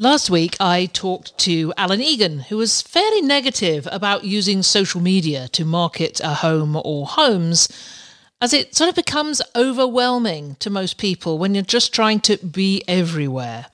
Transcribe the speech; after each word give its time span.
Last 0.00 0.28
week, 0.28 0.56
I 0.58 0.86
talked 0.86 1.38
to 1.38 1.72
Alan 1.76 2.00
Egan, 2.00 2.40
who 2.40 2.56
was 2.56 2.82
fairly 2.82 3.22
negative 3.22 3.86
about 3.92 4.24
using 4.24 4.60
social 4.64 5.00
media 5.00 5.46
to 5.52 5.64
market 5.64 6.18
a 6.18 6.34
home 6.34 6.76
or 6.84 7.06
homes, 7.06 7.68
as 8.40 8.52
it 8.52 8.74
sort 8.74 8.90
of 8.90 8.96
becomes 8.96 9.40
overwhelming 9.54 10.56
to 10.56 10.68
most 10.68 10.98
people 10.98 11.38
when 11.38 11.54
you're 11.54 11.62
just 11.62 11.94
trying 11.94 12.18
to 12.22 12.38
be 12.38 12.82
everywhere. 12.88 13.66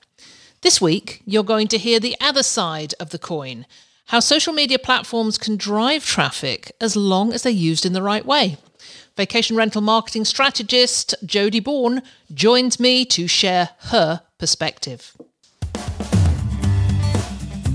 This 0.61 0.79
week, 0.79 1.23
you're 1.25 1.43
going 1.43 1.67
to 1.69 1.79
hear 1.79 1.99
the 1.99 2.15
other 2.21 2.43
side 2.43 2.93
of 2.99 3.09
the 3.09 3.17
coin 3.17 3.65
how 4.05 4.19
social 4.19 4.53
media 4.53 4.77
platforms 4.77 5.39
can 5.39 5.57
drive 5.57 6.05
traffic 6.05 6.71
as 6.79 6.95
long 6.95 7.33
as 7.33 7.41
they're 7.41 7.51
used 7.51 7.83
in 7.83 7.93
the 7.93 8.03
right 8.03 8.27
way. 8.27 8.57
Vacation 9.17 9.55
rental 9.55 9.81
marketing 9.81 10.25
strategist 10.25 11.15
Jody 11.25 11.59
Bourne 11.59 12.03
joins 12.31 12.79
me 12.79 13.05
to 13.05 13.27
share 13.27 13.69
her 13.85 14.21
perspective. 14.37 15.15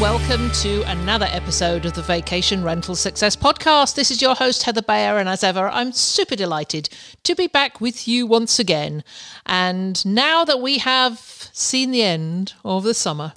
Welcome 0.00 0.48
to 0.52 0.80
another 0.82 1.26
episode 1.30 1.84
of 1.84 1.92
the 1.92 2.02
Vacation 2.02 2.62
Rental 2.62 2.94
Success 2.94 3.34
Podcast. 3.34 3.96
This 3.96 4.12
is 4.12 4.22
your 4.22 4.36
host, 4.36 4.62
Heather 4.62 4.82
Bayer, 4.82 5.18
and 5.18 5.28
as 5.28 5.42
ever, 5.42 5.68
I'm 5.68 5.90
super 5.90 6.36
delighted 6.36 6.88
to 7.24 7.34
be 7.34 7.48
back 7.48 7.80
with 7.80 8.06
you 8.06 8.24
once 8.24 8.60
again. 8.60 9.02
And 9.44 10.04
now 10.06 10.44
that 10.44 10.60
we 10.60 10.78
have 10.78 11.18
seen 11.52 11.90
the 11.90 12.02
end 12.02 12.52
of 12.64 12.84
the 12.84 12.94
summer, 12.94 13.32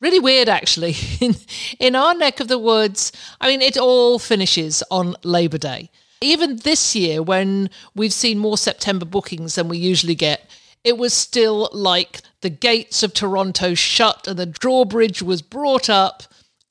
really 0.00 0.18
weird 0.18 0.48
actually, 0.48 0.96
in, 1.20 1.36
in 1.78 1.94
our 1.94 2.14
neck 2.14 2.40
of 2.40 2.48
the 2.48 2.58
woods, 2.58 3.12
I 3.40 3.46
mean, 3.46 3.62
it 3.62 3.78
all 3.78 4.18
finishes 4.18 4.82
on 4.90 5.14
Labor 5.22 5.58
Day. 5.58 5.90
Even 6.20 6.56
this 6.56 6.96
year, 6.96 7.22
when 7.22 7.70
we've 7.94 8.12
seen 8.12 8.38
more 8.38 8.58
September 8.58 9.04
bookings 9.04 9.54
than 9.54 9.68
we 9.68 9.78
usually 9.78 10.16
get, 10.16 10.50
it 10.84 10.96
was 10.96 11.12
still 11.12 11.68
like 11.72 12.22
the 12.40 12.50
gates 12.50 13.02
of 13.02 13.12
Toronto 13.12 13.74
shut 13.74 14.26
and 14.26 14.38
the 14.38 14.46
drawbridge 14.46 15.22
was 15.22 15.42
brought 15.42 15.90
up 15.90 16.22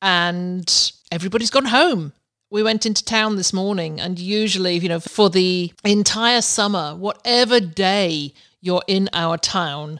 and 0.02 0.92
everybody's 1.12 1.52
gone 1.52 1.66
home. 1.66 2.14
We 2.52 2.64
went 2.64 2.88
into 2.88 3.06
town 3.06 3.36
this 3.36 3.54
morning, 3.54 4.00
and 4.00 4.18
usually, 4.18 4.78
you 4.78 4.90
know, 4.90 5.00
for 5.00 5.30
the 5.30 5.72
entire 5.84 6.42
summer, 6.42 6.96
whatever 6.96 7.60
day 7.60 8.34
you're 8.60 8.82
in 8.88 9.08
our 9.14 9.38
town, 9.38 10.00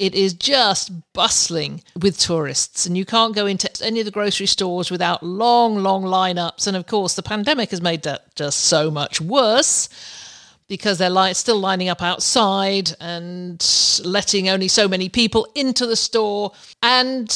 it 0.00 0.12
is 0.12 0.34
just 0.34 0.90
bustling 1.12 1.84
with 1.94 2.18
tourists, 2.18 2.86
and 2.86 2.98
you 2.98 3.04
can't 3.04 3.36
go 3.36 3.46
into 3.46 3.70
any 3.84 4.00
of 4.00 4.04
the 4.04 4.10
grocery 4.10 4.46
stores 4.46 4.90
without 4.90 5.22
long, 5.22 5.76
long 5.76 6.02
lineups. 6.02 6.66
And 6.66 6.76
of 6.76 6.88
course, 6.88 7.14
the 7.14 7.22
pandemic 7.22 7.70
has 7.70 7.80
made 7.80 8.02
that 8.02 8.34
just 8.34 8.62
so 8.62 8.90
much 8.90 9.20
worse 9.20 9.88
because 10.68 10.98
they're 10.98 11.10
li- 11.10 11.34
still 11.34 11.58
lining 11.58 11.88
up 11.88 12.02
outside 12.02 12.92
and 13.00 13.64
letting 14.04 14.48
only 14.48 14.68
so 14.68 14.88
many 14.88 15.08
people 15.08 15.46
into 15.54 15.86
the 15.86 15.96
store. 15.96 16.52
And 16.82 17.28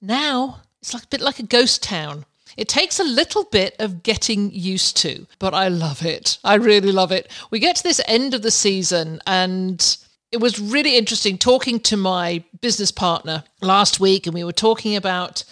now 0.00 0.62
it's 0.80 0.94
like 0.94 1.04
a 1.04 1.08
bit 1.08 1.20
like 1.20 1.38
a 1.38 1.44
ghost 1.44 1.82
town. 1.82 2.24
It 2.56 2.68
takes 2.68 2.98
a 2.98 3.04
little 3.04 3.44
bit 3.44 3.76
of 3.78 4.02
getting 4.02 4.50
used 4.50 4.96
to, 4.98 5.26
but 5.38 5.54
I 5.54 5.68
love 5.68 6.04
it. 6.04 6.38
I 6.44 6.54
really 6.54 6.92
love 6.92 7.12
it. 7.12 7.30
We 7.50 7.58
get 7.58 7.76
to 7.76 7.82
this 7.82 8.00
end 8.06 8.34
of 8.34 8.42
the 8.42 8.50
season 8.50 9.20
and 9.26 9.96
it 10.32 10.38
was 10.38 10.58
really 10.58 10.96
interesting 10.96 11.38
talking 11.38 11.80
to 11.80 11.96
my 11.96 12.44
business 12.60 12.92
partner 12.92 13.44
last 13.62 13.98
week 13.98 14.26
and 14.26 14.34
we 14.34 14.44
were 14.44 14.52
talking 14.52 14.96
about 14.96 15.44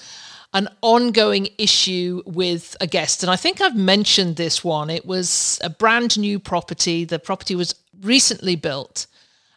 an 0.54 0.68
ongoing 0.80 1.48
issue 1.58 2.22
with 2.24 2.76
a 2.80 2.86
guest. 2.86 3.22
And 3.22 3.30
I 3.30 3.36
think 3.36 3.60
I've 3.60 3.76
mentioned 3.76 4.36
this 4.36 4.64
one. 4.64 4.88
It 4.90 5.04
was 5.04 5.58
a 5.62 5.70
brand 5.70 6.18
new 6.18 6.38
property. 6.38 7.04
The 7.04 7.18
property 7.18 7.54
was 7.54 7.74
recently 8.00 8.56
built 8.56 9.06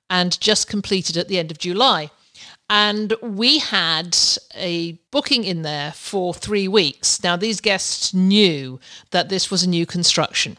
and 0.10 0.40
just 0.40 0.68
completed 0.68 1.16
at 1.16 1.28
the 1.28 1.40
end 1.40 1.52
of 1.52 1.58
July. 1.58 2.12
And 2.70 3.14
we 3.22 3.60
had 3.60 4.18
a 4.56 4.94
booking 5.12 5.44
in 5.44 5.62
there 5.62 5.92
for 5.92 6.34
three 6.34 6.68
weeks. 6.68 7.22
Now, 7.24 7.36
these 7.36 7.60
guests 7.60 8.14
knew 8.14 8.80
that 9.12 9.30
this 9.30 9.52
was 9.52 9.64
a 9.64 9.70
new 9.70 9.86
construction. 9.86 10.58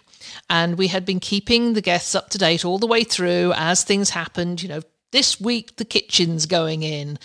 And 0.49 0.77
we 0.77 0.89
had 0.89 1.05
been 1.05 1.21
keeping 1.21 1.73
the 1.73 1.81
guests 1.81 2.15
up 2.15 2.29
to 2.31 2.39
date 2.39 2.65
all 2.65 2.79
the 2.79 2.87
way 2.87 3.05
through 3.05 3.53
as 3.57 3.83
things 3.83 4.11
happened. 4.11 4.63
You 4.63 4.69
know, 4.69 4.83
this 5.13 5.41
week 5.41 5.77
the 5.77 5.85
kitchen's 5.85 6.47
going 6.47 6.83
in, 6.83 7.19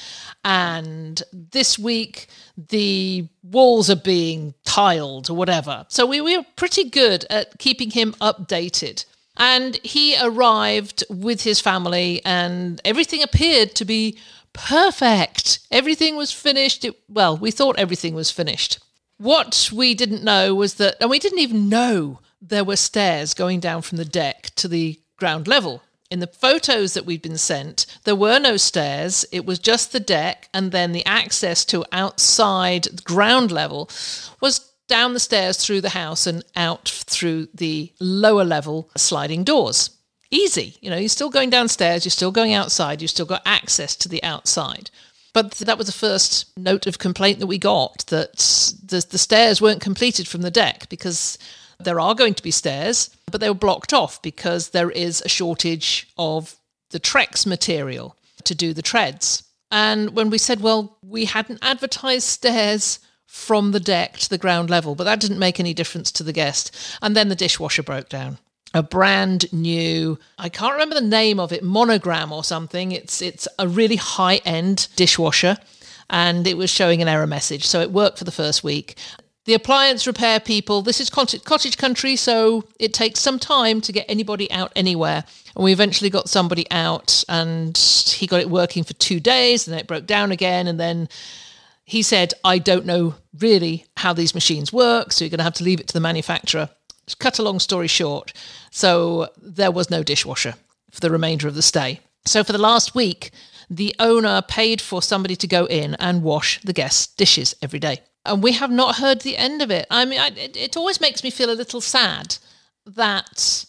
and 0.46 1.24
this 1.34 1.80
week 1.80 2.28
the 2.56 3.28
walls 3.42 3.90
are 3.90 3.96
being 3.96 4.54
tiled 4.64 5.30
or 5.30 5.36
whatever. 5.36 5.86
So 5.90 6.06
we, 6.06 6.22
we 6.22 6.38
were 6.38 6.46
pretty 6.56 6.90
good 6.90 7.26
at 7.30 7.58
keeping 7.58 7.90
him 7.92 8.14
updated. 8.22 9.06
And 9.40 9.76
he 9.84 10.18
arrived 10.20 11.04
with 11.10 11.44
his 11.44 11.60
family, 11.60 12.22
and 12.26 12.82
everything 12.84 13.22
appeared 13.22 13.76
to 13.76 13.86
be 13.86 14.18
perfect. 14.54 15.60
Everything 15.70 16.16
was 16.16 16.32
finished. 16.32 16.84
It, 16.84 16.96
well, 17.08 17.38
we 17.38 17.52
thought 17.52 17.78
everything 17.78 18.16
was 18.16 18.32
finished. 18.32 18.80
What 19.18 19.70
we 19.72 19.94
didn't 19.94 20.24
know 20.24 20.56
was 20.56 20.76
that, 20.76 20.96
and 21.00 21.10
we 21.10 21.20
didn't 21.20 21.40
even 21.40 21.70
know 21.70 22.20
there 22.42 22.64
were 22.64 22.76
stairs 22.76 23.34
going 23.36 23.60
down 23.60 23.84
from 23.84 23.98
the 23.98 24.06
deck 24.06 24.52
to 24.56 24.68
the 24.68 25.00
ground 25.18 25.48
level. 25.48 25.84
In 26.10 26.20
the 26.20 26.28
photos 26.28 26.94
that 26.94 27.06
we'd 27.06 27.22
been 27.22 27.38
sent, 27.38 27.86
there 28.06 28.16
were 28.16 28.40
no 28.40 28.56
stairs. 28.56 29.26
It 29.32 29.46
was 29.46 29.60
just 29.60 29.92
the 29.92 30.00
deck, 30.00 30.48
and 30.54 30.72
then 30.72 30.94
the 30.94 31.06
access 31.06 31.66
to 31.66 31.84
outside 31.92 33.04
ground 33.04 33.52
level 33.52 33.90
was 34.40 34.72
down 34.88 35.14
the 35.14 35.20
stairs 35.20 35.58
through 35.58 35.82
the 35.82 35.90
house 35.90 36.26
and 36.26 36.46
out 36.56 36.88
through 36.88 37.50
the 37.54 37.92
lower 38.00 38.46
level 38.46 38.90
sliding 38.96 39.44
doors. 39.44 39.90
Easy. 40.32 40.78
You 40.80 40.90
know, 40.90 40.98
you're 40.98 41.10
still 41.10 41.30
going 41.30 41.50
downstairs, 41.50 42.06
you're 42.06 42.12
still 42.12 42.32
going 42.32 42.54
outside, 42.54 43.02
you've 43.02 43.12
still 43.12 43.26
got 43.26 43.42
access 43.46 43.96
to 43.98 44.10
the 44.10 44.24
outside. 44.24 44.90
But 45.34 45.52
that 45.52 45.78
was 45.78 45.88
the 45.88 45.94
first 45.94 46.58
note 46.58 46.88
of 46.88 47.00
complaint 47.00 47.40
that 47.40 47.48
we 47.48 47.58
got 47.58 48.06
that 48.08 48.38
the, 48.84 49.06
the 49.10 49.18
stairs 49.18 49.62
weren't 49.62 49.82
completed 49.82 50.28
from 50.28 50.42
the 50.42 50.52
deck 50.52 50.88
because 50.90 51.38
there 51.80 52.00
are 52.00 52.16
going 52.16 52.34
to 52.34 52.44
be 52.44 52.52
stairs, 52.52 53.10
but 53.32 53.42
they 53.42 53.50
were 53.50 53.56
blocked 53.56 53.94
off 53.94 54.22
because 54.22 54.70
there 54.70 54.92
is 54.92 55.22
a 55.22 55.30
shortage 55.30 56.08
of 56.18 56.56
the 56.90 57.00
Trex 57.00 57.46
material 57.46 58.16
to 58.44 58.56
do 58.56 58.74
the 58.74 58.82
treads. 58.82 59.44
And 59.72 60.16
when 60.16 60.30
we 60.30 60.38
said, 60.38 60.62
well, 60.62 60.98
we 61.02 61.26
hadn't 61.26 61.60
advertised 61.62 62.28
stairs 62.28 63.00
from 63.26 63.72
the 63.72 63.80
deck 63.80 64.18
to 64.18 64.30
the 64.30 64.38
ground 64.38 64.70
level, 64.70 64.96
but 64.96 65.04
that 65.04 65.20
didn't 65.20 65.40
make 65.40 65.60
any 65.60 65.74
difference 65.74 66.12
to 66.14 66.24
the 66.24 66.34
guest. 66.34 66.76
And 67.02 67.16
then 67.16 67.28
the 67.28 67.36
dishwasher 67.36 67.84
broke 67.84 68.10
down. 68.10 68.38
A 68.74 68.84
brand 68.84 69.52
new, 69.54 70.18
I 70.38 70.50
can't 70.50 70.74
remember 70.74 70.96
the 70.96 71.02
name 71.02 71.40
of 71.40 71.52
it, 71.52 71.64
monogram 71.64 72.32
or 72.32 72.44
something. 72.44 72.92
It's 72.92 73.22
it's 73.22 73.48
a 73.58 73.68
really 73.68 73.96
high 73.96 74.38
end 74.38 74.88
dishwasher 74.96 75.58
and 76.10 76.46
it 76.46 76.58
was 76.58 76.70
showing 76.70 77.02
an 77.02 77.08
error 77.08 77.28
message. 77.28 77.66
So 77.66 77.82
it 77.82 77.92
worked 77.92 78.18
for 78.18 78.24
the 78.24 78.32
first 78.32 78.64
week. 78.64 78.96
The 79.48 79.54
appliance 79.54 80.06
repair 80.06 80.42
people, 80.42 80.82
this 80.82 81.00
is 81.00 81.10
cottage 81.10 81.78
country, 81.78 82.18
so 82.18 82.66
it 82.82 82.94
takes 82.94 83.22
some 83.22 83.40
time 83.40 83.80
to 83.80 83.94
get 83.94 84.06
anybody 84.10 84.52
out 84.52 84.74
anywhere. 84.76 85.24
And 85.56 85.64
we 85.64 85.72
eventually 85.72 86.10
got 86.10 86.28
somebody 86.28 86.70
out, 86.70 87.24
and 87.30 87.78
he 87.78 88.28
got 88.28 88.42
it 88.42 88.50
working 88.50 88.84
for 88.84 88.94
two 88.96 89.22
days, 89.22 89.66
and 89.66 89.72
then 89.72 89.80
it 89.80 89.88
broke 89.88 90.06
down 90.06 90.34
again. 90.34 90.68
And 90.68 90.78
then 90.78 91.08
he 91.86 92.02
said, 92.02 92.34
I 92.44 92.58
don't 92.58 92.86
know 92.86 93.16
really 93.40 93.86
how 93.96 94.12
these 94.12 94.36
machines 94.36 94.74
work, 94.74 95.14
so 95.14 95.24
you're 95.24 95.30
going 95.30 95.38
to 95.38 95.46
have 95.46 95.54
to 95.54 95.64
leave 95.64 95.80
it 95.80 95.88
to 95.88 95.94
the 95.94 96.02
manufacturer. 96.02 96.70
Cut 97.18 97.40
a 97.40 97.44
long 97.44 97.62
story 97.62 97.88
short, 97.88 98.34
so 98.70 99.30
there 99.42 99.72
was 99.72 99.90
no 99.90 100.04
dishwasher 100.04 100.56
for 100.92 101.00
the 101.00 101.10
remainder 101.10 101.48
of 101.48 101.56
the 101.56 101.62
stay. 101.62 102.02
So 102.26 102.44
for 102.44 102.52
the 102.52 102.58
last 102.58 102.96
week, 102.96 103.32
the 103.70 103.96
owner 103.98 104.42
paid 104.42 104.82
for 104.82 105.02
somebody 105.02 105.38
to 105.38 105.48
go 105.48 105.68
in 105.68 105.96
and 105.96 106.22
wash 106.22 106.60
the 106.66 106.74
guests' 106.74 107.08
dishes 107.08 107.56
every 107.62 107.80
day 107.80 108.02
and 108.28 108.44
we 108.44 108.54
have 108.54 108.72
not 108.72 108.98
heard 108.98 109.22
the 109.22 109.38
end 109.38 109.62
of 109.62 109.72
it. 109.72 109.88
I 109.90 110.06
mean, 110.06 110.20
I, 110.20 110.28
it, 110.28 110.56
it 110.56 110.78
always 110.78 111.02
makes 111.02 111.24
me 111.24 111.30
feel 111.30 111.50
a 111.50 111.54
little 111.54 111.82
sad 111.82 112.38
that 112.86 113.66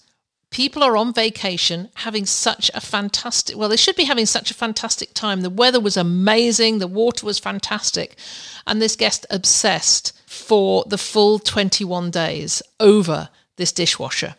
people 0.50 0.82
are 0.82 0.96
on 0.96 1.12
vacation 1.12 1.90
having 1.96 2.25
such 2.25 2.70
a 2.72 2.81
fantastic 2.81 3.55
well 3.56 3.69
they 3.69 3.76
should 3.76 3.96
be 3.96 4.05
having 4.05 4.25
such 4.25 4.50
a 4.50 4.55
fantastic 4.55 5.12
time 5.12 5.43
the 5.43 5.50
weather 5.50 5.78
was 5.78 5.94
amazing 5.94 6.78
the 6.78 6.87
water 6.87 7.26
was 7.26 7.38
fantastic 7.38 8.16
and 8.66 8.81
this 8.81 8.96
guest 8.96 9.26
obsessed 9.28 10.19
for 10.26 10.84
the 10.87 10.96
full 10.96 11.38
21 11.38 12.10
days 12.10 12.62
over 12.81 13.28
this 13.56 13.72
dishwasher 13.72 14.34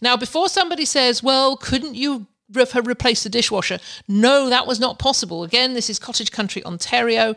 now 0.00 0.16
before 0.16 0.48
somebody 0.48 0.86
says 0.86 1.22
well 1.22 1.54
couldn't 1.54 1.94
you 1.94 2.26
re- 2.52 2.66
replace 2.84 3.22
the 3.22 3.28
dishwasher. 3.28 3.78
No, 4.08 4.48
that 4.48 4.66
was 4.66 4.80
not 4.80 4.98
possible. 4.98 5.42
Again, 5.42 5.74
this 5.74 5.90
is 5.90 5.98
cottage 5.98 6.30
country 6.30 6.64
Ontario. 6.64 7.34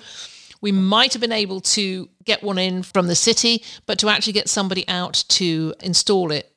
We 0.65 0.71
might 0.71 1.13
have 1.13 1.21
been 1.21 1.31
able 1.31 1.61
to 1.61 2.09
get 2.23 2.41
one 2.41 2.57
in 2.57 2.81
from 2.81 3.05
the 3.05 3.13
city, 3.13 3.63
but 3.85 3.99
to 3.99 4.09
actually 4.09 4.33
get 4.33 4.49
somebody 4.49 4.83
out 4.87 5.23
to 5.27 5.75
install 5.79 6.31
it, 6.31 6.51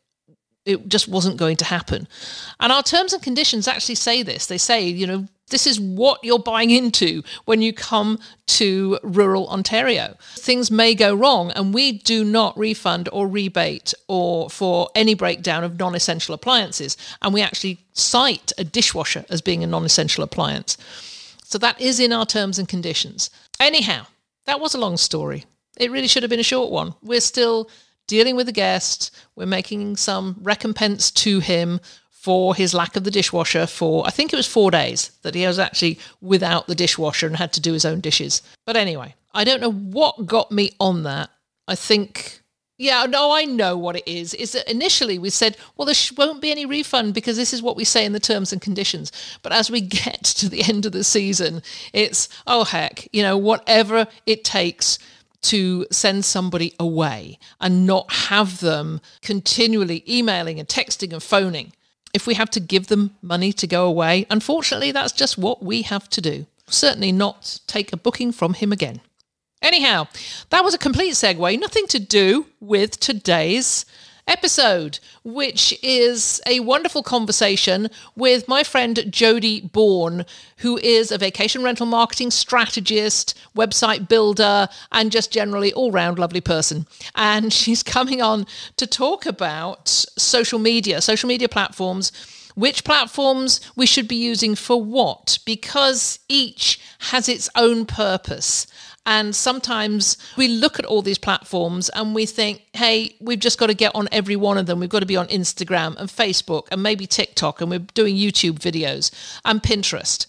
it 0.65 0.89
just 0.89 1.09
wasn't 1.09 1.37
going 1.37 1.57
to 1.57 1.67
happen. 1.67 2.09
And 2.59 2.73
our 2.73 2.83
terms 2.83 3.13
and 3.13 3.23
conditions 3.23 3.69
actually 3.69 3.97
say 3.97 4.23
this. 4.23 4.47
They 4.47 4.57
say, 4.57 4.89
you 4.89 5.07
know, 5.07 5.29
this 5.51 5.67
is 5.67 5.79
what 5.79 6.25
you're 6.25 6.39
buying 6.39 6.71
into 6.71 7.23
when 7.45 7.61
you 7.61 7.75
come 7.75 8.19
to 8.47 8.99
rural 9.03 9.47
Ontario. 9.49 10.17
Things 10.37 10.71
may 10.71 10.95
go 10.95 11.15
wrong, 11.15 11.51
and 11.51 11.75
we 11.75 11.93
do 11.93 12.25
not 12.25 12.57
refund 12.57 13.11
or 13.13 13.29
rebate 13.29 13.93
or 14.09 14.49
for 14.49 14.89
any 14.95 15.13
breakdown 15.13 15.65
of 15.65 15.79
non 15.79 15.95
essential 15.95 16.35
appliances. 16.35 16.97
And 17.21 17.35
we 17.35 17.43
actually 17.43 17.85
cite 17.93 18.53
a 18.57 18.65
dishwasher 18.65 19.27
as 19.29 19.43
being 19.43 19.63
a 19.63 19.67
non 19.67 19.85
essential 19.85 20.25
appliance. 20.25 20.79
So 21.45 21.59
that 21.59 21.79
is 21.79 21.99
in 21.99 22.13
our 22.13 22.27
terms 22.27 22.59
and 22.59 22.69
conditions. 22.69 23.31
Anyhow, 23.61 24.07
that 24.47 24.61
was 24.61 24.75
a 24.75 24.79
long 24.79 24.97
story. 24.97 25.45
It 25.79 25.91
really 25.91 26.09
should 26.09 26.23
have 26.23 26.31
been 26.31 26.41
a 26.41 26.45
short 26.45 26.71
one. 26.71 26.95
We're 27.03 27.21
still 27.21 27.69
dealing 28.07 28.37
with 28.37 28.47
the 28.47 28.53
guest, 28.53 29.15
we're 29.37 29.47
making 29.47 29.97
some 29.97 30.37
recompense 30.41 31.11
to 31.11 31.41
him 31.41 31.81
for 32.11 32.55
his 32.55 32.75
lack 32.75 32.97
of 32.97 33.05
the 33.05 33.11
dishwasher 33.11 33.67
for 33.67 34.05
I 34.07 34.11
think 34.11 34.33
it 34.33 34.37
was 34.37 34.47
four 34.47 34.73
days 34.73 35.13
that 35.23 35.37
he 35.37 35.47
was 35.47 35.59
actually 35.59 36.01
without 36.21 36.67
the 36.67 36.75
dishwasher 36.75 37.27
and 37.27 37.37
had 37.37 37.53
to 37.53 37.61
do 37.61 37.73
his 37.75 37.85
own 37.85 38.01
dishes. 38.01 38.43
But 38.67 38.77
anyway, 38.77 39.15
I 39.33 39.45
don't 39.45 39.61
know 39.61 39.71
what 39.71 40.27
got 40.27 40.51
me 40.51 40.73
on 40.81 41.05
that. 41.05 41.31
I 41.69 41.75
think 41.75 42.38
yeah, 42.79 43.05
no, 43.07 43.33
I 43.33 43.45
know 43.45 43.77
what 43.77 43.97
it 43.97 44.07
is. 44.07 44.35
Is 44.35 44.53
that 44.53 44.71
initially 44.71 45.19
we 45.19 45.31
said, 45.31 45.57
well, 45.77 45.85
there 45.85 45.95
won't 46.17 46.41
be 46.41 46.53
any 46.53 46.65
refund 46.65 47.13
because 47.13 47.37
this 47.37 47.53
is 47.53 47.61
what 47.61 47.77
we 47.77 47.85
say 47.85 48.05
in 48.05 48.13
the 48.13 48.21
terms 48.21 48.53
and 48.53 48.63
conditions. 48.63 49.11
But 49.43 49.53
as 49.53 49.71
we 49.71 49.81
get 49.83 50.23
to 50.23 50.49
the 50.49 50.63
end 50.63 50.87
of 50.87 50.93
the 50.93 51.05
season, 51.05 51.63
it's, 51.93 52.29
oh, 52.47 52.65
heck, 52.65 53.09
you 53.13 53.23
know, 53.23 53.37
whatever 53.37 54.07
it 54.27 54.45
takes 54.45 54.99
to 55.41 55.87
send 55.91 56.25
somebody 56.25 56.75
away 56.79 57.39
and 57.61 57.87
not 57.87 58.13
have 58.13 58.61
them 58.61 59.01
continually 59.23 60.05
emailing 60.09 60.59
and 60.59 60.69
texting 60.69 61.13
and 61.13 61.23
phoning 61.23 61.73
if 62.15 62.27
we 62.27 62.35
have 62.35 62.51
to 62.51 62.61
give 62.61 62.87
them 62.87 63.15
money 63.23 63.53
to 63.53 63.67
go 63.67 63.87
away, 63.87 64.27
unfortunately, 64.31 64.93
that's 64.93 65.13
just 65.13 65.37
what 65.37 65.63
we 65.63 65.83
have 65.83 66.09
to 66.11 66.21
do. 66.21 66.47
Certainly 66.67 67.13
not 67.13 67.61
take 67.67 67.93
a 67.93 67.97
booking 67.97 68.33
from 68.33 68.55
him 68.55 68.73
again. 68.73 69.01
Anyhow, 69.61 70.07
that 70.51 70.63
was 70.63 70.75
a 70.75 70.79
complete 70.79 71.15
segue, 71.15 71.61
nothing 71.61 71.87
to 71.89 71.99
do 71.99 72.47
with 72.61 73.01
today's 73.01 73.85
episode, 74.29 75.01
which 75.25 75.77
is 75.83 76.41
a 76.47 76.61
wonderful 76.61 77.03
conversation 77.03 77.89
with 78.15 78.47
my 78.47 78.63
friend 78.63 79.07
Jody 79.11 79.61
Bourne, 79.61 80.25
who 80.59 80.77
is 80.79 81.11
a 81.11 81.19
vacation 81.19 81.65
rental 81.65 81.87
marketing 81.87 82.31
strategist, 82.31 83.37
website 83.57 84.09
builder, 84.09 84.69
and 84.93 85.11
just 85.11 85.33
generally 85.33 85.73
all 85.73 85.91
round 85.91 86.19
lovely 86.19 86.43
person. 86.43 86.87
And 87.15 87.53
she's 87.59 87.83
coming 87.83 88.23
on 88.23 88.47
to 88.77 88.87
talk 88.87 89.27
about 89.27 89.89
social 89.89 90.59
media, 90.59 91.01
social 91.01 91.29
media 91.29 91.49
platforms 91.49 92.13
which 92.59 92.83
platforms 92.83 93.61
we 93.77 93.87
should 93.87 94.09
be 94.09 94.17
using 94.17 94.57
for 94.57 94.83
what, 94.83 95.39
because 95.47 96.19
each 96.29 96.81
has 96.99 97.29
its 97.29 97.49
own 97.55 97.87
purpose. 97.87 98.67
And 99.07 99.35
sometimes 99.35 100.19
we 100.37 100.49
look 100.49 100.79
at 100.81 100.85
all 100.85 101.01
these 101.01 101.19
platforms 101.19 101.89
and 101.91 102.17
we 102.17 102.27
think, 102.27 102.63
hey, 102.75 103.15
we've 103.21 103.39
just 103.39 103.59
got 103.59 103.69
to 103.69 103.75
get 103.75 103.95
on 103.95 104.09
every 104.11 104.35
one 104.35 104.59
of 104.59 104.67
them. 104.67 104.81
We've 104.81 104.91
got 104.91 105.01
to 105.01 105.07
be 105.07 105.17
on 105.17 105.29
Instagram 105.29 105.97
and 105.99 106.11
Facebook 106.11 106.67
and 106.73 106.83
maybe 106.83 107.07
TikTok, 107.07 107.61
and 107.61 107.71
we're 107.71 107.79
doing 107.79 108.17
YouTube 108.17 108.59
videos 108.59 109.13
and 109.45 109.63
Pinterest. 109.63 110.27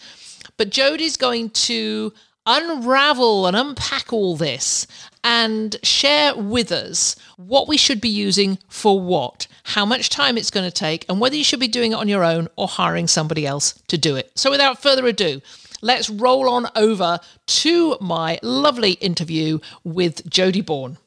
But 0.55 0.69
Jody's 0.69 1.17
going 1.17 1.49
to 1.49 2.13
unravel 2.45 3.47
and 3.47 3.55
unpack 3.55 4.13
all 4.13 4.35
this 4.35 4.85
and 5.23 5.75
share 5.83 6.35
with 6.35 6.71
us 6.71 7.15
what 7.37 7.67
we 7.67 7.77
should 7.77 8.01
be 8.01 8.09
using 8.09 8.57
for 8.67 8.99
what, 8.99 9.47
how 9.63 9.85
much 9.85 10.09
time 10.09 10.37
it's 10.37 10.51
going 10.51 10.65
to 10.65 10.71
take, 10.71 11.05
and 11.09 11.19
whether 11.19 11.35
you 11.35 11.43
should 11.43 11.59
be 11.59 11.67
doing 11.67 11.91
it 11.91 11.95
on 11.95 12.07
your 12.07 12.23
own 12.23 12.47
or 12.55 12.67
hiring 12.67 13.07
somebody 13.07 13.45
else 13.45 13.73
to 13.87 13.97
do 13.97 14.15
it. 14.15 14.31
So, 14.35 14.51
without 14.51 14.81
further 14.81 15.05
ado, 15.05 15.41
let's 15.81 16.09
roll 16.09 16.49
on 16.49 16.67
over 16.75 17.19
to 17.47 17.97
my 17.99 18.39
lovely 18.41 18.93
interview 18.93 19.59
with 19.83 20.29
Jody 20.29 20.61
Bourne. 20.61 20.97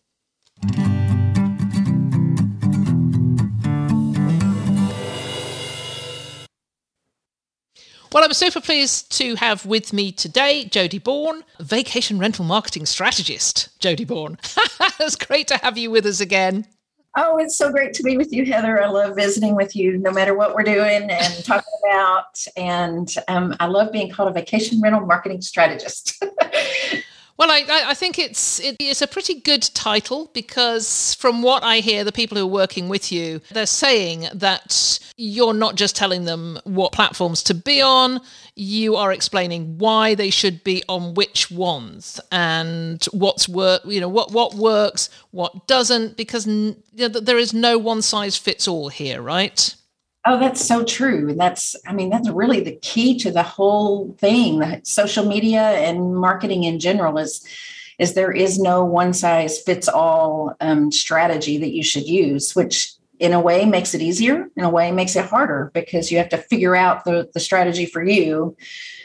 Well, 8.12 8.24
I'm 8.24 8.34
super 8.34 8.60
pleased 8.60 9.10
to 9.18 9.36
have 9.36 9.64
with 9.64 9.94
me 9.94 10.12
today 10.12 10.66
Jody 10.66 10.98
Bourne, 10.98 11.44
vacation 11.60 12.18
rental 12.18 12.44
marketing 12.44 12.84
strategist. 12.84 13.70
Jody 13.80 14.04
Bourne, 14.04 14.36
it's 15.00 15.16
great 15.16 15.48
to 15.48 15.56
have 15.56 15.78
you 15.78 15.90
with 15.90 16.04
us 16.04 16.20
again. 16.20 16.66
Oh, 17.16 17.38
it's 17.38 17.56
so 17.56 17.72
great 17.72 17.94
to 17.94 18.02
be 18.02 18.18
with 18.18 18.30
you, 18.30 18.44
Heather. 18.44 18.82
I 18.82 18.88
love 18.88 19.16
visiting 19.16 19.56
with 19.56 19.74
you 19.74 19.96
no 19.96 20.10
matter 20.10 20.34
what 20.34 20.54
we're 20.54 20.62
doing 20.62 21.10
and 21.10 21.44
talking 21.44 21.72
about. 21.88 22.38
And 22.54 23.14
um, 23.28 23.56
I 23.60 23.66
love 23.66 23.92
being 23.92 24.10
called 24.10 24.28
a 24.28 24.32
vacation 24.32 24.82
rental 24.82 25.06
marketing 25.06 25.40
strategist. 25.40 26.22
Well, 27.38 27.50
I, 27.50 27.64
I 27.88 27.94
think 27.94 28.18
it's 28.18 28.60
it, 28.60 28.76
it's 28.78 29.02
a 29.02 29.06
pretty 29.06 29.34
good 29.34 29.62
title 29.74 30.30
because 30.32 31.14
from 31.14 31.42
what 31.42 31.62
I 31.62 31.78
hear, 31.78 32.04
the 32.04 32.12
people 32.12 32.36
who 32.36 32.44
are 32.44 32.46
working 32.46 32.88
with 32.88 33.10
you, 33.10 33.40
they're 33.50 33.66
saying 33.66 34.28
that 34.34 34.98
you're 35.16 35.54
not 35.54 35.76
just 35.76 35.96
telling 35.96 36.24
them 36.24 36.58
what 36.64 36.92
platforms 36.92 37.42
to 37.44 37.54
be 37.54 37.80
on, 37.80 38.20
you 38.54 38.96
are 38.96 39.12
explaining 39.12 39.78
why 39.78 40.14
they 40.14 40.30
should 40.30 40.62
be 40.62 40.82
on 40.88 41.14
which 41.14 41.50
ones 41.50 42.20
and 42.30 43.02
what's 43.12 43.48
work, 43.48 43.82
you 43.86 44.00
know, 44.00 44.08
what 44.08 44.30
what 44.30 44.54
works, 44.54 45.08
what 45.30 45.66
doesn't, 45.66 46.16
because 46.16 46.44
there 46.44 47.38
is 47.38 47.54
no 47.54 47.78
one 47.78 48.02
size 48.02 48.36
fits 48.36 48.68
all 48.68 48.88
here, 48.88 49.22
right? 49.22 49.74
Oh, 50.24 50.38
that's 50.38 50.64
so 50.64 50.84
true. 50.84 51.30
And 51.30 51.40
that's, 51.40 51.74
I 51.86 51.92
mean, 51.92 52.08
that's 52.08 52.28
really 52.28 52.60
the 52.60 52.76
key 52.76 53.18
to 53.18 53.30
the 53.32 53.42
whole 53.42 54.14
thing. 54.18 54.60
The 54.60 54.80
social 54.84 55.26
media 55.26 55.60
and 55.60 56.14
marketing 56.14 56.62
in 56.64 56.78
general 56.78 57.18
is, 57.18 57.44
is 57.98 58.14
there 58.14 58.30
is 58.30 58.58
no 58.58 58.84
one 58.84 59.12
size 59.12 59.60
fits 59.60 59.88
all 59.88 60.54
um, 60.60 60.92
strategy 60.92 61.58
that 61.58 61.72
you 61.72 61.82
should 61.82 62.06
use, 62.06 62.54
which 62.54 62.92
in 63.18 63.32
a 63.32 63.40
way 63.40 63.64
makes 63.64 63.94
it 63.94 64.02
easier, 64.02 64.48
in 64.56 64.64
a 64.64 64.70
way 64.70 64.92
makes 64.92 65.16
it 65.16 65.24
harder 65.24 65.70
because 65.74 66.10
you 66.12 66.18
have 66.18 66.28
to 66.28 66.38
figure 66.38 66.76
out 66.76 67.04
the, 67.04 67.28
the 67.34 67.40
strategy 67.40 67.86
for 67.86 68.02
you 68.02 68.56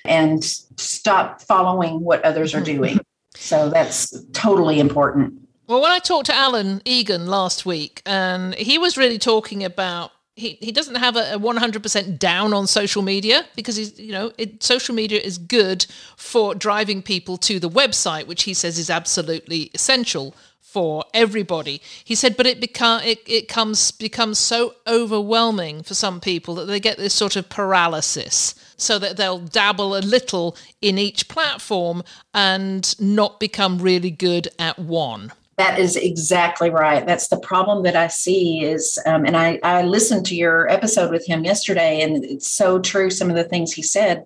and 0.05 0.43
stop 0.43 1.41
following 1.41 2.01
what 2.01 2.23
others 2.23 2.53
are 2.53 2.61
doing. 2.61 2.99
So 3.39 3.69
that's 3.69 4.19
totally 4.33 4.79
important. 4.79 5.47
Well, 5.67 5.79
when 5.79 5.91
I 5.91 5.99
talked 5.99 6.25
to 6.25 6.33
Alan 6.33 6.81
Egan 6.85 7.27
last 7.27 7.67
week, 7.67 8.01
and 8.03 8.55
he 8.55 8.79
was 8.79 8.97
really 8.97 9.19
talking 9.19 9.63
about 9.63 10.11
he, 10.37 10.57
he 10.61 10.71
doesn't 10.71 10.95
have 10.95 11.15
a, 11.15 11.39
100% 11.39 12.19
down 12.19 12.53
on 12.53 12.67
social 12.67 13.01
media 13.01 13.45
because 13.55 13.75
he's 13.75 13.99
you 13.99 14.11
know 14.11 14.31
it, 14.37 14.61
social 14.63 14.93
media 14.93 15.19
is 15.19 15.37
good 15.37 15.85
for 16.15 16.53
driving 16.53 17.01
people 17.01 17.37
to 17.37 17.59
the 17.59 17.69
website 17.69 18.27
which 18.27 18.43
he 18.43 18.53
says 18.53 18.77
is 18.77 18.89
absolutely 18.89 19.71
essential 19.73 20.35
for 20.61 21.03
everybody. 21.13 21.81
He 22.03 22.13
said 22.13 22.37
but 22.37 22.45
it 22.45 22.61
become 22.61 23.01
it, 23.03 23.19
it 23.25 23.47
comes 23.47 23.91
becomes 23.91 24.37
so 24.37 24.75
overwhelming 24.85 25.81
for 25.81 25.95
some 25.95 26.21
people 26.21 26.55
that 26.55 26.65
they 26.65 26.79
get 26.79 26.97
this 26.97 27.15
sort 27.15 27.35
of 27.35 27.49
paralysis. 27.49 28.53
So 28.79 28.99
that 28.99 29.17
they'll 29.17 29.39
dabble 29.39 29.97
a 29.97 30.05
little 30.05 30.55
in 30.83 30.99
each 30.99 31.27
platform 31.29 32.03
and 32.35 32.95
not 32.99 33.39
become 33.39 33.79
really 33.79 34.11
good 34.11 34.49
at 34.59 34.77
one 34.77 35.31
that 35.57 35.79
is 35.79 35.95
exactly 35.95 36.69
right. 36.69 37.05
That's 37.05 37.29
the 37.29 37.39
problem 37.39 37.83
that 37.83 37.95
I 37.95 38.07
see 38.07 38.63
is, 38.63 38.99
um, 39.07 39.25
and 39.25 39.35
I, 39.35 39.59
I 39.63 39.81
listened 39.81 40.25
to 40.27 40.35
your 40.35 40.69
episode 40.69 41.11
with 41.11 41.25
him 41.25 41.43
yesterday, 41.43 42.01
and 42.01 42.23
it's 42.23 42.49
so 42.49 42.79
true. 42.79 43.09
Some 43.09 43.29
of 43.29 43.35
the 43.35 43.43
things 43.43 43.73
he 43.73 43.81
said. 43.81 44.25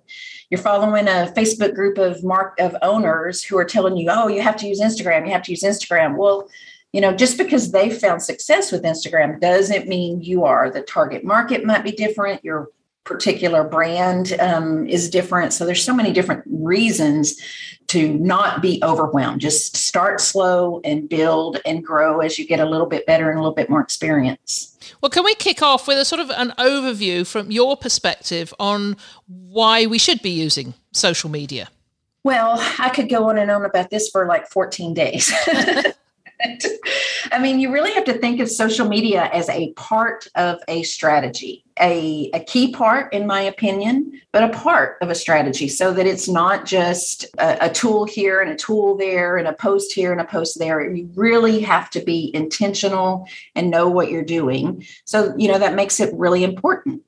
You're 0.50 0.60
following 0.60 1.08
a 1.08 1.32
Facebook 1.34 1.74
group 1.74 1.96
of 1.96 2.22
mark 2.22 2.60
of 2.60 2.76
owners 2.82 3.42
who 3.42 3.56
are 3.56 3.64
telling 3.64 3.96
you, 3.96 4.08
"Oh, 4.10 4.28
you 4.28 4.42
have 4.42 4.56
to 4.56 4.66
use 4.66 4.80
Instagram. 4.80 5.24
You 5.24 5.32
have 5.32 5.42
to 5.44 5.52
use 5.52 5.62
Instagram." 5.62 6.18
Well, 6.18 6.48
you 6.92 7.00
know, 7.00 7.14
just 7.14 7.38
because 7.38 7.72
they 7.72 7.88
found 7.88 8.22
success 8.22 8.70
with 8.70 8.84
Instagram 8.84 9.40
doesn't 9.40 9.88
mean 9.88 10.20
you 10.20 10.44
are. 10.44 10.70
The 10.70 10.82
target 10.82 11.24
market 11.24 11.64
might 11.64 11.84
be 11.84 11.92
different. 11.92 12.44
Your 12.44 12.68
particular 13.04 13.64
brand 13.64 14.34
um, 14.40 14.86
is 14.86 15.10
different. 15.10 15.52
So 15.52 15.66
there's 15.66 15.82
so 15.82 15.94
many 15.94 16.12
different 16.12 16.44
reasons 16.46 17.40
to 17.88 18.14
not 18.14 18.62
be 18.62 18.80
overwhelmed. 18.82 19.40
Just 19.40 19.76
start 19.76 20.20
slow 20.20 20.80
and 20.84 21.08
build 21.08 21.60
and 21.66 21.84
grow 21.84 22.20
as 22.20 22.38
you 22.38 22.46
get 22.46 22.60
a 22.60 22.64
little 22.64 22.86
bit 22.86 23.04
better 23.06 23.28
and 23.28 23.38
a 23.38 23.42
little 23.42 23.54
bit 23.54 23.68
more 23.68 23.80
experience. 23.80 24.78
Well, 25.00 25.10
can 25.10 25.24
we 25.24 25.34
kick 25.34 25.62
off 25.62 25.86
with 25.86 25.98
a 25.98 26.04
sort 26.04 26.20
of 26.20 26.30
an 26.30 26.52
overview 26.58 27.26
from 27.26 27.50
your 27.50 27.76
perspective 27.76 28.54
on 28.58 28.96
why 29.26 29.86
we 29.86 29.98
should 29.98 30.22
be 30.22 30.30
using 30.30 30.74
social 30.92 31.28
media? 31.28 31.68
Well, 32.24 32.56
I 32.78 32.88
could 32.90 33.08
go 33.08 33.28
on 33.28 33.36
and 33.36 33.50
on 33.50 33.64
about 33.64 33.90
this 33.90 34.08
for 34.08 34.26
like 34.26 34.48
14 34.48 34.94
days. 34.94 35.32
I 37.32 37.38
mean, 37.38 37.60
you 37.60 37.72
really 37.72 37.92
have 37.92 38.04
to 38.04 38.14
think 38.14 38.40
of 38.40 38.50
social 38.50 38.88
media 38.88 39.30
as 39.32 39.48
a 39.48 39.72
part 39.74 40.26
of 40.34 40.60
a 40.68 40.82
strategy, 40.82 41.64
a, 41.80 42.30
a 42.34 42.40
key 42.40 42.72
part, 42.72 43.12
in 43.12 43.26
my 43.26 43.40
opinion, 43.40 44.20
but 44.32 44.44
a 44.44 44.48
part 44.48 44.98
of 45.00 45.10
a 45.10 45.14
strategy 45.14 45.68
so 45.68 45.92
that 45.92 46.06
it's 46.06 46.28
not 46.28 46.66
just 46.66 47.24
a, 47.38 47.66
a 47.66 47.70
tool 47.70 48.04
here 48.04 48.40
and 48.40 48.50
a 48.50 48.56
tool 48.56 48.96
there 48.96 49.36
and 49.36 49.46
a 49.46 49.52
post 49.52 49.92
here 49.92 50.12
and 50.12 50.20
a 50.20 50.24
post 50.24 50.58
there. 50.58 50.84
You 50.94 51.10
really 51.14 51.60
have 51.60 51.90
to 51.90 52.00
be 52.00 52.30
intentional 52.34 53.26
and 53.54 53.70
know 53.70 53.88
what 53.88 54.10
you're 54.10 54.24
doing. 54.24 54.84
So, 55.04 55.34
you 55.36 55.48
know, 55.48 55.58
that 55.58 55.74
makes 55.74 56.00
it 56.00 56.14
really 56.14 56.44
important. 56.44 57.02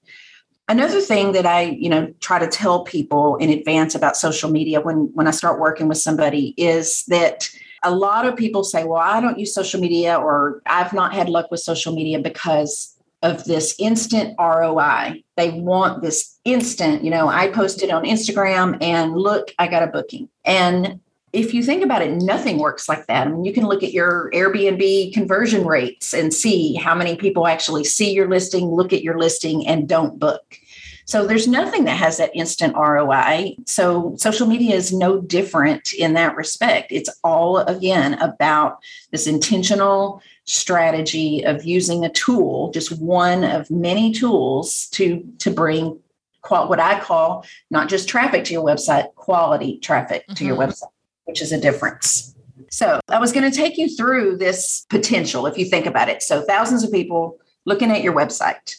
Another 0.67 1.01
thing 1.03 1.33
that 1.33 1.45
I, 1.45 1.63
you 1.63 1.91
know, 1.91 2.15
try 2.21 2.39
to 2.39 2.47
tell 2.47 2.85
people 2.85 3.37
in 3.37 3.51
advance 3.51 3.95
about 3.95 4.17
social 4.17 4.51
media 4.51 4.81
when 4.81 5.11
when 5.13 5.27
I 5.27 5.31
start 5.31 5.61
working 5.61 5.89
with 5.89 5.99
somebody 5.99 6.55
is 6.57 7.05
that 7.09 7.51
a 7.85 7.95
lot 7.95 8.27
of 8.27 8.37
people 8.37 8.65
say, 8.65 8.85
well, 8.85 9.01
I 9.01 9.21
don't 9.21 9.39
use 9.39 9.55
social 9.55 9.81
media 9.81 10.17
or 10.17 10.63
I've 10.67 10.93
not 10.93 11.15
had 11.15 11.29
luck 11.29 11.51
with 11.51 11.61
social 11.61 11.95
media 11.95 12.19
because 12.19 12.97
of 13.23 13.45
this 13.45 13.75
instant 13.79 14.35
ROI. 14.39 15.23
They 15.37 15.51
want 15.51 16.03
this 16.03 16.39
instant, 16.45 17.05
you 17.05 17.11
know, 17.11 17.29
I 17.29 17.49
posted 17.49 17.91
on 17.91 18.05
Instagram 18.05 18.77
and 18.83 19.17
look, 19.17 19.53
I 19.59 19.67
got 19.67 19.83
a 19.83 19.87
booking. 19.87 20.29
And 20.45 21.01
if 21.33 21.53
you 21.53 21.63
think 21.63 21.83
about 21.83 22.03
it, 22.03 22.23
nothing 22.23 22.59
works 22.59 22.89
like 22.89 23.07
that. 23.07 23.27
I 23.27 23.31
mean, 23.31 23.45
you 23.45 23.53
can 23.53 23.67
look 23.67 23.83
at 23.83 23.93
your 23.93 24.31
Airbnb 24.33 25.13
conversion 25.13 25.67
rates 25.67 26.15
and 26.15 26.33
see 26.33 26.75
how 26.75 26.95
many 26.95 27.17
people 27.17 27.47
actually 27.47 27.85
see 27.85 28.13
your 28.13 28.29
listing, 28.29 28.67
look 28.67 28.93
at 28.93 29.03
your 29.03 29.19
listing, 29.19 29.67
and 29.67 29.89
don't 29.89 30.19
book. 30.19 30.59
So 31.07 31.27
there's 31.27 31.47
nothing 31.47 31.85
that 31.85 31.97
has 31.97 32.17
that 32.17 32.35
instant 32.35 32.75
ROI. 32.75 33.57
So 33.67 34.15
social 34.17 34.47
media 34.47 34.75
is 34.75 34.93
no 34.93 35.21
different 35.21 35.93
in 35.93 36.15
that 36.15 36.37
respect. 36.37 36.93
It's 36.93 37.11
all, 37.23 37.59
again, 37.59 38.15
about 38.15 38.79
this 39.11 39.27
intentional 39.27 40.23
strategy 40.45 41.43
of 41.45 41.65
using 41.65 42.05
a 42.05 42.11
tool, 42.11 42.71
just 42.73 42.99
one 42.99 43.45
of 43.45 43.71
many 43.71 44.13
tools 44.13 44.89
to, 44.93 45.23
to 45.39 45.51
bring 45.51 45.99
qual- 46.41 46.69
what 46.69 46.81
I 46.81 47.01
call 47.01 47.45
not 47.71 47.89
just 47.89 48.09
traffic 48.09 48.45
to 48.45 48.53
your 48.53 48.65
website, 48.65 49.15
quality 49.15 49.79
traffic 49.79 50.23
mm-hmm. 50.23 50.35
to 50.35 50.45
your 50.45 50.57
mm-hmm. 50.57 50.71
website, 50.71 50.93
which 51.25 51.43
is 51.43 51.53
a 51.53 51.61
difference. 51.61 52.35
So 52.71 53.01
I 53.09 53.19
was 53.19 53.33
going 53.33 53.51
to 53.51 53.57
take 53.57 53.77
you 53.77 53.95
through 53.95 54.39
this 54.39 54.87
potential 54.89 55.47
if 55.47 55.59
you 55.59 55.67
think 55.67 55.87
about 55.87 56.09
it. 56.09 56.23
So 56.23 56.43
thousands 56.43 56.83
of 56.83 56.91
people 56.91 57.39
looking 57.67 57.91
at 57.91 58.03
your 58.03 58.15
website, 58.15 58.77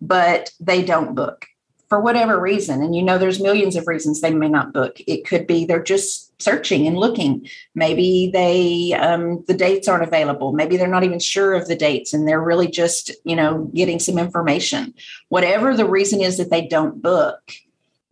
but 0.00 0.50
they 0.60 0.82
don't 0.82 1.14
book 1.14 1.46
for 1.94 2.00
whatever 2.00 2.40
reason 2.40 2.82
and 2.82 2.96
you 2.96 3.04
know 3.04 3.18
there's 3.18 3.40
millions 3.40 3.76
of 3.76 3.86
reasons 3.86 4.20
they 4.20 4.34
may 4.34 4.48
not 4.48 4.72
book. 4.72 5.00
It 5.06 5.24
could 5.24 5.46
be 5.46 5.64
they're 5.64 5.80
just 5.80 6.42
searching 6.42 6.88
and 6.88 6.98
looking. 6.98 7.48
Maybe 7.76 8.32
they 8.32 8.94
um, 8.94 9.44
the 9.46 9.54
dates 9.54 9.86
aren't 9.86 10.02
available. 10.02 10.52
Maybe 10.52 10.76
they're 10.76 10.88
not 10.88 11.04
even 11.04 11.20
sure 11.20 11.54
of 11.54 11.68
the 11.68 11.76
dates 11.76 12.12
and 12.12 12.26
they're 12.26 12.42
really 12.42 12.66
just 12.66 13.12
you 13.22 13.36
know 13.36 13.70
getting 13.74 14.00
some 14.00 14.18
information. 14.18 14.92
Whatever 15.28 15.76
the 15.76 15.86
reason 15.86 16.20
is 16.20 16.36
that 16.38 16.50
they 16.50 16.66
don't 16.66 17.00
book 17.00 17.52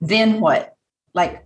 then 0.00 0.40
what? 0.40 0.76
Like 1.12 1.44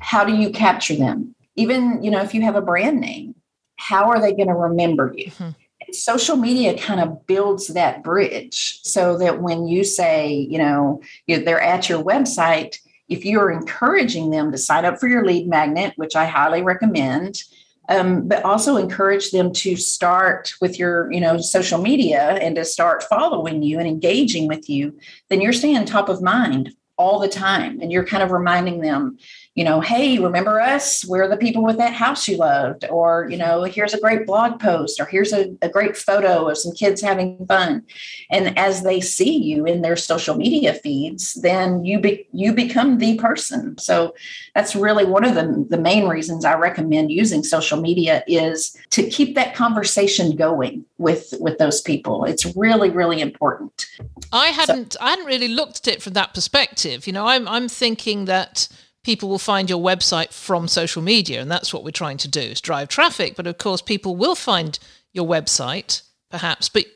how 0.00 0.24
do 0.24 0.34
you 0.34 0.50
capture 0.50 0.96
them? 0.96 1.36
Even 1.54 2.02
you 2.02 2.10
know 2.10 2.22
if 2.22 2.34
you 2.34 2.42
have 2.42 2.56
a 2.56 2.62
brand 2.62 3.00
name 3.00 3.36
how 3.76 4.08
are 4.08 4.20
they 4.20 4.32
going 4.32 4.48
to 4.48 4.54
remember 4.54 5.14
you? 5.16 5.30
Mm-hmm 5.30 5.65
social 5.92 6.36
media 6.36 6.78
kind 6.78 7.00
of 7.00 7.26
builds 7.26 7.68
that 7.68 8.02
bridge 8.02 8.80
so 8.82 9.18
that 9.18 9.40
when 9.40 9.66
you 9.66 9.84
say, 9.84 10.32
you 10.32 10.58
know, 10.58 11.00
they're 11.26 11.60
at 11.60 11.88
your 11.88 12.02
website, 12.02 12.78
if 13.08 13.24
you're 13.24 13.50
encouraging 13.50 14.30
them 14.30 14.50
to 14.52 14.58
sign 14.58 14.84
up 14.84 14.98
for 14.98 15.08
your 15.08 15.24
lead 15.24 15.48
magnet, 15.48 15.92
which 15.96 16.16
I 16.16 16.24
highly 16.24 16.62
recommend, 16.62 17.42
um, 17.88 18.26
but 18.26 18.44
also 18.44 18.76
encourage 18.76 19.30
them 19.30 19.52
to 19.52 19.76
start 19.76 20.54
with 20.60 20.78
your, 20.78 21.10
you 21.12 21.20
know, 21.20 21.38
social 21.38 21.80
media 21.80 22.38
and 22.40 22.56
to 22.56 22.64
start 22.64 23.04
following 23.04 23.62
you 23.62 23.78
and 23.78 23.86
engaging 23.86 24.48
with 24.48 24.68
you, 24.68 24.98
then 25.28 25.40
you're 25.40 25.52
staying 25.52 25.84
top 25.84 26.08
of 26.08 26.20
mind 26.20 26.74
all 26.98 27.18
the 27.18 27.28
time 27.28 27.80
and 27.80 27.92
you're 27.92 28.06
kind 28.06 28.22
of 28.22 28.32
reminding 28.32 28.80
them 28.80 29.18
you 29.56 29.64
know, 29.64 29.80
hey, 29.80 30.18
remember 30.18 30.60
us? 30.60 31.02
We're 31.06 31.28
the 31.28 31.36
people 31.38 31.64
with 31.64 31.78
that 31.78 31.94
house 31.94 32.28
you 32.28 32.36
loved. 32.36 32.84
Or, 32.90 33.26
you 33.30 33.38
know, 33.38 33.64
here's 33.64 33.94
a 33.94 34.00
great 34.00 34.26
blog 34.26 34.60
post, 34.60 35.00
or 35.00 35.06
here's 35.06 35.32
a, 35.32 35.56
a 35.62 35.68
great 35.70 35.96
photo 35.96 36.48
of 36.48 36.58
some 36.58 36.72
kids 36.72 37.00
having 37.00 37.44
fun. 37.46 37.82
And 38.30 38.56
as 38.58 38.82
they 38.82 39.00
see 39.00 39.34
you 39.34 39.64
in 39.64 39.80
their 39.80 39.96
social 39.96 40.36
media 40.36 40.74
feeds, 40.74 41.34
then 41.34 41.86
you 41.86 41.98
be, 41.98 42.28
you 42.32 42.52
become 42.52 42.98
the 42.98 43.16
person. 43.16 43.78
So 43.78 44.14
that's 44.54 44.76
really 44.76 45.06
one 45.06 45.24
of 45.24 45.34
the, 45.34 45.66
the 45.70 45.80
main 45.80 46.06
reasons 46.06 46.44
I 46.44 46.54
recommend 46.56 47.10
using 47.10 47.42
social 47.42 47.80
media 47.80 48.22
is 48.26 48.76
to 48.90 49.08
keep 49.08 49.34
that 49.36 49.54
conversation 49.54 50.36
going 50.36 50.84
with 50.98 51.32
with 51.40 51.56
those 51.56 51.80
people. 51.80 52.24
It's 52.24 52.44
really, 52.56 52.90
really 52.90 53.20
important. 53.22 53.86
I 54.32 54.48
hadn't 54.48 54.94
so, 54.94 54.98
I 55.00 55.10
hadn't 55.10 55.26
really 55.26 55.48
looked 55.48 55.88
at 55.88 55.94
it 55.94 56.02
from 56.02 56.12
that 56.12 56.34
perspective. 56.34 57.06
You 57.06 57.14
know, 57.14 57.26
I'm 57.26 57.48
I'm 57.48 57.68
thinking 57.68 58.26
that 58.26 58.68
people 59.06 59.28
will 59.28 59.38
find 59.38 59.70
your 59.70 59.80
website 59.80 60.32
from 60.32 60.66
social 60.66 61.00
media 61.00 61.40
and 61.40 61.48
that's 61.48 61.72
what 61.72 61.84
we're 61.84 61.92
trying 61.92 62.16
to 62.16 62.26
do 62.26 62.40
is 62.40 62.60
drive 62.60 62.88
traffic. 62.88 63.36
But 63.36 63.46
of 63.46 63.56
course 63.56 63.80
people 63.80 64.16
will 64.16 64.34
find 64.34 64.76
your 65.12 65.24
website 65.24 66.02
perhaps 66.28 66.68
but 66.68 66.86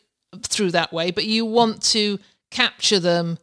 through 0.43 0.73
that 0.73 0.93
way 0.93 1.13
but 1.13 1.25
you 1.25 1.47
want 1.47 1.81
to 1.81 2.19
capture 2.51 2.99
them 2.99 3.39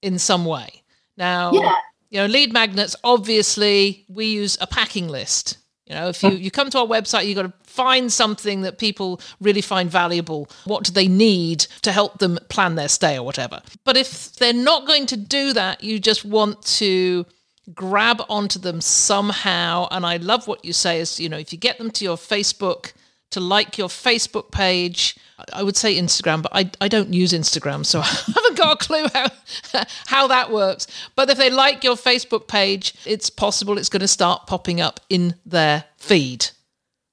in 0.00 0.18
some 0.18 0.46
way. 0.46 0.82
Now 1.18 1.52
yeah. 1.52 1.74
you 2.08 2.20
know 2.20 2.24
lead 2.26 2.54
magnets 2.54 2.96
obviously 3.04 4.06
we 4.08 4.24
use 4.24 4.56
a 4.62 4.66
packing 4.66 5.08
list. 5.08 5.58
You 5.84 5.94
know 5.96 6.08
if 6.08 6.22
you, 6.22 6.30
mm. 6.30 6.40
you 6.40 6.50
come 6.50 6.70
to 6.70 6.78
our 6.78 6.86
website 6.86 7.26
you've 7.26 7.36
got 7.36 7.42
to 7.42 7.52
find 7.64 8.10
something 8.10 8.62
that 8.62 8.78
people 8.78 9.20
really 9.42 9.60
find 9.60 9.90
valuable. 9.90 10.48
What 10.64 10.84
do 10.84 10.92
they 10.92 11.06
need 11.06 11.66
to 11.82 11.92
help 11.92 12.16
them 12.16 12.38
plan 12.48 12.76
their 12.76 12.88
stay 12.88 13.18
or 13.18 13.26
whatever? 13.26 13.60
But 13.84 13.98
if 13.98 14.36
they're 14.36 14.54
not 14.54 14.86
going 14.86 15.04
to 15.04 15.18
do 15.18 15.52
that 15.52 15.84
you 15.84 15.98
just 15.98 16.24
want 16.24 16.62
to 16.78 17.26
grab 17.74 18.22
onto 18.28 18.58
them 18.58 18.80
somehow. 18.80 19.88
And 19.90 20.06
I 20.06 20.16
love 20.18 20.46
what 20.46 20.64
you 20.64 20.72
say 20.72 21.00
is, 21.00 21.18
you 21.20 21.28
know, 21.28 21.38
if 21.38 21.52
you 21.52 21.58
get 21.58 21.78
them 21.78 21.90
to 21.92 22.04
your 22.04 22.16
Facebook, 22.16 22.92
to 23.30 23.40
like 23.40 23.76
your 23.76 23.88
Facebook 23.88 24.50
page, 24.52 25.16
I 25.52 25.62
would 25.62 25.76
say 25.76 25.96
Instagram, 25.96 26.42
but 26.42 26.52
I, 26.54 26.70
I 26.80 26.88
don't 26.88 27.12
use 27.12 27.32
Instagram, 27.32 27.84
so 27.84 28.00
I 28.04 28.04
haven't 28.04 28.56
got 28.56 28.82
a 28.82 28.84
clue 28.84 29.06
how, 29.12 29.28
how 30.06 30.26
that 30.28 30.50
works. 30.50 30.86
But 31.14 31.28
if 31.30 31.36
they 31.38 31.50
like 31.50 31.84
your 31.84 31.96
Facebook 31.96 32.48
page, 32.48 32.94
it's 33.04 33.28
possible 33.30 33.78
it's 33.78 33.88
going 33.88 34.00
to 34.00 34.08
start 34.08 34.46
popping 34.46 34.80
up 34.80 35.00
in 35.10 35.34
their 35.44 35.84
feed. 35.96 36.46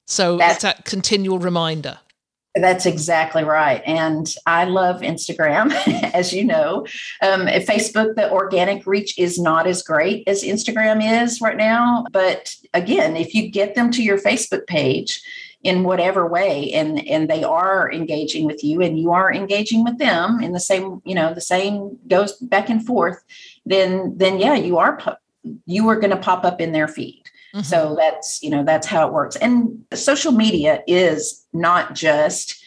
So 0.05 0.37
That's- 0.37 0.55
it's 0.57 0.63
that 0.63 0.85
continual 0.85 1.39
reminder. 1.39 1.99
That's 2.55 2.85
exactly 2.85 3.43
right. 3.43 3.81
And 3.85 4.31
I 4.45 4.65
love 4.65 5.01
Instagram, 5.01 5.71
as 6.13 6.33
you 6.33 6.45
know. 6.45 6.85
Um, 7.21 7.47
Facebook, 7.47 8.15
the 8.15 8.31
organic 8.31 8.85
reach 8.85 9.17
is 9.17 9.39
not 9.39 9.65
as 9.65 9.81
great 9.81 10.27
as 10.27 10.43
Instagram 10.43 11.23
is 11.23 11.41
right 11.41 11.57
now. 11.57 12.05
But 12.11 12.55
again, 12.73 13.17
if 13.17 13.33
you 13.33 13.49
get 13.49 13.73
them 13.73 13.89
to 13.91 14.03
your 14.03 14.19
Facebook 14.19 14.67
page, 14.67 15.21
in 15.63 15.83
whatever 15.83 16.27
way 16.27 16.71
and 16.73 17.07
and 17.07 17.29
they 17.29 17.43
are 17.43 17.89
engaging 17.91 18.45
with 18.45 18.63
you 18.63 18.81
and 18.81 18.99
you 18.99 19.11
are 19.11 19.33
engaging 19.33 19.83
with 19.83 19.97
them 19.97 20.41
in 20.41 20.51
the 20.51 20.59
same 20.59 21.01
you 21.05 21.15
know 21.15 21.33
the 21.33 21.41
same 21.41 21.97
goes 22.07 22.33
back 22.33 22.69
and 22.69 22.85
forth 22.85 23.23
then 23.65 24.13
then 24.17 24.39
yeah 24.39 24.55
you 24.55 24.77
are 24.77 24.99
you 25.65 25.87
are 25.87 25.99
going 25.99 26.09
to 26.09 26.17
pop 26.17 26.43
up 26.43 26.59
in 26.59 26.73
their 26.73 26.87
feed 26.87 27.23
Mm-hmm. 27.53 27.63
So 27.63 27.95
that's, 27.97 28.41
you 28.41 28.49
know, 28.49 28.63
that's 28.63 28.87
how 28.87 29.07
it 29.07 29.13
works. 29.13 29.35
And 29.35 29.85
social 29.93 30.31
media 30.31 30.83
is 30.87 31.45
not 31.53 31.93
just 31.93 32.63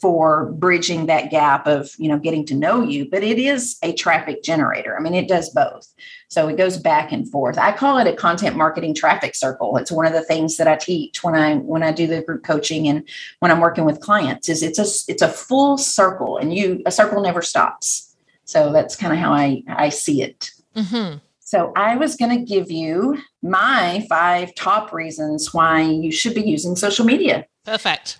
for 0.00 0.46
bridging 0.52 1.06
that 1.06 1.30
gap 1.30 1.66
of, 1.66 1.90
you 1.98 2.08
know, 2.08 2.18
getting 2.18 2.46
to 2.46 2.54
know 2.54 2.82
you, 2.82 3.08
but 3.10 3.22
it 3.22 3.38
is 3.38 3.76
a 3.82 3.92
traffic 3.92 4.42
generator. 4.42 4.96
I 4.96 5.00
mean, 5.02 5.14
it 5.14 5.28
does 5.28 5.50
both. 5.50 5.92
So 6.28 6.48
it 6.48 6.56
goes 6.56 6.78
back 6.78 7.12
and 7.12 7.30
forth. 7.30 7.58
I 7.58 7.72
call 7.72 7.98
it 7.98 8.06
a 8.06 8.16
content 8.16 8.56
marketing 8.56 8.94
traffic 8.94 9.34
circle. 9.34 9.76
It's 9.76 9.92
one 9.92 10.06
of 10.06 10.14
the 10.14 10.22
things 10.22 10.56
that 10.56 10.66
I 10.66 10.76
teach 10.76 11.22
when 11.22 11.34
I 11.34 11.56
when 11.56 11.82
I 11.82 11.92
do 11.92 12.06
the 12.06 12.22
group 12.22 12.44
coaching 12.44 12.88
and 12.88 13.06
when 13.40 13.50
I'm 13.50 13.60
working 13.60 13.84
with 13.84 14.00
clients 14.00 14.48
is 14.48 14.62
it's 14.62 14.78
a 14.78 15.12
it's 15.12 15.22
a 15.22 15.28
full 15.28 15.76
circle 15.76 16.38
and 16.38 16.54
you 16.54 16.82
a 16.86 16.90
circle 16.90 17.20
never 17.20 17.42
stops. 17.42 18.16
So 18.44 18.72
that's 18.72 18.96
kind 18.96 19.12
of 19.12 19.18
how 19.18 19.34
I 19.34 19.62
I 19.68 19.90
see 19.90 20.22
it. 20.22 20.50
Mm-hmm. 20.74 21.18
So 21.50 21.72
I 21.74 21.96
was 21.96 22.14
going 22.14 22.30
to 22.30 22.44
give 22.44 22.70
you 22.70 23.18
my 23.42 24.06
five 24.08 24.54
top 24.54 24.92
reasons 24.92 25.52
why 25.52 25.82
you 25.82 26.12
should 26.12 26.32
be 26.32 26.42
using 26.42 26.76
social 26.76 27.04
media. 27.04 27.44
Perfect. 27.64 28.18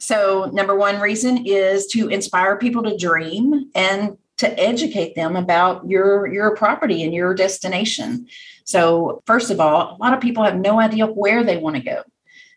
So, 0.00 0.50
number 0.52 0.74
one 0.74 0.98
reason 0.98 1.46
is 1.46 1.86
to 1.92 2.08
inspire 2.08 2.58
people 2.58 2.82
to 2.82 2.96
dream 2.96 3.70
and 3.76 4.18
to 4.38 4.58
educate 4.58 5.14
them 5.14 5.36
about 5.36 5.88
your 5.88 6.26
your 6.26 6.56
property 6.56 7.04
and 7.04 7.14
your 7.14 7.32
destination. 7.32 8.26
So, 8.64 9.22
first 9.24 9.52
of 9.52 9.60
all, 9.60 9.94
a 9.94 9.98
lot 10.02 10.12
of 10.12 10.20
people 10.20 10.42
have 10.42 10.58
no 10.58 10.80
idea 10.80 11.06
where 11.06 11.44
they 11.44 11.58
want 11.58 11.76
to 11.76 11.82
go. 11.82 12.02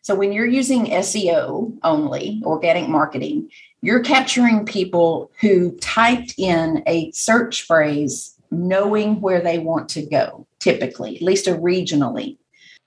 So, 0.02 0.16
when 0.16 0.32
you're 0.32 0.48
using 0.48 0.88
SEO 0.88 1.78
only, 1.84 2.42
organic 2.44 2.90
marketing, 2.90 3.52
you're 3.84 4.00
capturing 4.00 4.66
people 4.66 5.30
who 5.42 5.78
typed 5.78 6.34
in 6.40 6.82
a 6.88 7.12
search 7.12 7.62
phrase 7.62 8.35
knowing 8.56 9.22
where 9.22 9.42
they 9.42 9.60
want 9.60 9.90
to 9.90 10.06
go, 10.06 10.48
typically, 10.60 11.16
at 11.16 11.22
least 11.22 11.46
regionally. 11.46 12.38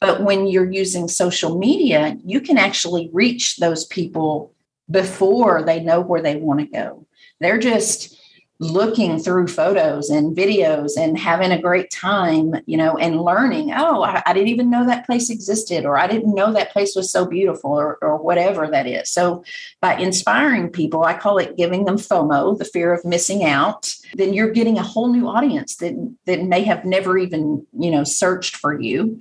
But 0.00 0.22
when 0.22 0.46
you're 0.46 0.70
using 0.70 1.08
social 1.08 1.58
media, 1.58 2.16
you 2.25 2.40
can 2.40 2.58
actually 2.58 3.10
reach 3.12 3.56
those 3.56 3.84
people 3.87 4.52
before 4.90 5.62
they 5.62 5.80
know 5.80 6.00
where 6.00 6.22
they 6.22 6.37
want 6.37 6.60
to 6.60 6.66
go. 6.66 7.06
They're 7.40 7.58
just 7.58 8.17
looking 8.61 9.21
through 9.21 9.47
photos 9.47 10.11
and 10.11 10.37
videos 10.37 10.97
and 10.97 11.17
having 11.17 11.53
a 11.53 11.62
great 11.62 11.91
time, 11.91 12.55
you 12.67 12.77
know, 12.77 12.97
and 12.97 13.21
learning, 13.21 13.73
oh, 13.73 14.03
I, 14.03 14.21
I, 14.27 14.33
didn't 14.33 14.49
even 14.49 14.69
know 14.69 14.85
that 14.85 15.07
place 15.07 15.31
existed, 15.31 15.85
or 15.85 15.97
I 15.97 16.09
didn't 16.09 16.35
know 16.35 16.53
that 16.53 16.73
place 16.73 16.97
was 16.97 17.11
so 17.11 17.25
beautiful, 17.25 17.71
or, 17.71 17.99
or 18.03 18.17
whatever 18.17 18.67
that 18.67 18.88
is. 18.88 19.11
So, 19.11 19.45
by 19.81 19.97
inspiring 19.97 20.71
people, 20.71 21.05
I 21.05 21.15
call 21.15 21.38
it 21.38 21.57
giving 21.57 21.85
them 21.85 21.99
FOMO, 21.99 22.59
the 22.59 22.65
fear 22.65 22.93
of 22.93 23.05
missing 23.05 23.45
out, 23.45 23.95
then 24.15 24.35
you're 24.35 24.50
getting 24.50 24.77
a 24.77 24.83
whole 24.83 25.12
new 25.12 25.29
audience 25.29 25.77
that, 25.77 25.95
that 26.27 26.43
may 26.43 26.62
have 26.65 26.85
never 26.85 27.17
even, 27.17 27.65
you 27.79 27.93
know, 27.93 28.03
searched 28.03 28.57
for 28.57 28.81
you. 28.81 29.21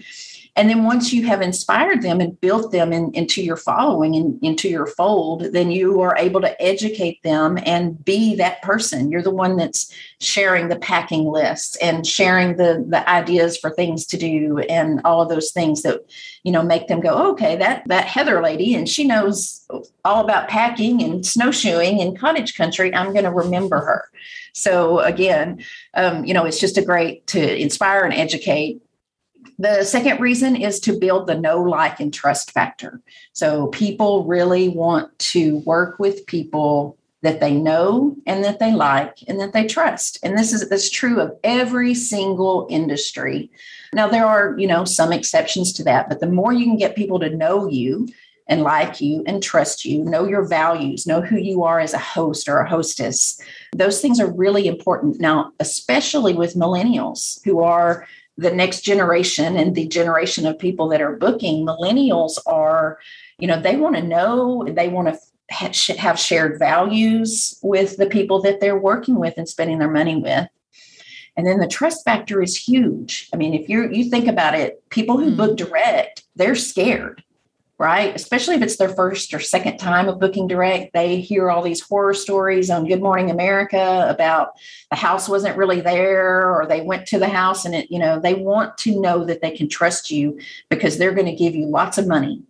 And 0.58 0.72
then 0.72 0.84
once 0.84 1.14
you 1.14 1.26
have 1.28 1.44
inspired 1.44 2.02
them 2.02 2.20
and 2.20 2.42
built 2.42 2.72
them 2.72 2.92
in, 2.92 3.12
into 3.14 3.44
your 3.44 3.58
following 3.58 4.16
and 4.16 4.44
into 4.44 4.68
your 4.68 4.88
fold, 4.88 5.54
then 5.54 5.70
you 5.70 6.02
are 6.02 6.18
able 6.18 6.42
to 6.42 6.60
educate 6.62 7.22
them 7.22 7.60
and 7.64 8.04
be 8.04 8.36
that 8.36 8.64
person. 8.64 9.12
You're 9.12 9.22
the 9.22 9.30
one 9.30 9.56
that's 9.56 9.94
sharing 10.20 10.68
the 10.68 10.80
packing 10.80 11.26
list 11.26 11.78
and 11.80 12.08
sharing 12.08 12.58
the, 12.58 12.84
the 12.90 13.08
ideas 13.08 13.56
for 13.56 13.70
things 13.70 14.08
to 14.08 14.18
do 14.18 14.58
and 14.68 15.00
all 15.06 15.22
of 15.22 15.30
those 15.30 15.52
things 15.52 15.84
that, 15.84 16.02
you 16.44 16.52
know, 16.52 16.64
make 16.64 16.88
them 16.88 17.02
go, 17.02 17.30
okay, 17.32 17.56
that 17.58 17.84
that 17.88 18.06
Heather 18.06 18.42
lady, 18.42 18.74
and 18.74 18.90
she 18.90 19.04
knows 19.04 19.64
all 20.04 20.24
about 20.24 20.50
packing 20.50 21.04
and 21.04 21.24
snowshoeing 21.24 22.00
in 22.00 22.18
cottage 22.18 22.58
country. 22.58 22.94
I'm 22.96 23.14
going 23.14 23.26
to 23.26 23.32
remember 23.32 23.78
her. 23.78 24.10
So 24.54 25.00
again, 25.02 25.64
um, 25.94 26.26
you 26.26 26.34
know, 26.34 26.46
it's 26.46 26.60
just 26.60 26.80
a 26.80 26.86
great 26.86 27.28
to 27.28 27.62
inspire 27.62 28.04
and 28.04 28.14
educate 28.14 28.82
the 29.60 29.84
second 29.84 30.22
reason 30.22 30.56
is 30.56 30.80
to 30.82 30.98
build 30.98 31.28
the 31.28 31.40
know, 31.40 31.62
like, 31.62 32.00
and 32.00 32.14
trust 32.14 32.52
factor. 32.52 33.02
So 33.34 33.68
people 33.68 34.26
really 34.26 34.70
want 34.70 35.18
to 35.20 35.60
work 35.60 36.00
with 36.00 36.28
people 36.28 36.98
that 37.24 37.40
they 37.40 37.54
know 37.54 38.16
and 38.28 38.44
that 38.44 38.60
they 38.60 38.72
like 38.72 39.18
and 39.28 39.40
that 39.40 39.54
they 39.54 39.66
trust. 39.66 40.20
And 40.22 40.38
this 40.38 40.54
is 40.54 40.70
that's 40.70 40.90
true 40.90 41.20
of 41.20 41.36
every 41.44 41.94
single 41.94 42.68
industry. 42.70 43.50
Now 43.94 44.08
there 44.08 44.26
are, 44.26 44.56
you 44.58 44.68
know, 44.68 44.86
some 44.86 45.12
exceptions 45.12 45.74
to 45.74 45.84
that, 45.86 46.10
but 46.10 46.20
the 46.20 46.28
more 46.28 46.54
you 46.54 46.66
can 46.66 46.78
get 46.78 46.96
people 46.96 47.20
to 47.20 47.36
know 47.36 47.68
you 47.68 48.08
and 48.48 48.62
like 48.62 49.02
you 49.02 49.24
and 49.26 49.44
trust 49.44 49.84
you, 49.84 50.04
know 50.04 50.26
your 50.26 50.46
values, 50.46 51.08
know 51.08 51.22
who 51.22 51.38
you 51.38 51.64
are 51.64 51.80
as 51.80 51.94
a 51.94 52.00
host 52.00 52.48
or 52.48 52.60
a 52.60 52.70
hostess. 52.70 53.42
Those 53.76 54.00
things 54.00 54.20
are 54.20 54.32
really 54.32 54.68
important. 54.68 55.20
Now, 55.20 55.52
especially 55.60 56.34
with 56.34 56.56
millennials 56.56 57.44
who 57.44 57.62
are 57.62 58.08
the 58.38 58.52
next 58.52 58.82
generation 58.82 59.58
and 59.58 59.76
the 59.76 59.88
generation 59.88 60.46
of 60.46 60.60
people 60.60 60.88
that 60.90 61.02
are 61.02 61.16
booking 61.16 61.66
millennials 61.66 62.38
are 62.46 63.00
you 63.40 63.48
know 63.48 63.60
they 63.60 63.76
want 63.76 63.96
to 63.96 64.04
know 64.04 64.66
they 64.70 64.88
want 64.88 65.08
to 65.08 65.20
have 65.96 66.20
shared 66.20 66.60
values 66.60 67.58
with 67.64 67.98
the 67.98 68.08
people 68.08 68.42
that 68.42 68.60
they're 68.60 68.78
working 68.78 69.16
with 69.16 69.34
and 69.38 69.48
spending 69.48 69.80
their 69.80 69.90
money 69.90 70.18
with. 70.18 70.46
And 71.38 71.48
then 71.48 71.60
the 71.60 71.68
trust 71.68 72.04
factor 72.04 72.42
is 72.42 72.58
huge. 72.58 73.30
I 73.34 73.38
mean 73.38 73.54
if 73.54 73.70
you 73.70 73.90
you 73.90 74.10
think 74.10 74.28
about 74.28 74.56
it 74.56 74.88
people 74.90 75.18
who 75.18 75.28
mm-hmm. 75.28 75.38
book 75.38 75.58
direct 75.58 76.24
they're 76.36 76.56
scared 76.56 77.24
right? 77.80 78.16
Especially 78.16 78.56
if 78.56 78.62
it's 78.62 78.78
their 78.78 78.90
first 78.90 79.34
or 79.34 79.40
second 79.40 79.78
time 79.78 80.10
of 80.10 80.20
booking 80.20 80.48
direct, 80.48 80.94
they 80.94 81.22
hear 81.22 81.52
all 81.52 81.62
these 81.62 81.82
horror 81.82 82.14
stories 82.14 82.72
on 82.72 82.88
Good 82.88 83.02
Morning 83.02 83.30
America 83.30 84.08
about 84.10 84.54
the 84.90 84.96
house 84.96 85.30
wasn't 85.30 85.58
really 85.58 85.82
there 85.82 86.52
or 86.52 86.66
they 86.66 86.82
went 86.82 87.08
to 87.08 87.20
the 87.20 87.28
house 87.28 87.66
and 87.66 87.76
it, 87.76 87.92
you 87.92 88.00
know, 88.00 88.20
they 88.20 88.34
want 88.34 88.78
to 88.80 89.00
know 89.00 89.24
that 89.26 89.42
they 89.42 89.52
can 89.52 89.70
trust 89.70 90.10
you 90.10 90.40
because 90.70 90.98
they're 90.98 91.14
going 91.14 91.28
to 91.28 91.36
give 91.36 91.54
you 91.54 91.68
lots 91.68 92.00
of 92.00 92.08
money. 92.08 92.42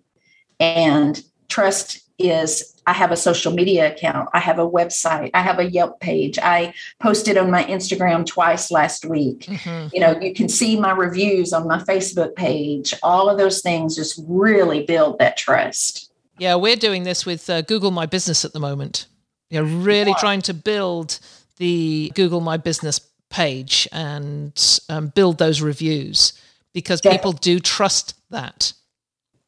And 0.60 1.22
trust 1.50 2.07
is 2.20 2.74
I 2.88 2.94
have 2.94 3.12
a 3.12 3.18
social 3.18 3.52
media 3.52 3.92
account, 3.94 4.30
I 4.34 4.40
have 4.40 4.60
a 4.60 4.68
website, 4.68 5.32
I 5.34 5.42
have 5.42 5.60
a 5.60 5.70
Yelp 5.70 6.00
page. 6.00 6.40
I 6.40 6.74
posted 7.02 7.38
on 7.38 7.52
my 7.52 7.64
Instagram 7.66 8.26
twice 8.26 8.72
last 8.72 9.06
week. 9.06 9.42
Mm-hmm. 9.42 9.94
You 9.94 10.00
know, 10.00 10.20
you 10.20 10.34
can 10.34 10.48
see 10.48 10.80
my 10.80 10.92
reviews 10.92 11.54
on 11.54 11.68
my 11.68 11.80
Facebook 11.80 12.36
page. 12.36 12.94
All 13.04 13.30
of 13.30 13.38
those 13.38 13.62
things 13.62 13.96
just 13.96 14.20
really 14.28 14.86
build 14.86 15.20
that 15.20 15.38
trust. 15.38 16.12
Yeah, 16.40 16.56
we're 16.56 16.76
doing 16.76 17.04
this 17.04 17.26
with 17.26 17.50
uh, 17.50 17.62
Google 17.64 17.92
My 17.92 18.06
Business 18.06 18.46
at 18.46 18.54
the 18.54 18.60
moment. 18.60 19.08
You're 19.50 19.64
really 19.64 20.12
yeah. 20.12 20.20
trying 20.20 20.42
to 20.44 20.54
build 20.54 21.20
the 21.58 22.12
Google 22.16 22.42
My 22.42 22.58
Business 22.58 23.00
page 23.30 23.88
and 23.92 24.80
um, 24.90 25.08
build 25.10 25.38
those 25.38 25.62
reviews 25.62 26.34
because 26.74 27.02
Definitely. 27.02 27.18
people 27.18 27.32
do 27.34 27.60
trust 27.60 28.14
that. 28.30 28.74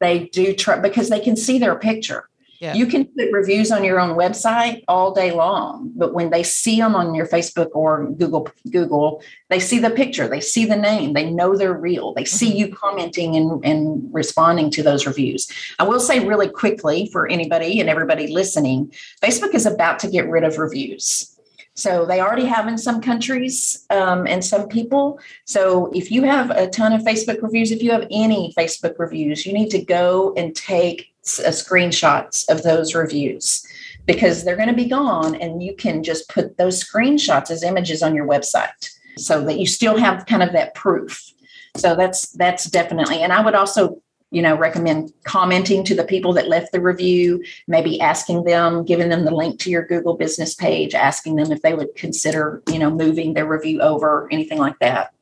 They 0.00 0.26
do 0.26 0.54
trust 0.54 0.82
because 0.82 1.08
they 1.08 1.20
can 1.20 1.36
see 1.36 1.58
their 1.58 1.76
picture 1.76 2.28
yeah. 2.60 2.74
You 2.74 2.84
can 2.84 3.06
put 3.06 3.32
reviews 3.32 3.72
on 3.72 3.84
your 3.84 3.98
own 3.98 4.18
website 4.18 4.84
all 4.86 5.14
day 5.14 5.32
long, 5.32 5.92
but 5.96 6.12
when 6.12 6.28
they 6.28 6.42
see 6.42 6.76
them 6.76 6.94
on 6.94 7.14
your 7.14 7.26
Facebook 7.26 7.70
or 7.72 8.04
Google, 8.10 8.48
Google, 8.70 9.22
they 9.48 9.58
see 9.58 9.78
the 9.78 9.88
picture, 9.88 10.28
they 10.28 10.42
see 10.42 10.66
the 10.66 10.76
name, 10.76 11.14
they 11.14 11.30
know 11.30 11.56
they're 11.56 11.72
real. 11.72 12.12
They 12.12 12.26
see 12.26 12.50
mm-hmm. 12.50 12.58
you 12.58 12.76
commenting 12.76 13.34
and, 13.34 13.64
and 13.64 14.12
responding 14.12 14.70
to 14.72 14.82
those 14.82 15.06
reviews. 15.06 15.50
I 15.78 15.84
will 15.84 16.00
say 16.00 16.26
really 16.26 16.50
quickly 16.50 17.08
for 17.10 17.26
anybody 17.26 17.80
and 17.80 17.88
everybody 17.88 18.26
listening, 18.26 18.92
Facebook 19.22 19.54
is 19.54 19.64
about 19.64 19.98
to 20.00 20.08
get 20.08 20.28
rid 20.28 20.44
of 20.44 20.58
reviews. 20.58 21.34
So 21.74 22.04
they 22.04 22.20
already 22.20 22.44
have 22.44 22.68
in 22.68 22.76
some 22.76 23.00
countries 23.00 23.86
um, 23.88 24.26
and 24.26 24.44
some 24.44 24.68
people. 24.68 25.18
So 25.46 25.90
if 25.94 26.10
you 26.10 26.24
have 26.24 26.50
a 26.50 26.68
ton 26.68 26.92
of 26.92 27.00
Facebook 27.02 27.40
reviews, 27.40 27.72
if 27.72 27.82
you 27.82 27.90
have 27.92 28.06
any 28.10 28.52
Facebook 28.52 28.98
reviews, 28.98 29.46
you 29.46 29.54
need 29.54 29.70
to 29.70 29.82
go 29.82 30.34
and 30.36 30.54
take 30.54 31.10
Uh, 31.20 31.50
screenshots 31.50 32.48
of 32.48 32.62
those 32.62 32.94
reviews 32.94 33.62
because 34.06 34.42
they're 34.42 34.56
going 34.56 34.70
to 34.70 34.74
be 34.74 34.88
gone 34.88 35.34
and 35.34 35.62
you 35.62 35.76
can 35.76 36.02
just 36.02 36.30
put 36.30 36.56
those 36.56 36.82
screenshots 36.82 37.50
as 37.50 37.62
images 37.62 38.02
on 38.02 38.14
your 38.14 38.26
website 38.26 38.90
so 39.18 39.44
that 39.44 39.58
you 39.58 39.66
still 39.66 39.98
have 39.98 40.24
kind 40.24 40.42
of 40.42 40.52
that 40.52 40.74
proof. 40.74 41.30
So 41.76 41.94
that's 41.94 42.30
that's 42.32 42.64
definitely 42.64 43.22
and 43.22 43.34
i 43.34 43.44
would 43.44 43.54
also 43.54 44.00
you 44.30 44.40
know 44.40 44.56
recommend 44.56 45.12
commenting 45.24 45.84
to 45.84 45.94
the 45.94 46.04
people 46.04 46.32
that 46.32 46.48
left 46.48 46.72
the 46.72 46.80
review 46.80 47.44
maybe 47.68 48.00
asking 48.00 48.44
them 48.44 48.82
giving 48.84 49.10
them 49.10 49.24
the 49.24 49.30
link 49.30 49.60
to 49.60 49.70
your 49.70 49.86
google 49.86 50.16
business 50.16 50.54
page 50.54 50.94
asking 50.94 51.36
them 51.36 51.52
if 51.52 51.62
they 51.62 51.74
would 51.74 51.94
consider 51.94 52.62
you 52.72 52.78
know 52.78 52.90
moving 52.90 53.34
their 53.34 53.46
review 53.46 53.80
over 53.82 54.26
anything 54.32 54.58
like 54.58 54.78
that. 54.80 55.12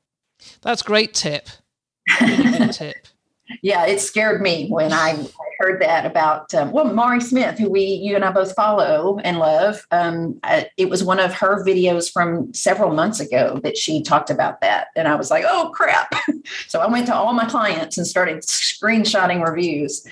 That's 0.62 0.82
great 0.82 1.12
tip. 1.12 1.48
Good 2.20 2.72
tip 2.72 3.08
yeah, 3.62 3.86
it 3.86 4.00
scared 4.00 4.40
me 4.40 4.68
when 4.68 4.92
I 4.92 5.26
heard 5.58 5.80
that 5.82 6.06
about 6.06 6.54
um, 6.54 6.72
well, 6.72 6.92
Mari 6.92 7.20
Smith, 7.20 7.58
who 7.58 7.68
we 7.68 7.82
you 7.82 8.14
and 8.14 8.24
I 8.24 8.30
both 8.30 8.54
follow 8.54 9.18
and 9.18 9.38
love. 9.38 9.86
Um, 9.90 10.38
I, 10.42 10.68
it 10.76 10.88
was 10.88 11.02
one 11.02 11.18
of 11.18 11.32
her 11.34 11.64
videos 11.64 12.12
from 12.12 12.52
several 12.54 12.92
months 12.92 13.20
ago 13.20 13.60
that 13.64 13.76
she 13.76 14.02
talked 14.02 14.30
about 14.30 14.60
that, 14.60 14.88
and 14.96 15.08
I 15.08 15.14
was 15.14 15.30
like, 15.30 15.44
oh 15.46 15.70
crap! 15.74 16.12
so 16.68 16.80
I 16.80 16.86
went 16.86 17.06
to 17.06 17.14
all 17.14 17.32
my 17.32 17.46
clients 17.46 17.98
and 17.98 18.06
started 18.06 18.42
screenshotting 18.42 19.44
reviews. 19.44 20.06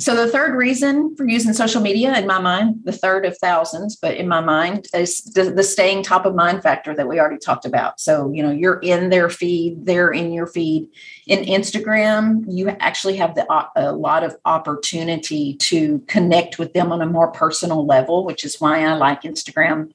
So 0.00 0.16
the 0.16 0.30
third 0.30 0.54
reason 0.56 1.14
for 1.16 1.26
using 1.26 1.52
social 1.52 1.80
media, 1.80 2.16
in 2.18 2.26
my 2.26 2.40
mind, 2.40 2.80
the 2.84 2.92
third 2.92 3.24
of 3.24 3.36
thousands, 3.38 3.96
but 3.96 4.16
in 4.16 4.26
my 4.26 4.40
mind, 4.40 4.86
is 4.92 5.22
the, 5.22 5.50
the, 5.50 5.62
staying 5.62 6.02
top 6.02 6.26
of 6.26 6.34
mind 6.34 6.62
factor 6.62 6.94
that 6.94 7.08
we 7.08 7.18
already 7.18 7.38
talked 7.38 7.64
about. 7.64 8.00
So 8.00 8.30
you 8.32 8.42
know, 8.42 8.50
you're 8.50 8.80
in 8.80 9.10
their 9.10 9.30
feed, 9.30 9.86
they're 9.86 10.10
in 10.10 10.32
your 10.32 10.46
feed. 10.46 10.88
In 11.26 11.44
Instagram, 11.44 12.44
you 12.48 12.68
actually 12.68 13.16
have 13.16 13.34
the, 13.34 13.46
a 13.76 13.92
lot 13.92 14.24
of 14.24 14.36
opportunity 14.44 15.54
to 15.54 16.00
connect 16.00 16.58
with 16.58 16.72
them 16.72 16.92
on 16.92 17.00
a 17.00 17.06
more 17.06 17.30
personal 17.30 17.86
level, 17.86 18.24
which 18.24 18.44
is 18.44 18.60
why 18.60 18.84
I 18.84 18.94
like 18.94 19.22
Instagram 19.22 19.92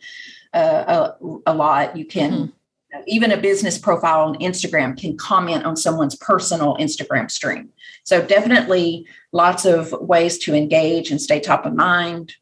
uh, 0.53 1.12
a, 1.21 1.38
a, 1.47 1.53
lot. 1.53 1.95
You 1.95 2.05
can. 2.05 2.31
Mm-hmm 2.31 2.59
even 3.08 3.32
a 3.32 3.38
business 3.38 3.78
profile 3.78 4.21
on 4.21 4.36
Instagram 4.36 4.99
can 4.99 5.17
comment 5.17 5.65
on 5.65 5.75
someone's 5.75 6.15
personal 6.15 6.75
Instagram 6.78 7.30
stream. 7.30 7.69
So, 8.04 8.25
definitely 8.25 9.06
lots 9.32 9.65
of 9.65 9.91
ways 9.91 10.38
to 10.39 10.56
engage 10.56 11.12
and 11.12 11.21
stay 11.21 11.39
top 11.39 11.65
of 11.65 11.75
mind. 11.75 12.34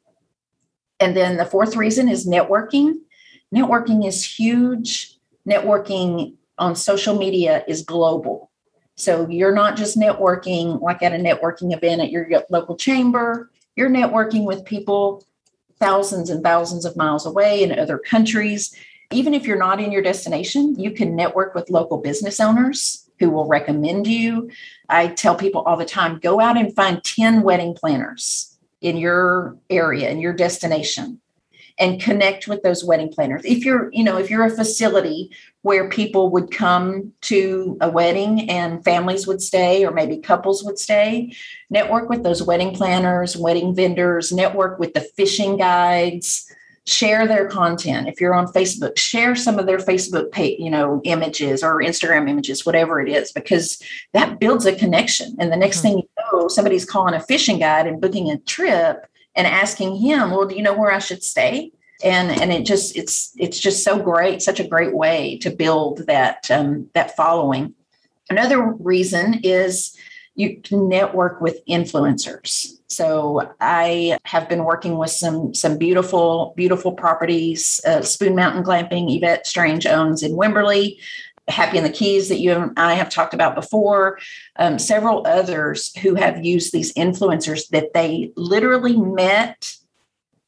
And 1.00 1.16
then 1.16 1.38
the 1.38 1.46
fourth 1.46 1.76
reason 1.76 2.08
is 2.10 2.28
networking. 2.28 2.96
Networking 3.54 4.08
is 4.08 4.24
huge. 4.24 5.18
Networking 5.48 6.36
on 6.58 6.76
social 6.76 7.18
media 7.18 7.64
is 7.68 7.82
global. 7.84 8.52
So, 8.96 9.30
you're 9.30 9.56
not 9.56 9.76
just 9.76 9.98
networking 9.98 10.82
like 10.82 11.04
at 11.04 11.14
a 11.14 11.18
networking 11.18 11.76
event 11.76 12.02
at 12.02 12.12
your 12.12 12.28
local 12.50 12.78
chamber, 12.78 13.52
you're 13.76 13.90
networking 13.90 14.46
with 14.46 14.66
people 14.66 15.24
thousands 15.80 16.30
and 16.30 16.44
thousands 16.44 16.86
of 16.86 16.98
miles 16.98 17.26
away 17.26 17.62
in 17.64 17.78
other 17.78 18.00
countries 18.00 18.76
even 19.12 19.34
if 19.34 19.46
you're 19.46 19.58
not 19.58 19.80
in 19.80 19.92
your 19.92 20.02
destination, 20.02 20.76
you 20.80 20.92
can 20.92 21.16
network 21.16 21.56
with 21.56 21.70
local 21.70 21.98
business 21.98 22.40
owners 22.40 23.10
who 23.20 23.30
will 23.30 23.48
recommend 23.48 24.06
you. 24.08 24.50
I 24.90 25.08
tell 25.08 25.36
people 25.36 25.62
all 25.62 25.78
the 25.78 25.86
time 25.86 26.20
go 26.20 26.40
out 26.40 26.58
and 26.58 26.76
find 26.76 27.04
10 27.04 27.42
wedding 27.42 27.74
planners 27.74 28.58
in 28.82 28.98
your 28.98 29.58
area, 29.70 30.10
in 30.10 30.20
your 30.20 30.34
destination, 30.34 31.20
and 31.80 32.02
connect 32.02 32.48
with 32.48 32.62
those 32.64 32.84
wedding 32.84 33.10
planners. 33.10 33.44
If 33.46 33.64
you're, 33.64 33.90
you 33.92 34.04
know, 34.04 34.18
if 34.18 34.30
you're 34.30 34.46
a 34.46 34.56
facility 34.56 35.32
where 35.62 35.90
people 35.90 36.30
would 36.32 36.52
come 36.52 37.14
to 37.22 37.78
a 37.82 37.90
wedding 37.90 38.50
and 38.50 38.84
families 38.84 39.26
would 39.26 39.42
stay 39.42 39.86
or 39.86 39.92
maybe 39.92 40.18
couples 40.18 40.64
would 40.64 40.78
stay, 40.78 41.34
network 41.70 42.10
with 42.10 42.24
those 42.24 42.44
wedding 42.44 42.74
planners, 42.76 43.38
wedding 43.38 43.74
vendors, 43.74 44.32
network 44.32 44.80
with 44.80 44.94
the 44.94 45.02
fishing 45.02 45.58
guides, 45.58 46.52
share 46.88 47.28
their 47.28 47.48
content. 47.48 48.08
If 48.08 48.22
you're 48.22 48.34
on 48.34 48.48
facebook 48.48 48.98
share 48.98 49.36
some 49.36 49.60
of 49.60 49.66
their 49.66 49.78
facebook 49.78 50.32
page 50.32 50.58
you 50.60 50.70
know 50.70 51.02
images 51.04 51.62
or 51.62 51.82
instagram 51.82 52.30
images 52.30 52.66
whatever 52.66 53.02
it 53.02 53.10
is 53.10 53.32
because 53.34 53.82
that 54.14 54.40
builds 54.40 54.66
a 54.66 54.76
connection. 54.76 55.36
And 55.38 55.52
the 55.52 55.58
next 55.58 55.80
mm-hmm. 55.80 55.88
thing 55.88 55.98
you 55.98 56.24
know 56.32 56.48
somebody's 56.48 56.86
calling 56.86 57.14
a 57.14 57.20
fishing 57.20 57.60
guide 57.60 57.88
and 57.88 58.02
booking 58.02 58.32
a 58.32 58.38
trip 58.40 59.06
and 59.36 59.46
asking 59.46 59.98
him 59.98 60.32
well 60.32 60.48
do 60.48 60.56
you 60.56 60.64
know 60.64 60.74
where 60.74 60.92
i 60.92 61.00
should 61.00 61.24
stay? 61.24 61.72
And 62.04 62.32
and 62.42 62.54
it 62.54 62.66
just 62.66 62.96
it's 62.96 63.34
it's 63.38 63.60
just 63.60 63.84
so 63.84 64.00
great 64.00 64.42
such 64.42 64.60
a 64.60 64.68
great 64.68 64.94
way 64.94 65.38
to 65.40 65.50
build 65.50 66.06
that 66.08 66.50
um, 66.50 66.90
that 66.94 67.16
following. 67.16 67.74
Another 68.30 68.62
reason 68.62 69.40
is 69.44 69.98
you 70.38 70.62
can 70.62 70.88
network 70.88 71.42
with 71.42 71.66
influencers 71.68 72.78
so 72.88 73.54
I 73.60 74.18
have 74.24 74.48
been 74.48 74.64
working 74.64 74.98
with 74.98 75.12
some 75.12 75.54
some 75.54 75.78
beautiful 75.78 76.54
beautiful 76.56 76.94
properties. 76.94 77.82
Uh, 77.86 78.02
Spoon 78.02 78.36
Mountain 78.36 78.64
Glamping, 78.64 79.16
Yvette 79.16 79.46
Strange 79.46 79.86
owns 79.86 80.24
in 80.24 80.32
Wimberley. 80.32 80.98
Happy 81.50 81.78
in 81.78 81.84
the 81.84 81.90
Keys 81.90 82.28
that 82.30 82.40
you 82.40 82.52
and 82.52 82.74
I 82.78 82.96
have 82.96 83.10
talked 83.10 83.34
about 83.34 83.56
before. 83.56 84.20
Um, 84.58 84.80
several 84.80 85.26
others 85.28 85.96
who 85.98 86.16
have 86.16 86.44
used 86.44 86.74
these 86.74 86.94
influencers 86.94 87.70
that 87.70 87.94
they 87.94 88.32
literally 88.36 88.98
met 88.98 89.74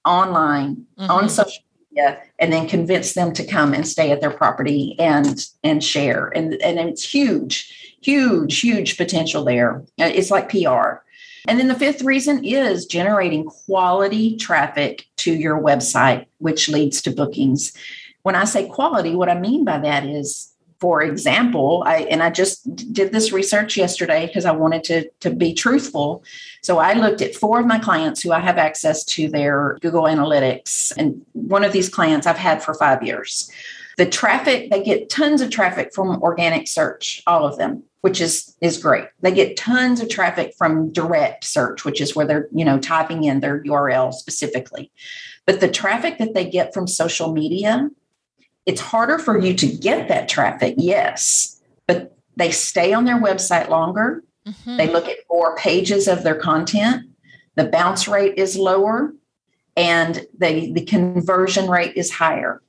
online 0.06 0.88
mm-hmm. 0.98 1.12
on 1.12 1.30
social 1.30 1.64
media 1.92 2.22
and 2.38 2.52
then 2.52 2.68
convinced 2.68 3.16
them 3.16 3.34
to 3.34 3.46
come 3.46 3.74
and 3.74 3.88
stay 3.88 4.12
at 4.12 4.22
their 4.22 4.32
property 4.32 4.96
and 4.98 5.46
and 5.64 5.84
share 5.84 6.30
and 6.30 6.54
and 6.62 6.80
it's 6.80 7.04
huge 7.04 7.89
huge 8.02 8.60
huge 8.60 8.98
potential 8.98 9.44
there 9.44 9.84
uh, 10.00 10.06
it's 10.06 10.32
like 10.32 10.50
pr 10.50 11.00
and 11.48 11.60
then 11.60 11.68
the 11.68 11.76
fifth 11.76 12.02
reason 12.02 12.44
is 12.44 12.86
generating 12.86 13.46
quality 13.46 14.38
traffic 14.38 15.06
to 15.18 15.34
your 15.34 15.60
website, 15.60 16.26
which 16.40 16.70
leads 16.70 17.02
to 17.04 17.12
bookings. 17.12 17.74
When 18.24 18.36
I 18.36 18.46
say 18.46 18.68
quality, 18.68 19.16
what 19.16 19.30
I 19.30 19.40
mean 19.40 19.64
by 19.64 19.80
that 19.80 20.06
is, 20.06 20.54
for 20.80 21.02
example, 21.02 21.84
I 21.86 22.02
and 22.04 22.24
I 22.24 22.30
just 22.30 22.94
did 22.94 23.12
this 23.12 23.32
research 23.32 23.76
yesterday 23.76 24.28
because 24.28 24.46
I 24.46 24.52
wanted 24.52 24.84
to, 24.86 25.10
to 25.22 25.30
be 25.30 25.54
truthful. 25.54 26.24
So 26.62 26.78
I 26.78 26.94
looked 26.94 27.22
at 27.22 27.36
four 27.36 27.60
of 27.60 27.66
my 27.66 27.80
clients 27.80 28.22
who 28.22 28.32
I 28.32 28.40
have 28.40 28.58
access 28.58 29.04
to 29.06 29.28
their 29.30 29.78
Google 29.82 30.04
Analytics. 30.04 30.94
And 30.98 31.26
one 31.34 31.64
of 31.64 31.74
these 31.74 31.90
clients 31.90 32.28
I've 32.28 32.38
had 32.38 32.64
for 32.64 32.74
five 32.74 33.04
years. 33.04 33.52
The 33.98 34.06
traffic, 34.06 34.70
they 34.72 34.82
get 34.82 35.10
tons 35.10 35.42
of 35.42 35.50
traffic 35.50 35.94
from 35.94 36.22
organic 36.22 36.70
search, 36.70 37.22
all 37.28 37.46
of 37.46 37.58
them 37.58 37.84
which 38.02 38.22
is 38.22 38.56
is 38.62 38.78
great. 38.78 39.06
They 39.22 39.32
get 39.32 39.58
tons 39.58 40.00
of 40.02 40.10
traffic 40.10 40.54
from 40.58 40.92
direct 40.92 41.44
search, 41.44 41.84
which 41.84 42.00
is 42.02 42.16
where 42.16 42.26
they're, 42.26 42.48
you 42.54 42.64
know, 42.64 42.80
typing 42.80 43.24
in 43.26 43.40
their 43.40 43.62
URL 43.64 44.14
specifically. 44.14 44.92
But 45.46 45.60
the 45.60 45.70
traffic 45.70 46.18
that 46.20 46.34
they 46.34 46.50
get 46.50 46.74
from 46.74 46.88
social 46.88 47.34
media, 47.34 47.90
it's 48.66 48.82
harder 48.82 49.20
for 49.20 49.40
you 49.40 49.54
to 49.56 49.68
get 49.68 50.08
that 50.08 50.30
traffic, 50.30 50.76
yes, 50.78 51.62
but 51.88 52.16
they 52.36 52.52
stay 52.52 52.94
on 52.94 53.06
their 53.06 53.20
website 53.20 53.70
longer. 53.70 54.24
Mm-hmm. 54.48 54.78
They 54.78 54.88
look 54.88 55.08
at 55.08 55.18
more 55.30 55.56
pages 55.58 56.08
of 56.08 56.24
their 56.24 56.36
content. 56.36 57.10
The 57.56 57.66
bounce 57.66 58.08
rate 58.08 58.38
is 58.38 58.56
lower 58.56 59.14
and 59.76 60.26
the, 60.38 60.72
the 60.72 60.86
conversion 60.86 61.70
rate 61.70 61.96
is 61.96 62.12
higher. 62.12 62.62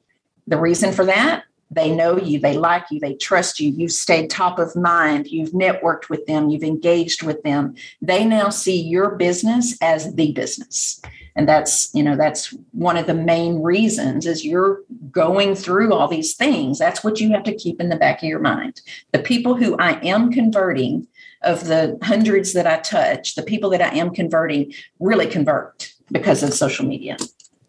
The 0.47 0.59
reason 0.59 0.93
for 0.93 1.05
that 1.05 1.45
they 1.71 1.91
know 1.91 2.19
you, 2.19 2.41
they 2.41 2.57
like 2.57 2.85
you, 2.91 2.99
they 2.99 3.15
trust 3.15 3.61
you, 3.61 3.71
you've 3.71 3.93
stayed 3.93 4.29
top 4.29 4.59
of 4.59 4.75
mind, 4.75 5.29
you've 5.29 5.53
networked 5.53 6.09
with 6.09 6.27
them, 6.27 6.51
you've 6.51 6.65
engaged 6.65 7.23
with 7.23 7.43
them. 7.43 7.75
They 8.03 8.25
now 8.25 8.49
see 8.49 8.81
your 8.81 9.17
business 9.17 9.79
as 9.81 10.15
the 10.15 10.33
business. 10.33 11.01
And 11.37 11.49
that's, 11.49 11.95
you 11.95 12.03
know, 12.03 12.17
that's 12.17 12.53
one 12.73 12.97
of 12.97 13.07
the 13.07 13.15
main 13.15 13.63
reasons 13.63 14.27
is 14.27 14.45
you're 14.45 14.83
going 15.13 15.55
through 15.55 15.95
all 15.95 16.09
these 16.09 16.35
things. 16.35 16.79
That's 16.79 17.05
what 17.05 17.21
you 17.21 17.31
have 17.31 17.45
to 17.45 17.55
keep 17.55 17.81
in 17.81 17.89
the 17.89 17.97
back 17.97 18.23
of 18.23 18.29
your 18.29 18.41
mind. 18.41 18.81
The 19.13 19.21
people 19.21 19.55
who 19.55 19.77
I 19.79 20.01
am 20.01 20.33
converting 20.33 21.07
of 21.43 21.67
the 21.67 21.99
hundreds 22.03 22.53
that 22.53 22.67
I 22.67 22.81
touch, 22.81 23.37
the 23.37 23.43
people 23.43 23.71
that 23.71 23.81
I 23.81 23.97
am 23.97 24.11
converting 24.11 24.75
really 24.99 25.27
convert 25.27 25.93
because 26.11 26.43
of 26.43 26.53
social 26.53 26.85
media. 26.85 27.17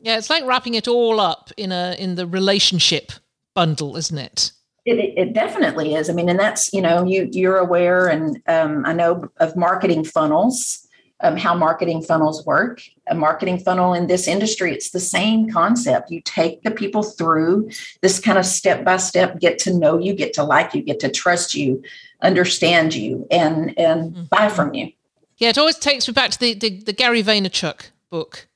Yeah, 0.01 0.17
it's 0.17 0.31
like 0.31 0.43
wrapping 0.45 0.73
it 0.73 0.87
all 0.87 1.19
up 1.19 1.51
in 1.55 1.71
a 1.71 1.95
in 1.99 2.15
the 2.15 2.25
relationship 2.25 3.11
bundle, 3.53 3.97
isn't 3.97 4.17
it? 4.17 4.51
It, 4.85 5.13
it 5.15 5.33
definitely 5.33 5.93
is. 5.93 6.09
I 6.09 6.13
mean, 6.13 6.29
and 6.29 6.39
that's 6.39 6.73
you 6.73 6.81
know 6.81 7.03
you 7.03 7.29
you're 7.31 7.57
aware, 7.57 8.07
and 8.07 8.41
um, 8.47 8.83
I 8.85 8.93
know 8.93 9.29
of 9.37 9.55
marketing 9.55 10.03
funnels, 10.03 10.87
um, 11.19 11.37
how 11.37 11.53
marketing 11.53 12.01
funnels 12.01 12.43
work. 12.45 12.81
A 13.07 13.13
marketing 13.13 13.59
funnel 13.59 13.93
in 13.93 14.07
this 14.07 14.27
industry, 14.27 14.73
it's 14.73 14.91
the 14.91 14.99
same 14.99 15.51
concept. 15.51 16.09
You 16.09 16.21
take 16.21 16.63
the 16.63 16.71
people 16.71 17.03
through 17.03 17.69
this 18.01 18.19
kind 18.19 18.37
of 18.37 18.45
step 18.45 18.83
by 18.83 18.97
step, 18.97 19.39
get 19.39 19.59
to 19.59 19.73
know 19.73 19.99
you, 19.99 20.13
get 20.13 20.33
to 20.33 20.43
like 20.43 20.73
you, 20.73 20.81
get 20.81 20.99
to 21.01 21.09
trust 21.09 21.53
you, 21.53 21.83
understand 22.21 22.95
you, 22.95 23.27
and 23.29 23.77
and 23.77 24.13
mm-hmm. 24.13 24.23
buy 24.31 24.49
from 24.49 24.73
you. 24.73 24.91
Yeah, 25.37 25.49
it 25.49 25.57
always 25.57 25.77
takes 25.77 26.07
me 26.07 26.13
back 26.13 26.31
to 26.31 26.39
the 26.39 26.53
the, 26.55 26.79
the 26.83 26.93
Gary 26.93 27.21
Vaynerchuk 27.21 27.91
book. 28.09 28.47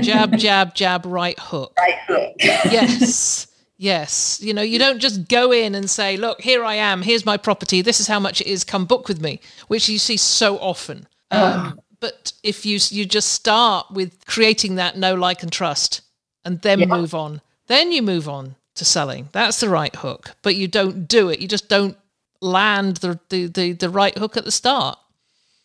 Jab, 0.00 0.38
jab, 0.38 0.74
jab, 0.74 1.04
right 1.04 1.38
hook. 1.38 1.74
Right 1.78 1.98
hook. 2.06 2.32
yes. 2.40 3.45
Yes. 3.78 4.40
You 4.42 4.54
know, 4.54 4.62
you 4.62 4.78
don't 4.78 5.00
just 5.00 5.28
go 5.28 5.52
in 5.52 5.74
and 5.74 5.88
say, 5.88 6.16
look, 6.16 6.40
here 6.40 6.64
I 6.64 6.74
am. 6.76 7.02
Here's 7.02 7.26
my 7.26 7.36
property. 7.36 7.82
This 7.82 8.00
is 8.00 8.06
how 8.06 8.18
much 8.18 8.40
it 8.40 8.46
is. 8.46 8.64
Come 8.64 8.86
book 8.86 9.08
with 9.08 9.20
me, 9.20 9.40
which 9.68 9.88
you 9.88 9.98
see 9.98 10.16
so 10.16 10.58
often. 10.58 11.06
Um, 11.30 11.80
but 12.00 12.32
if 12.42 12.64
you, 12.64 12.78
you 12.88 13.04
just 13.04 13.32
start 13.32 13.90
with 13.90 14.24
creating 14.26 14.76
that 14.76 14.96
no 14.96 15.14
like, 15.14 15.42
and 15.42 15.52
trust 15.52 16.02
and 16.44 16.62
then 16.62 16.80
yeah. 16.80 16.86
move 16.86 17.14
on, 17.14 17.42
then 17.66 17.92
you 17.92 18.02
move 18.02 18.28
on 18.28 18.56
to 18.76 18.84
selling. 18.84 19.28
That's 19.32 19.60
the 19.60 19.68
right 19.68 19.94
hook. 19.94 20.36
But 20.42 20.56
you 20.56 20.68
don't 20.68 21.06
do 21.06 21.28
it. 21.28 21.40
You 21.40 21.48
just 21.48 21.68
don't 21.68 21.96
land 22.40 22.98
the, 22.98 23.18
the, 23.28 23.46
the, 23.46 23.72
the 23.72 23.90
right 23.90 24.16
hook 24.16 24.36
at 24.36 24.44
the 24.44 24.52
start. 24.52 24.98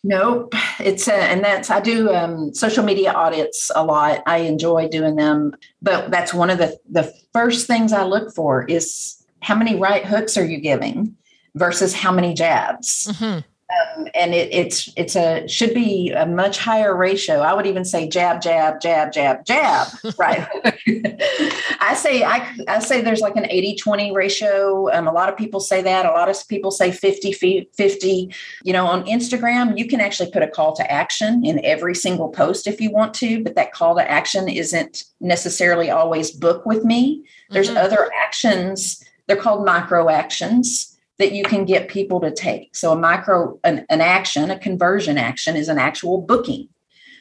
Nope. 0.04 0.54
It's 0.80 1.06
a, 1.06 1.14
and 1.14 1.44
that's 1.44 1.70
I 1.70 1.80
do 1.80 2.12
um, 2.12 2.52
social 2.54 2.84
media 2.84 3.12
audits 3.12 3.70
a 3.74 3.84
lot. 3.84 4.22
I 4.26 4.38
enjoy 4.38 4.88
doing 4.88 5.16
them, 5.16 5.54
but 5.80 6.10
that's 6.10 6.34
one 6.34 6.50
of 6.50 6.58
the 6.58 6.78
the 6.90 7.12
first 7.32 7.66
things 7.66 7.92
I 7.92 8.02
look 8.02 8.34
for 8.34 8.64
is 8.64 9.24
how 9.40 9.54
many 9.54 9.78
right 9.78 10.04
hooks 10.04 10.36
are 10.36 10.44
you 10.44 10.58
giving 10.58 11.16
versus 11.54 11.94
how 11.94 12.10
many 12.10 12.34
jabs. 12.34 13.08
Mm-hmm. 13.12 13.40
Um, 13.72 14.08
and 14.14 14.34
it, 14.34 14.52
it's 14.52 14.88
it's 14.96 15.16
a 15.16 15.46
should 15.46 15.74
be 15.74 16.10
a 16.10 16.26
much 16.26 16.58
higher 16.58 16.94
ratio. 16.94 17.40
I 17.40 17.54
would 17.54 17.66
even 17.66 17.84
say 17.84 18.08
jab, 18.08 18.40
jab, 18.40 18.80
jab, 18.80 19.12
jab, 19.12 19.44
jab. 19.44 19.88
right. 20.18 20.46
I 21.80 21.94
say 21.94 22.22
I, 22.22 22.54
I 22.68 22.78
say 22.80 23.00
there's 23.00 23.20
like 23.20 23.36
an 23.36 23.44
80-20 23.44 24.14
ratio. 24.14 24.90
Um, 24.92 25.06
a 25.06 25.12
lot 25.12 25.28
of 25.28 25.36
people 25.36 25.60
say 25.60 25.82
that. 25.82 26.06
A 26.06 26.10
lot 26.10 26.28
of 26.28 26.36
people 26.48 26.70
say 26.70 26.90
50 26.90 27.32
50. 27.72 28.34
You 28.64 28.72
know, 28.72 28.86
on 28.86 29.04
Instagram, 29.04 29.78
you 29.78 29.86
can 29.86 30.00
actually 30.00 30.30
put 30.30 30.42
a 30.42 30.48
call 30.48 30.74
to 30.76 30.90
action 30.90 31.44
in 31.44 31.64
every 31.64 31.94
single 31.94 32.28
post 32.28 32.66
if 32.66 32.80
you 32.80 32.90
want 32.90 33.14
to, 33.14 33.42
but 33.42 33.54
that 33.54 33.72
call 33.72 33.96
to 33.96 34.10
action 34.10 34.48
isn't 34.48 35.04
necessarily 35.20 35.90
always 35.90 36.30
book 36.30 36.66
with 36.66 36.84
me. 36.84 37.24
There's 37.50 37.68
mm-hmm. 37.68 37.78
other 37.78 38.10
actions. 38.22 39.02
They're 39.26 39.36
called 39.36 39.64
micro 39.64 40.08
actions 40.08 40.91
that 41.18 41.32
you 41.32 41.44
can 41.44 41.64
get 41.64 41.88
people 41.88 42.20
to 42.20 42.30
take. 42.30 42.74
So 42.74 42.92
a 42.92 42.96
micro 42.96 43.58
an, 43.64 43.86
an 43.88 44.00
action, 44.00 44.50
a 44.50 44.58
conversion 44.58 45.18
action 45.18 45.56
is 45.56 45.68
an 45.68 45.78
actual 45.78 46.20
booking. 46.20 46.68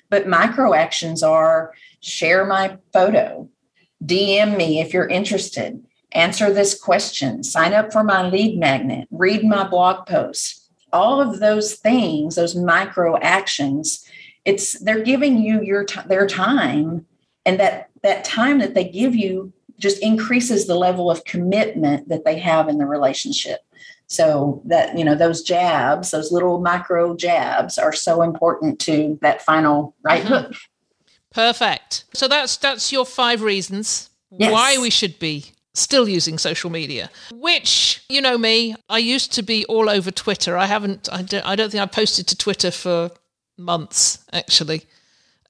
But 0.09 0.27
micro 0.27 0.73
actions 0.73 1.23
are 1.23 1.73
share 2.01 2.45
my 2.45 2.77
photo, 2.91 3.49
DM 4.03 4.57
me 4.57 4.81
if 4.81 4.93
you're 4.93 5.07
interested, 5.07 5.83
answer 6.11 6.51
this 6.51 6.79
question, 6.79 7.43
sign 7.43 7.73
up 7.73 7.93
for 7.93 8.03
my 8.03 8.27
lead 8.27 8.59
magnet, 8.59 9.07
read 9.11 9.43
my 9.43 9.67
blog 9.67 10.05
post. 10.05 10.69
All 10.91 11.21
of 11.21 11.39
those 11.39 11.75
things, 11.75 12.35
those 12.35 12.55
micro 12.55 13.17
actions, 13.19 14.05
it's 14.43 14.79
they're 14.79 15.03
giving 15.03 15.37
you 15.37 15.61
your 15.61 15.85
t- 15.85 16.01
their 16.07 16.27
time 16.27 17.05
and 17.45 17.59
that 17.59 17.89
that 18.03 18.23
time 18.23 18.59
that 18.59 18.73
they 18.73 18.83
give 18.83 19.15
you 19.15 19.53
just 19.77 20.01
increases 20.01 20.67
the 20.67 20.75
level 20.75 21.09
of 21.09 21.23
commitment 21.23 22.09
that 22.09 22.25
they 22.25 22.37
have 22.39 22.69
in 22.69 22.77
the 22.77 22.85
relationship. 22.85 23.59
So 24.11 24.61
that, 24.65 24.97
you 24.97 25.05
know, 25.05 25.15
those 25.15 25.41
jabs, 25.41 26.11
those 26.11 26.31
little 26.31 26.59
micro 26.59 27.15
jabs 27.15 27.77
are 27.77 27.93
so 27.93 28.21
important 28.21 28.79
to 28.81 29.17
that 29.21 29.41
final 29.41 29.95
right 30.03 30.23
mm-hmm. 30.23 30.33
hook. 30.33 30.55
Perfect. 31.33 32.03
So 32.13 32.27
that's 32.27 32.57
that's 32.57 32.91
your 32.91 33.05
five 33.05 33.41
reasons 33.41 34.09
yes. 34.31 34.51
why 34.51 34.77
we 34.77 34.89
should 34.89 35.17
be 35.19 35.53
still 35.73 36.09
using 36.09 36.37
social 36.37 36.69
media 36.69 37.09
which 37.31 38.03
you 38.09 38.19
know 38.19 38.37
me 38.37 38.75
i 38.89 38.97
used 38.97 39.31
to 39.31 39.41
be 39.41 39.63
all 39.67 39.89
over 39.89 40.11
twitter 40.11 40.57
i 40.57 40.65
haven't 40.65 41.07
i 41.13 41.21
don't, 41.21 41.45
I 41.45 41.55
don't 41.55 41.69
think 41.71 41.81
i 41.81 41.85
posted 41.85 42.27
to 42.27 42.35
twitter 42.35 42.71
for 42.71 43.09
months 43.57 44.19
actually 44.33 44.85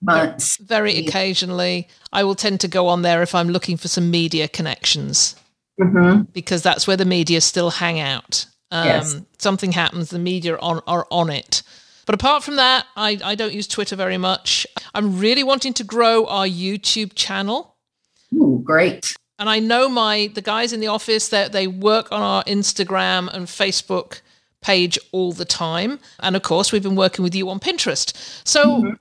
months. 0.01 0.57
Very 0.57 0.97
occasionally, 0.97 1.87
I 2.11 2.23
will 2.23 2.35
tend 2.35 2.59
to 2.61 2.67
go 2.67 2.87
on 2.87 3.01
there 3.01 3.21
if 3.21 3.35
I'm 3.35 3.49
looking 3.49 3.77
for 3.77 3.87
some 3.87 4.09
media 4.11 4.47
connections 4.47 5.35
mm-hmm. 5.79 6.23
because 6.33 6.63
that's 6.63 6.87
where 6.87 6.97
the 6.97 7.05
media 7.05 7.41
still 7.41 7.69
hang 7.69 7.99
out. 7.99 8.45
Um, 8.71 8.87
yes. 8.87 9.21
Something 9.37 9.73
happens, 9.73 10.09
the 10.09 10.19
media 10.19 10.55
are 10.55 10.61
on, 10.61 10.81
are 10.87 11.07
on 11.11 11.29
it. 11.29 11.63
But 12.05 12.15
apart 12.15 12.43
from 12.43 12.55
that, 12.55 12.87
I, 12.95 13.19
I 13.23 13.35
don't 13.35 13.53
use 13.53 13.67
Twitter 13.67 13.95
very 13.95 14.17
much. 14.17 14.65
I'm 14.93 15.19
really 15.19 15.43
wanting 15.43 15.73
to 15.73 15.83
grow 15.83 16.25
our 16.25 16.45
YouTube 16.45 17.11
channel. 17.15 17.75
Ooh, 18.33 18.61
great. 18.63 19.13
And 19.37 19.49
I 19.49 19.59
know 19.59 19.89
my 19.89 20.31
the 20.33 20.41
guys 20.41 20.71
in 20.71 20.79
the 20.79 20.87
office 20.87 21.29
that 21.29 21.51
they 21.51 21.67
work 21.67 22.11
on 22.11 22.21
our 22.21 22.43
Instagram 22.43 23.31
and 23.33 23.47
Facebook 23.47 24.21
page 24.61 24.99
all 25.11 25.31
the 25.31 25.45
time. 25.45 25.99
And 26.19 26.35
of 26.35 26.43
course, 26.43 26.71
we've 26.71 26.83
been 26.83 26.95
working 26.95 27.23
with 27.23 27.35
you 27.35 27.49
on 27.49 27.59
Pinterest. 27.59 28.13
So, 28.47 28.65
mm-hmm. 28.65 28.93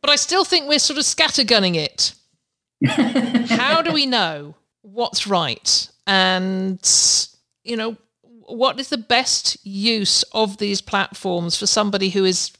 but 0.00 0.10
I 0.10 0.16
still 0.16 0.44
think 0.44 0.68
we're 0.68 0.78
sort 0.78 0.98
of 0.98 1.04
scattergunning 1.04 1.76
it. 1.76 2.14
How 3.50 3.82
do 3.82 3.92
we 3.92 4.06
know 4.06 4.56
what's 4.82 5.26
right? 5.26 5.88
And, 6.06 6.80
you 7.62 7.76
know, 7.76 7.96
what 8.46 8.78
is 8.78 8.88
the 8.88 8.98
best 8.98 9.64
use 9.66 10.22
of 10.32 10.58
these 10.58 10.80
platforms 10.80 11.56
for 11.56 11.66
somebody 11.66 12.10
who 12.10 12.24
is 12.24 12.52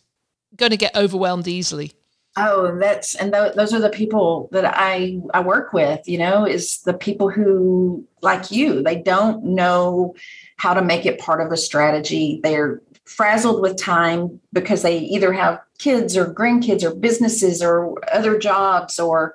going 0.57 0.70
to 0.70 0.77
get 0.77 0.97
overwhelmed 0.97 1.49
easily? 1.49 1.92
Oh, 2.37 2.77
that's 2.79 3.14
and 3.14 3.33
th- 3.33 3.55
those 3.55 3.73
are 3.73 3.81
the 3.81 3.90
people 3.90 4.49
that 4.51 4.64
I 4.64 5.20
I 5.33 5.40
work 5.40 5.73
with. 5.73 6.09
You 6.09 6.18
know, 6.18 6.44
is 6.44 6.81
the 6.83 6.94
people 6.94 7.31
who 7.31 8.05
like 8.23 8.51
you. 8.51 8.83
They 8.83 9.01
don't 9.01 9.44
know 9.44 10.14
how 10.57 10.75
to 10.75 10.83
make 10.83 11.07
it 11.07 11.20
part 11.20 11.40
of 11.40 11.53
a 11.53 11.57
strategy. 11.57 12.40
They're 12.42 12.83
frazzled 13.05 13.61
with 13.62 13.77
time 13.77 14.40
because 14.53 14.83
they 14.83 14.99
either 14.99 15.33
have 15.33 15.61
kids 15.79 16.16
or 16.16 16.33
grandkids 16.33 16.83
or 16.83 16.94
businesses 16.94 17.62
or 17.62 17.94
other 18.12 18.38
jobs 18.38 18.99
or 18.99 19.35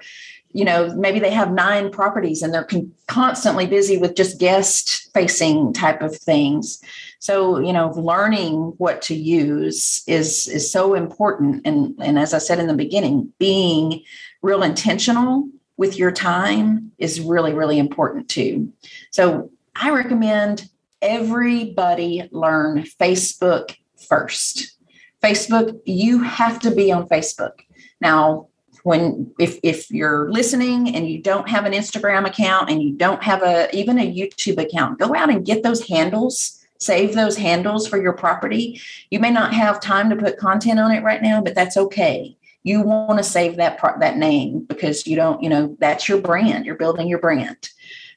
you 0.52 0.66
know 0.66 0.94
maybe 0.96 1.20
they 1.20 1.32
have 1.32 1.52
nine 1.52 1.92
properties 1.92 2.42
and 2.42 2.54
they're 2.54 2.64
con- 2.64 2.92
constantly 3.08 3.68
busy 3.68 3.98
with 3.98 4.16
just 4.16 4.40
guest 4.40 5.12
facing 5.14 5.74
type 5.74 6.02
of 6.02 6.16
things. 6.16 6.82
So 7.20 7.60
you 7.60 7.74
know 7.74 7.92
learning 7.92 8.74
what 8.78 9.02
to 9.04 9.16
use 9.16 10.04
is 10.08 10.48
is 10.48 10.72
so 10.72 10.96
important. 10.96 11.62
And 11.66 11.96
and 12.00 12.18
as 12.18 12.34
i 12.34 12.40
said 12.40 12.60
in 12.60 12.68
the 12.68 12.74
beginning 12.74 13.32
being 13.38 14.04
real 14.42 14.64
intentional 14.64 15.48
with 15.78 15.98
your 15.98 16.12
time 16.12 16.92
is 16.98 17.22
really 17.22 17.54
really 17.54 17.78
important 17.78 18.28
too. 18.30 18.72
So 19.12 19.52
i 19.76 19.92
recommend 19.92 20.70
everybody 21.02 22.28
learn 22.32 22.84
facebook 23.00 23.76
first. 24.08 24.76
Facebook 25.22 25.80
you 25.86 26.24
have 26.24 26.60
to 26.62 26.72
be 26.72 26.92
on 26.92 27.08
facebook. 27.08 27.60
Now 28.02 28.49
when 28.84 29.32
if 29.39 29.60
if 29.63 29.89
you're 29.92 30.32
listening 30.32 30.96
and 30.96 31.08
you 31.10 31.22
don't 31.22 31.50
have 31.50 31.65
an 31.65 31.74
Instagram 31.74 32.28
account 32.28 32.70
and 32.70 32.82
you 32.82 32.94
don't 32.94 33.24
have 33.24 33.44
a 33.44 33.76
even 33.76 34.00
a 34.00 34.13
YouTube 34.13 34.58
account, 34.58 35.00
go 35.00 35.15
out 35.15 35.30
and 35.30 35.46
get 35.46 35.63
those 35.63 35.88
handles, 35.88 36.65
save 36.80 37.13
those 37.13 37.38
handles 37.38 37.88
for 37.88 38.02
your 38.02 38.13
property. 38.13 38.82
You 39.10 39.20
may 39.20 39.32
not 39.32 39.54
have 39.54 39.82
time 39.82 40.10
to 40.10 40.15
put 40.15 40.38
content 40.38 40.80
on 40.80 40.92
it 40.92 41.04
right 41.04 41.22
now, 41.22 41.42
but 41.42 41.56
that's 41.56 41.78
okay. 41.78 42.38
You 42.63 42.82
want 42.82 43.18
to 43.20 43.24
save 43.24 43.58
that 43.58 43.80
part 43.80 44.00
that 44.00 44.18
name 44.18 44.62
because 44.62 45.08
you 45.08 45.15
don't, 45.15 45.42
you 45.42 45.50
know, 45.50 45.78
that's 45.80 46.10
your 46.10 46.20
brand. 46.20 46.65
You're 46.65 46.76
building 46.76 47.08
your 47.08 47.20
brand. 47.20 47.70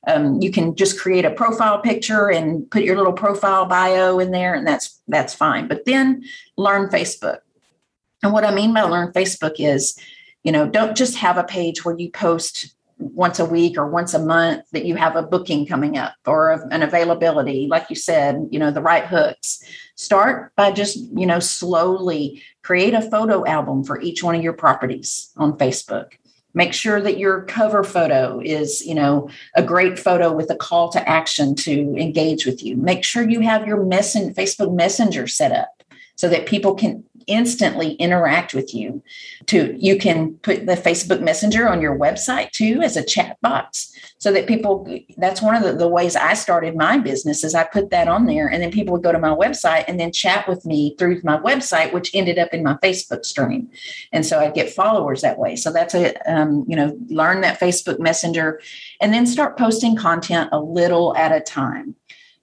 Um, 0.07 0.41
you 0.43 0.51
can 0.51 0.75
just 0.75 0.99
create 0.99 1.25
a 1.25 1.31
profile 1.31 1.81
picture 1.81 2.29
and 2.29 2.69
put 2.71 2.83
your 2.83 2.97
little 2.97 3.13
profile 3.13 3.67
bio 3.67 4.19
in 4.19 4.33
there, 4.33 4.55
and 4.55 4.67
that's 4.67 5.01
that's 5.07 5.33
fine. 5.33 5.69
But 5.69 5.85
then 5.85 6.25
learn 6.57 6.89
Facebook. 6.89 7.39
And 8.23 8.33
what 8.33 8.45
I 8.45 8.55
mean 8.55 8.75
by 8.75 8.83
learn 8.83 9.13
Facebook 9.13 9.55
is 9.59 9.99
you 10.45 10.53
know 10.53 10.69
don't 10.69 10.97
just 10.97 11.17
have 11.17 11.39
a 11.39 11.45
page 11.45 11.85
where 11.85 11.97
you 11.97 12.11
post 12.11 12.75
once 12.99 13.39
a 13.39 13.45
week 13.45 13.77
or 13.77 13.89
once 13.89 14.15
a 14.15 14.19
month 14.19 14.65
that 14.73 14.85
you 14.85 14.95
have 14.95 15.17
a 15.17 15.23
booking 15.23 15.67
coming 15.67 15.99
up 15.99 16.15
or 16.25 16.53
an 16.71 16.83
availability. 16.83 17.67
Like 17.69 17.91
you 17.91 17.97
said 17.97 18.49
you 18.51 18.59
know 18.59 18.71
the 18.71 18.83
right 18.83 19.05
hooks. 19.05 19.63
Start 19.97 20.55
by 20.57 20.73
just 20.73 20.97
you 21.17 21.27
know 21.27 21.41
slowly 21.41 22.43
create 22.63 22.95
a 22.95 23.03
photo 23.03 23.45
album 23.47 23.85
for 23.85 24.01
each 24.01 24.23
one 24.23 24.35
of 24.35 24.43
your 24.43 24.53
properties 24.53 25.31
on 25.37 25.59
facebook. 25.59 26.13
Make 26.55 26.75
sure 26.75 27.01
that 27.01 27.19
your 27.19 27.43
cover 27.43 27.83
photo 27.83 28.41
is 28.41 28.85
you 28.87 28.95
know 28.95 29.29
a 29.57 29.63
great 29.63 29.99
photo 29.99 30.33
with 30.33 30.51
a 30.51 30.57
call 30.57 30.91
to 30.91 31.09
action 31.09 31.55
to 31.57 31.97
engage 31.97 32.47
with 32.47 32.63
you. 32.63 32.77
Make 32.77 33.05
sure 33.05 33.29
you 33.29 33.41
have 33.41 33.67
your 33.67 33.79
messen- 33.79 34.35
facebook 34.35 34.75
messenger 34.75 35.27
set 35.27 35.53
up 35.53 35.83
so 36.17 36.29
that 36.29 36.47
people 36.47 36.75
can 36.75 37.05
instantly 37.27 37.93
interact 37.95 38.55
with 38.55 38.75
you. 38.75 39.03
To 39.47 39.77
you 39.79 39.99
can 39.99 40.35
put 40.35 40.67
the 40.67 40.75
facebook 40.75 41.21
messenger 41.21 41.69
on 41.69 41.81
your 41.81 41.99
website 41.99 42.51
too 42.51 42.81
as 42.83 42.97
a 42.97 43.05
chat 43.05 43.41
box 43.41 43.93
so 44.19 44.33
that 44.33 44.47
people 44.47 44.89
that's 45.17 45.43
one 45.43 45.57
of 45.57 45.63
the, 45.63 45.73
the 45.73 45.89
ways 45.89 46.15
i 46.15 46.35
started 46.35 46.77
my 46.77 46.97
business 46.97 47.43
is 47.43 47.55
i 47.55 47.65
put 47.65 47.91
that 47.91 48.07
on 48.07 48.27
there 48.27 48.49
and 48.49 48.63
then 48.63 48.71
people 48.71 48.93
would 48.93 49.03
go 49.03 49.11
to 49.11 49.19
my 49.19 49.35
website 49.35 49.85
and 49.89 49.99
then 49.99 50.13
chat 50.13 50.47
with 50.47 50.65
me 50.65 50.95
through 50.97 51.21
my 51.25 51.37
website 51.39 51.93
which 51.93 52.15
ended 52.15 52.39
up 52.39 52.51
in 52.53 52.63
my 52.63 52.75
facebook 52.75 53.25
stream. 53.25 53.69
And 54.13 54.25
so 54.25 54.39
i 54.39 54.51
get 54.51 54.71
followers 54.71 55.23
that 55.23 55.39
way. 55.39 55.57
So 55.57 55.73
that's 55.73 55.95
a 55.95 56.15
um, 56.31 56.65
you 56.69 56.77
know 56.77 56.97
learn 57.09 57.41
that 57.41 57.61
facebook 57.61 57.99
messenger 57.99 58.61
and 59.01 59.13
then 59.13 59.27
start 59.27 59.59
posting 59.59 59.97
content 59.97 60.51
a 60.53 60.61
little 60.61 61.17
at 61.17 61.33
a 61.33 61.41
time. 61.41 61.97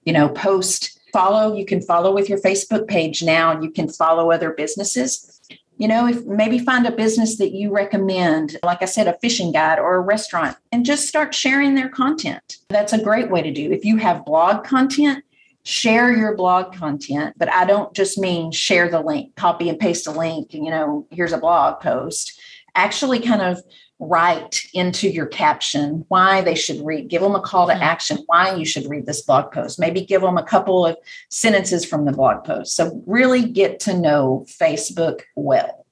You 0.04 0.12
know 0.12 0.28
post 0.28 0.99
follow 1.12 1.54
you 1.54 1.64
can 1.64 1.80
follow 1.80 2.12
with 2.12 2.28
your 2.28 2.38
facebook 2.38 2.86
page 2.86 3.22
now 3.22 3.50
and 3.50 3.62
you 3.64 3.70
can 3.70 3.88
follow 3.88 4.30
other 4.30 4.50
businesses. 4.52 5.40
You 5.78 5.88
know 5.88 6.06
if 6.06 6.24
maybe 6.26 6.58
find 6.58 6.86
a 6.86 6.92
business 6.92 7.38
that 7.38 7.52
you 7.52 7.70
recommend 7.70 8.58
like 8.62 8.82
i 8.82 8.84
said 8.84 9.08
a 9.08 9.18
fishing 9.20 9.52
guide 9.52 9.78
or 9.78 9.94
a 9.94 10.00
restaurant 10.00 10.56
and 10.72 10.84
just 10.84 11.08
start 11.08 11.34
sharing 11.34 11.74
their 11.74 11.88
content. 11.88 12.58
That's 12.68 12.92
a 12.92 13.02
great 13.02 13.30
way 13.30 13.42
to 13.42 13.52
do. 13.52 13.72
If 13.72 13.84
you 13.84 13.96
have 13.96 14.24
blog 14.24 14.64
content 14.64 15.24
share 15.62 16.10
your 16.10 16.34
blog 16.34 16.72
content 16.72 17.34
but 17.36 17.52
i 17.52 17.66
don't 17.66 17.92
just 17.92 18.16
mean 18.16 18.50
share 18.50 18.88
the 18.88 19.00
link 19.00 19.34
copy 19.36 19.68
and 19.68 19.78
paste 19.78 20.06
a 20.06 20.10
link 20.10 20.54
and 20.54 20.64
you 20.64 20.70
know 20.70 21.06
here's 21.10 21.34
a 21.34 21.38
blog 21.38 21.78
post 21.80 22.40
actually 22.74 23.20
kind 23.20 23.42
of 23.42 23.62
write 24.00 24.66
into 24.72 25.08
your 25.10 25.26
caption 25.26 26.06
why 26.08 26.40
they 26.40 26.54
should 26.54 26.84
read. 26.84 27.08
Give 27.08 27.20
them 27.20 27.34
a 27.34 27.40
call 27.40 27.66
to 27.66 27.74
mm-hmm. 27.74 27.82
action 27.82 28.18
why 28.26 28.54
you 28.54 28.64
should 28.64 28.88
read 28.88 29.06
this 29.06 29.22
blog 29.22 29.52
post. 29.52 29.78
Maybe 29.78 30.00
give 30.00 30.22
them 30.22 30.38
a 30.38 30.42
couple 30.42 30.86
of 30.86 30.96
sentences 31.28 31.84
from 31.84 32.06
the 32.06 32.12
blog 32.12 32.44
post. 32.44 32.74
So 32.74 33.02
really 33.06 33.44
get 33.44 33.78
to 33.80 33.96
know 33.96 34.46
facebook 34.48 35.22
well. 35.36 35.86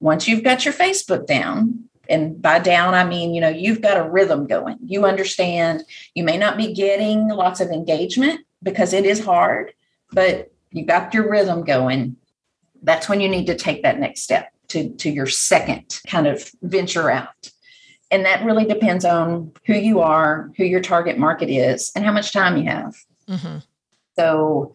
Once 0.00 0.28
you've 0.28 0.44
got 0.44 0.64
your 0.64 0.74
facebook 0.74 1.26
down 1.26 1.84
and 2.10 2.42
by 2.42 2.58
down 2.58 2.92
i 2.92 3.02
mean 3.02 3.32
you 3.32 3.40
know 3.40 3.48
you've 3.48 3.80
got 3.80 3.96
a 3.96 4.08
rhythm 4.08 4.46
going. 4.46 4.76
You 4.84 5.06
understand. 5.06 5.82
You 6.14 6.24
may 6.24 6.36
not 6.36 6.58
be 6.58 6.74
getting 6.74 7.28
lots 7.28 7.60
of 7.60 7.70
engagement 7.70 8.40
because 8.62 8.92
it 8.92 9.06
is 9.06 9.24
hard 9.24 9.72
but 10.12 10.52
you 10.70 10.84
got 10.84 11.12
your 11.12 11.28
rhythm 11.28 11.64
going. 11.64 12.16
That's 12.82 13.08
when 13.08 13.20
you 13.20 13.28
need 13.28 13.46
to 13.46 13.56
take 13.56 13.82
that 13.82 13.98
next 13.98 14.20
step 14.20 14.53
to, 14.74 14.90
to 14.90 15.10
your 15.10 15.26
second 15.26 16.00
kind 16.08 16.26
of 16.26 16.50
venture 16.62 17.10
out. 17.10 17.50
And 18.10 18.26
that 18.26 18.44
really 18.44 18.64
depends 18.64 19.04
on 19.04 19.52
who 19.66 19.74
you 19.74 20.00
are, 20.00 20.50
who 20.56 20.64
your 20.64 20.80
target 20.80 21.16
market 21.16 21.48
is, 21.48 21.90
and 21.94 22.04
how 22.04 22.12
much 22.12 22.32
time 22.32 22.56
you 22.56 22.64
have. 22.64 22.94
Mm-hmm. 23.28 23.58
So, 24.18 24.74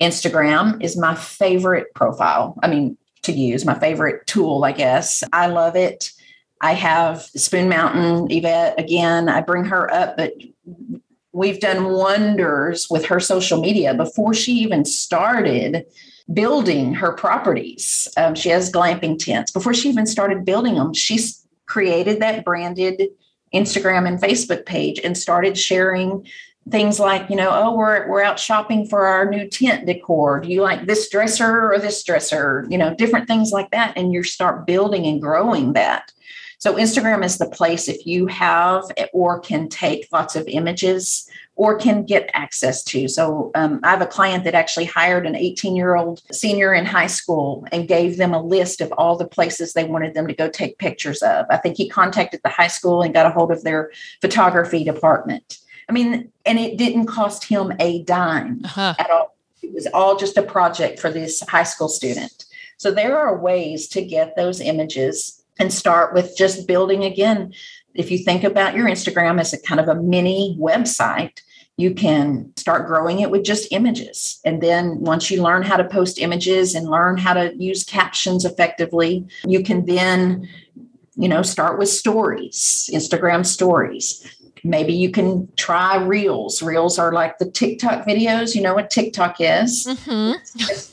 Instagram 0.00 0.82
is 0.82 0.96
my 0.96 1.14
favorite 1.14 1.92
profile. 1.94 2.56
I 2.62 2.68
mean, 2.68 2.96
to 3.22 3.32
use 3.32 3.64
my 3.64 3.76
favorite 3.78 4.26
tool, 4.26 4.64
I 4.64 4.72
guess. 4.72 5.24
I 5.32 5.48
love 5.48 5.74
it. 5.74 6.12
I 6.60 6.72
have 6.74 7.22
Spoon 7.22 7.68
Mountain 7.68 8.30
Yvette 8.30 8.78
again. 8.78 9.28
I 9.28 9.40
bring 9.40 9.64
her 9.64 9.92
up, 9.92 10.16
but 10.16 10.34
we've 11.32 11.60
done 11.60 11.88
wonders 11.90 12.86
with 12.88 13.06
her 13.06 13.18
social 13.18 13.60
media 13.60 13.92
before 13.92 14.34
she 14.34 14.52
even 14.52 14.84
started 14.84 15.84
building 16.32 16.94
her 16.94 17.12
properties. 17.12 18.08
Um, 18.16 18.34
she 18.34 18.50
has 18.50 18.70
glamping 18.70 19.18
tents. 19.18 19.50
Before 19.50 19.74
she 19.74 19.88
even 19.88 20.06
started 20.06 20.44
building 20.44 20.74
them, 20.74 20.92
she 20.92 21.18
created 21.66 22.20
that 22.20 22.44
branded 22.44 23.02
Instagram 23.54 24.06
and 24.06 24.20
Facebook 24.20 24.66
page 24.66 25.00
and 25.02 25.16
started 25.16 25.56
sharing 25.56 26.26
things 26.70 27.00
like, 27.00 27.30
you 27.30 27.36
know, 27.36 27.50
oh, 27.50 27.74
we're 27.74 28.06
we're 28.08 28.22
out 28.22 28.38
shopping 28.38 28.86
for 28.86 29.06
our 29.06 29.28
new 29.28 29.48
tent 29.48 29.86
decor. 29.86 30.40
Do 30.40 30.50
you 30.50 30.60
like 30.60 30.86
this 30.86 31.08
dresser 31.08 31.72
or 31.72 31.78
this 31.78 32.02
dresser? 32.02 32.66
You 32.68 32.76
know, 32.76 32.94
different 32.94 33.26
things 33.26 33.52
like 33.52 33.70
that. 33.70 33.94
And 33.96 34.12
you 34.12 34.22
start 34.22 34.66
building 34.66 35.06
and 35.06 35.20
growing 35.20 35.72
that. 35.72 36.12
So 36.58 36.74
Instagram 36.74 37.24
is 37.24 37.38
the 37.38 37.48
place 37.48 37.88
if 37.88 38.04
you 38.04 38.26
have 38.26 38.84
or 39.12 39.38
can 39.38 39.68
take 39.68 40.08
lots 40.12 40.34
of 40.34 40.46
images 40.48 41.30
or 41.58 41.76
can 41.76 42.04
get 42.04 42.30
access 42.34 42.84
to. 42.84 43.08
So 43.08 43.50
um, 43.56 43.80
I 43.82 43.90
have 43.90 44.00
a 44.00 44.06
client 44.06 44.44
that 44.44 44.54
actually 44.54 44.84
hired 44.84 45.26
an 45.26 45.34
18 45.34 45.74
year 45.74 45.96
old 45.96 46.22
senior 46.32 46.72
in 46.72 46.86
high 46.86 47.08
school 47.08 47.66
and 47.72 47.88
gave 47.88 48.16
them 48.16 48.32
a 48.32 48.40
list 48.40 48.80
of 48.80 48.92
all 48.92 49.16
the 49.16 49.26
places 49.26 49.72
they 49.72 49.82
wanted 49.82 50.14
them 50.14 50.28
to 50.28 50.34
go 50.34 50.48
take 50.48 50.78
pictures 50.78 51.20
of. 51.20 51.46
I 51.50 51.56
think 51.56 51.76
he 51.76 51.88
contacted 51.88 52.40
the 52.44 52.48
high 52.48 52.68
school 52.68 53.02
and 53.02 53.12
got 53.12 53.26
a 53.26 53.30
hold 53.30 53.50
of 53.50 53.64
their 53.64 53.90
photography 54.20 54.84
department. 54.84 55.58
I 55.88 55.92
mean, 55.92 56.30
and 56.46 56.60
it 56.60 56.78
didn't 56.78 57.06
cost 57.06 57.44
him 57.44 57.72
a 57.80 58.04
dime 58.04 58.60
uh-huh. 58.64 58.94
at 58.96 59.10
all. 59.10 59.34
It 59.60 59.74
was 59.74 59.88
all 59.92 60.16
just 60.16 60.36
a 60.36 60.42
project 60.44 61.00
for 61.00 61.10
this 61.10 61.40
high 61.48 61.64
school 61.64 61.88
student. 61.88 62.44
So 62.76 62.92
there 62.92 63.18
are 63.18 63.36
ways 63.36 63.88
to 63.88 64.04
get 64.04 64.36
those 64.36 64.60
images 64.60 65.42
and 65.58 65.72
start 65.72 66.14
with 66.14 66.36
just 66.36 66.68
building 66.68 67.02
again. 67.02 67.52
If 67.94 68.12
you 68.12 68.18
think 68.18 68.44
about 68.44 68.76
your 68.76 68.86
Instagram 68.86 69.40
as 69.40 69.52
a 69.52 69.60
kind 69.60 69.80
of 69.80 69.88
a 69.88 70.00
mini 70.00 70.56
website, 70.60 71.40
you 71.78 71.94
can 71.94 72.52
start 72.56 72.88
growing 72.88 73.20
it 73.20 73.30
with 73.30 73.44
just 73.44 73.70
images. 73.70 74.40
And 74.44 74.60
then 74.60 74.98
once 74.98 75.30
you 75.30 75.40
learn 75.40 75.62
how 75.62 75.76
to 75.76 75.84
post 75.84 76.18
images 76.18 76.74
and 76.74 76.90
learn 76.90 77.16
how 77.16 77.34
to 77.34 77.54
use 77.56 77.84
captions 77.84 78.44
effectively, 78.44 79.24
you 79.46 79.62
can 79.62 79.86
then, 79.86 80.48
you 81.14 81.28
know, 81.28 81.42
start 81.42 81.78
with 81.78 81.88
stories, 81.88 82.90
Instagram 82.92 83.46
stories. 83.46 84.26
Maybe 84.64 84.92
you 84.92 85.12
can 85.12 85.48
try 85.54 86.02
reels. 86.02 86.62
Reels 86.62 86.98
are 86.98 87.12
like 87.12 87.38
the 87.38 87.48
TikTok 87.48 88.04
videos. 88.04 88.56
You 88.56 88.62
know 88.62 88.74
what 88.74 88.90
TikTok 88.90 89.36
is? 89.38 89.86
Mm-hmm. 89.86 90.32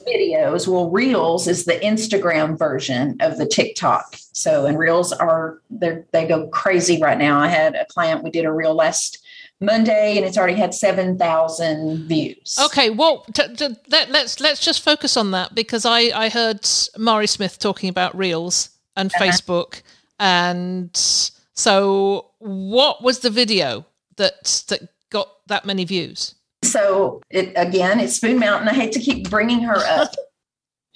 videos. 0.08 0.68
Well, 0.68 0.92
reels 0.92 1.48
is 1.48 1.66
the 1.66 1.80
Instagram 1.80 2.60
version 2.60 3.18
of 3.22 3.40
the 3.40 3.48
TikTok. 3.48 4.18
So, 4.34 4.68
and 4.68 4.78
reels 4.78 5.12
are 5.12 5.62
they 5.72 6.04
they 6.12 6.28
go 6.28 6.48
crazy 6.50 7.02
right 7.02 7.18
now. 7.18 7.40
I 7.40 7.48
had 7.48 7.74
a 7.74 7.86
client. 7.86 8.24
We 8.24 8.30
did 8.30 8.46
a 8.46 8.52
reel 8.52 8.76
last 8.76 9.25
Monday, 9.62 10.18
and 10.18 10.26
it's 10.26 10.38
already 10.38 10.56
had 10.56 10.74
seven 10.74 11.18
thousand 11.18 12.08
views. 12.08 12.58
Okay, 12.66 12.90
well, 12.90 13.26
t- 13.34 13.56
t- 13.56 13.76
let, 13.90 14.10
let's 14.10 14.40
let's 14.40 14.60
just 14.60 14.84
focus 14.84 15.16
on 15.16 15.32
that 15.32 15.56
because 15.56 15.86
I 15.86 16.00
I 16.14 16.30
heard 16.30 16.68
Mari 16.98 17.28
Smith 17.28 17.58
talking 17.60 17.90
about 17.90 18.16
reels 18.18 18.70
and 18.98 19.14
uh-huh. 19.14 19.24
Facebook, 19.24 19.82
and 20.20 20.90
so 21.54 22.32
what 22.40 23.02
was 23.02 23.20
the 23.20 23.30
video 23.30 23.86
that 24.18 24.64
that 24.68 24.90
got 25.10 25.30
that 25.48 25.66
many 25.66 25.86
views? 25.86 26.36
So 26.64 27.22
it 27.30 27.54
again, 27.56 28.00
it's 28.00 28.16
Spoon 28.16 28.40
Mountain. 28.40 28.68
I 28.68 28.74
hate 28.74 28.92
to 28.94 29.00
keep 29.00 29.30
bringing 29.30 29.62
her 29.62 29.78
up. 29.78 30.14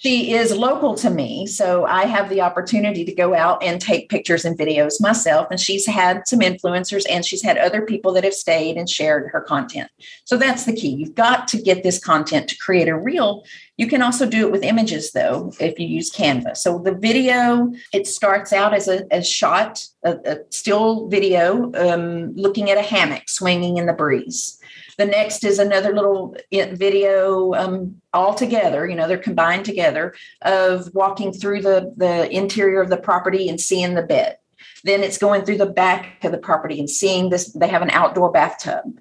She 0.00 0.32
is 0.32 0.56
local 0.56 0.94
to 0.94 1.10
me. 1.10 1.46
So 1.46 1.84
I 1.84 2.06
have 2.06 2.30
the 2.30 2.40
opportunity 2.40 3.04
to 3.04 3.14
go 3.14 3.34
out 3.34 3.62
and 3.62 3.78
take 3.78 4.08
pictures 4.08 4.46
and 4.46 4.56
videos 4.58 4.98
myself. 4.98 5.48
And 5.50 5.60
she's 5.60 5.86
had 5.86 6.26
some 6.26 6.40
influencers 6.40 7.04
and 7.10 7.22
she's 7.22 7.42
had 7.42 7.58
other 7.58 7.82
people 7.82 8.14
that 8.14 8.24
have 8.24 8.32
stayed 8.32 8.78
and 8.78 8.88
shared 8.88 9.30
her 9.30 9.42
content. 9.42 9.90
So 10.24 10.38
that's 10.38 10.64
the 10.64 10.72
key. 10.72 10.88
You've 10.88 11.14
got 11.14 11.48
to 11.48 11.60
get 11.60 11.82
this 11.82 12.02
content 12.02 12.48
to 12.48 12.56
create 12.56 12.88
a 12.88 12.96
reel. 12.96 13.44
You 13.76 13.88
can 13.88 14.00
also 14.00 14.24
do 14.24 14.46
it 14.46 14.52
with 14.52 14.62
images 14.62 15.12
though, 15.12 15.52
if 15.60 15.78
you 15.78 15.86
use 15.86 16.10
Canva. 16.10 16.56
So 16.56 16.78
the 16.78 16.94
video, 16.94 17.70
it 17.92 18.06
starts 18.06 18.54
out 18.54 18.72
as 18.72 18.88
a, 18.88 19.04
a 19.10 19.22
shot, 19.22 19.86
a, 20.02 20.16
a 20.24 20.38
still 20.48 21.08
video 21.08 21.70
um, 21.74 22.34
looking 22.36 22.70
at 22.70 22.78
a 22.78 22.82
hammock 22.82 23.28
swinging 23.28 23.76
in 23.76 23.84
the 23.84 23.92
breeze 23.92 24.59
the 25.00 25.06
next 25.06 25.44
is 25.44 25.58
another 25.58 25.94
little 25.94 26.36
video 26.52 27.54
um, 27.54 28.00
all 28.12 28.34
together, 28.34 28.86
you 28.86 28.94
know, 28.94 29.08
they're 29.08 29.16
combined 29.16 29.64
together 29.64 30.14
of 30.42 30.94
walking 30.94 31.32
through 31.32 31.62
the, 31.62 31.94
the 31.96 32.30
interior 32.30 32.82
of 32.82 32.90
the 32.90 32.98
property 32.98 33.48
and 33.48 33.58
seeing 33.58 33.94
the 33.94 34.02
bed. 34.02 34.36
Then 34.84 35.02
it's 35.02 35.16
going 35.16 35.46
through 35.46 35.56
the 35.56 35.64
back 35.64 36.22
of 36.22 36.32
the 36.32 36.38
property 36.38 36.78
and 36.78 36.90
seeing 36.90 37.30
this, 37.30 37.50
they 37.54 37.68
have 37.68 37.80
an 37.80 37.88
outdoor 37.90 38.30
bathtub, 38.30 39.00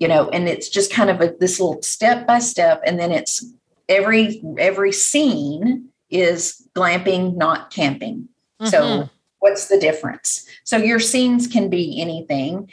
you 0.00 0.08
know, 0.08 0.28
and 0.30 0.48
it's 0.48 0.68
just 0.68 0.92
kind 0.92 1.10
of 1.10 1.20
a, 1.20 1.32
this 1.38 1.60
little 1.60 1.80
step 1.80 2.26
by 2.26 2.40
step. 2.40 2.82
And 2.84 2.98
then 2.98 3.12
it's 3.12 3.44
every, 3.88 4.42
every 4.58 4.90
scene 4.90 5.90
is 6.10 6.68
glamping, 6.74 7.36
not 7.36 7.70
camping. 7.70 8.28
Mm-hmm. 8.60 8.66
So 8.66 9.08
what's 9.38 9.68
the 9.68 9.78
difference? 9.78 10.44
So 10.64 10.76
your 10.76 10.98
scenes 10.98 11.46
can 11.46 11.70
be 11.70 12.00
anything 12.00 12.68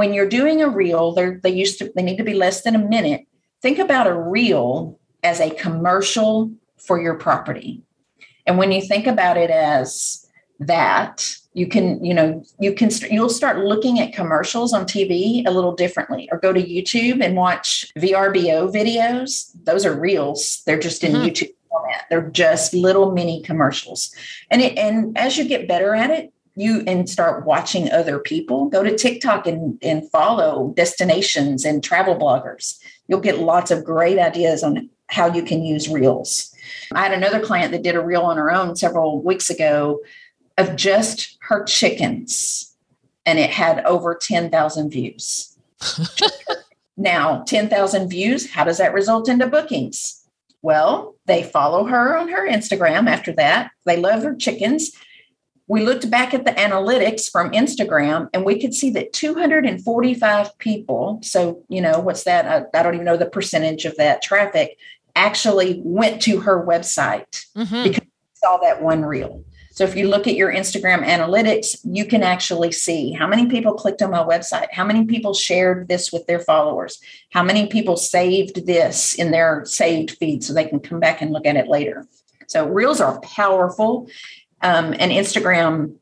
when 0.00 0.14
you're 0.14 0.26
doing 0.26 0.62
a 0.62 0.68
reel, 0.70 1.12
they 1.12 1.50
used 1.50 1.78
to 1.78 1.92
they 1.94 2.00
need 2.00 2.16
to 2.16 2.24
be 2.24 2.32
less 2.32 2.62
than 2.62 2.74
a 2.74 2.78
minute. 2.78 3.26
Think 3.60 3.78
about 3.78 4.06
a 4.06 4.18
reel 4.18 4.98
as 5.22 5.40
a 5.40 5.50
commercial 5.50 6.50
for 6.78 6.98
your 6.98 7.16
property. 7.16 7.82
And 8.46 8.56
when 8.56 8.72
you 8.72 8.80
think 8.80 9.06
about 9.06 9.36
it 9.36 9.50
as 9.50 10.26
that, 10.58 11.36
you 11.52 11.66
can, 11.66 12.02
you 12.02 12.14
know, 12.14 12.42
you 12.58 12.72
can 12.72 12.88
you'll 13.10 13.28
start 13.28 13.58
looking 13.58 14.00
at 14.00 14.14
commercials 14.14 14.72
on 14.72 14.86
TV 14.86 15.46
a 15.46 15.50
little 15.50 15.74
differently 15.74 16.30
or 16.32 16.38
go 16.38 16.50
to 16.50 16.62
YouTube 16.62 17.22
and 17.22 17.36
watch 17.36 17.92
VRBO 17.98 18.72
videos. 18.72 19.50
Those 19.64 19.84
are 19.84 20.00
reels. 20.00 20.62
They're 20.64 20.78
just 20.78 21.04
in 21.04 21.12
mm-hmm. 21.12 21.26
YouTube 21.26 21.52
format. 21.68 22.06
They're 22.08 22.30
just 22.30 22.72
little 22.72 23.12
mini 23.12 23.42
commercials. 23.42 24.14
And 24.50 24.62
it, 24.62 24.78
and 24.78 25.18
as 25.18 25.36
you 25.36 25.44
get 25.44 25.68
better 25.68 25.94
at 25.94 26.08
it, 26.08 26.32
you 26.54 26.82
and 26.86 27.08
start 27.08 27.46
watching 27.46 27.90
other 27.90 28.18
people 28.18 28.68
go 28.68 28.82
to 28.82 28.96
tiktok 28.96 29.46
and, 29.46 29.78
and 29.82 30.08
follow 30.10 30.72
destinations 30.76 31.64
and 31.64 31.82
travel 31.82 32.16
bloggers. 32.16 32.78
You'll 33.08 33.20
get 33.20 33.38
lots 33.38 33.70
of 33.70 33.84
great 33.84 34.18
ideas 34.18 34.62
on 34.62 34.90
how 35.08 35.32
you 35.32 35.42
can 35.42 35.62
use 35.62 35.88
reels. 35.88 36.54
I 36.94 37.02
had 37.02 37.12
another 37.12 37.40
client 37.40 37.72
that 37.72 37.82
did 37.82 37.96
a 37.96 38.04
reel 38.04 38.22
on 38.22 38.36
her 38.36 38.52
own 38.52 38.76
several 38.76 39.22
weeks 39.22 39.50
ago 39.50 40.00
of 40.58 40.76
just 40.76 41.36
her 41.42 41.64
chickens 41.64 42.74
and 43.26 43.38
it 43.38 43.50
had 43.50 43.84
over 43.84 44.14
10,000 44.14 44.90
views. 44.90 45.56
Now 47.00 47.44
10,000 47.44 48.10
views 48.10 48.50
how 48.50 48.64
does 48.64 48.76
that 48.76 48.92
result 48.92 49.26
into 49.26 49.46
bookings? 49.46 50.22
Well, 50.60 51.16
they 51.24 51.42
follow 51.42 51.84
her 51.84 52.14
on 52.14 52.28
her 52.28 52.46
Instagram 52.46 53.08
after 53.08 53.32
that. 53.32 53.70
They 53.86 53.96
love 53.96 54.22
her 54.22 54.36
chickens 54.36 54.90
we 55.70 55.84
looked 55.84 56.10
back 56.10 56.34
at 56.34 56.44
the 56.44 56.50
analytics 56.50 57.30
from 57.30 57.52
Instagram 57.52 58.28
and 58.34 58.44
we 58.44 58.60
could 58.60 58.74
see 58.74 58.90
that 58.90 59.12
245 59.12 60.58
people, 60.58 61.20
so, 61.22 61.62
you 61.68 61.80
know, 61.80 62.00
what's 62.00 62.24
that? 62.24 62.44
I, 62.44 62.76
I 62.76 62.82
don't 62.82 62.94
even 62.94 63.06
know 63.06 63.16
the 63.16 63.30
percentage 63.30 63.84
of 63.84 63.96
that 63.96 64.20
traffic, 64.20 64.78
actually 65.14 65.80
went 65.84 66.22
to 66.22 66.40
her 66.40 66.66
website 66.66 67.46
mm-hmm. 67.56 67.84
because 67.84 68.04
saw 68.34 68.56
that 68.56 68.82
one 68.82 69.04
reel. 69.04 69.44
So 69.70 69.84
if 69.84 69.94
you 69.94 70.08
look 70.08 70.26
at 70.26 70.34
your 70.34 70.52
Instagram 70.52 71.06
analytics, 71.06 71.78
you 71.84 72.04
can 72.04 72.24
actually 72.24 72.72
see 72.72 73.12
how 73.12 73.28
many 73.28 73.46
people 73.46 73.74
clicked 73.74 74.02
on 74.02 74.10
my 74.10 74.24
website, 74.24 74.72
how 74.72 74.84
many 74.84 75.04
people 75.04 75.34
shared 75.34 75.86
this 75.86 76.10
with 76.10 76.26
their 76.26 76.40
followers, 76.40 76.98
how 77.30 77.44
many 77.44 77.68
people 77.68 77.96
saved 77.96 78.66
this 78.66 79.14
in 79.14 79.30
their 79.30 79.64
saved 79.66 80.16
feed 80.18 80.42
so 80.42 80.52
they 80.52 80.64
can 80.64 80.80
come 80.80 80.98
back 80.98 81.22
and 81.22 81.32
look 81.32 81.46
at 81.46 81.54
it 81.54 81.68
later. 81.68 82.08
So 82.50 82.66
reels 82.66 83.00
are 83.00 83.20
powerful 83.20 84.08
um, 84.62 84.94
and 84.98 85.12
Instagram 85.12 85.94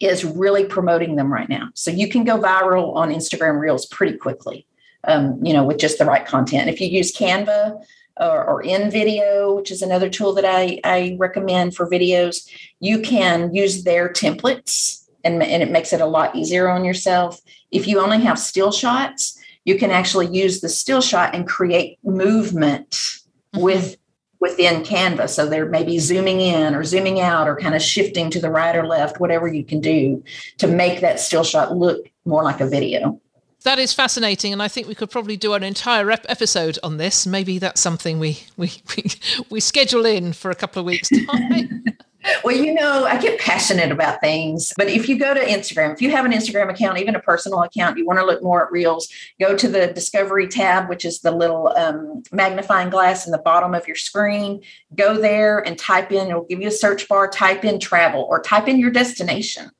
is 0.00 0.24
really 0.24 0.64
promoting 0.64 1.16
them 1.16 1.32
right 1.32 1.48
now. 1.48 1.68
So 1.74 1.90
you 1.90 2.08
can 2.08 2.24
go 2.24 2.38
viral 2.38 2.94
on 2.96 3.10
Instagram 3.10 3.60
Reels 3.60 3.86
pretty 3.86 4.16
quickly, 4.16 4.66
um, 5.04 5.44
you 5.44 5.52
know, 5.52 5.64
with 5.64 5.78
just 5.78 5.98
the 5.98 6.06
right 6.06 6.24
content. 6.24 6.70
If 6.70 6.80
you 6.80 6.88
use 6.88 7.14
Canva 7.14 7.82
or, 8.18 8.44
or 8.44 8.62
InVideo, 8.62 9.56
which 9.56 9.70
is 9.70 9.82
another 9.82 10.08
tool 10.08 10.32
that 10.34 10.44
I, 10.44 10.80
I 10.84 11.16
recommend 11.18 11.76
for 11.76 11.88
videos, 11.88 12.48
you 12.80 13.00
can 13.00 13.54
use 13.54 13.84
their 13.84 14.08
templates 14.08 15.06
and, 15.22 15.42
and 15.42 15.62
it 15.62 15.70
makes 15.70 15.92
it 15.92 16.00
a 16.00 16.06
lot 16.06 16.34
easier 16.34 16.68
on 16.68 16.84
yourself. 16.84 17.40
If 17.70 17.86
you 17.86 18.00
only 18.00 18.20
have 18.20 18.38
still 18.38 18.72
shots, 18.72 19.38
you 19.64 19.78
can 19.78 19.90
actually 19.90 20.28
use 20.28 20.60
the 20.60 20.68
still 20.68 21.02
shot 21.02 21.34
and 21.34 21.46
create 21.46 21.98
movement 22.02 22.90
mm-hmm. 22.90 23.60
with 23.60 23.96
within 24.40 24.82
Canva. 24.82 25.28
So 25.28 25.46
they're 25.46 25.68
maybe 25.68 25.98
zooming 25.98 26.40
in 26.40 26.74
or 26.74 26.82
zooming 26.82 27.20
out 27.20 27.46
or 27.46 27.56
kind 27.56 27.74
of 27.74 27.82
shifting 27.82 28.30
to 28.30 28.40
the 28.40 28.50
right 28.50 28.74
or 28.74 28.86
left, 28.86 29.20
whatever 29.20 29.46
you 29.46 29.64
can 29.64 29.80
do 29.80 30.22
to 30.58 30.66
make 30.66 31.00
that 31.00 31.20
still 31.20 31.44
shot 31.44 31.76
look 31.76 32.10
more 32.24 32.42
like 32.42 32.60
a 32.60 32.66
video. 32.66 33.20
That 33.62 33.78
is 33.78 33.92
fascinating, 33.92 34.54
and 34.54 34.62
I 34.62 34.68
think 34.68 34.88
we 34.88 34.94
could 34.94 35.10
probably 35.10 35.36
do 35.36 35.52
an 35.52 35.62
entire 35.62 36.10
episode 36.10 36.78
on 36.82 36.96
this. 36.96 37.26
Maybe 37.26 37.58
that's 37.58 37.80
something 37.80 38.18
we 38.18 38.40
we 38.56 38.72
we, 38.96 39.04
we 39.50 39.60
schedule 39.60 40.06
in 40.06 40.32
for 40.32 40.50
a 40.50 40.54
couple 40.54 40.80
of 40.80 40.86
weeks' 40.86 41.10
time. 41.10 41.84
well, 42.44 42.56
you 42.56 42.74
know, 42.74 43.04
I 43.04 43.18
get 43.20 43.40
passionate 43.40 43.90
about 43.90 44.20
things, 44.20 44.72
but 44.76 44.88
if 44.88 45.08
you 45.08 45.18
go 45.18 45.32
to 45.32 45.40
Instagram, 45.40 45.92
if 45.92 46.02
you 46.02 46.10
have 46.10 46.24
an 46.24 46.32
Instagram 46.32 46.70
account, 46.70 46.98
even 46.98 47.14
a 47.14 47.20
personal 47.20 47.62
account, 47.62 47.96
you 47.96 48.04
want 48.04 48.18
to 48.18 48.26
look 48.26 48.42
more 48.42 48.64
at 48.64 48.72
reels, 48.72 49.08
go 49.40 49.56
to 49.56 49.68
the 49.68 49.88
discovery 49.88 50.46
tab, 50.46 50.88
which 50.88 51.04
is 51.04 51.20
the 51.20 51.30
little 51.30 51.68
um, 51.76 52.22
magnifying 52.32 52.90
glass 52.90 53.26
in 53.26 53.32
the 53.32 53.38
bottom 53.38 53.74
of 53.74 53.86
your 53.86 53.96
screen. 53.96 54.60
Go 54.94 55.18
there 55.18 55.60
and 55.60 55.78
type 55.78 56.12
in, 56.12 56.28
it'll 56.28 56.44
give 56.44 56.60
you 56.60 56.68
a 56.68 56.72
search 56.72 57.08
bar, 57.08 57.28
type 57.28 57.64
in 57.64 57.80
travel 57.80 58.26
or 58.28 58.40
type 58.40 58.68
in 58.68 58.78
your 58.78 58.90
destination, 58.90 59.70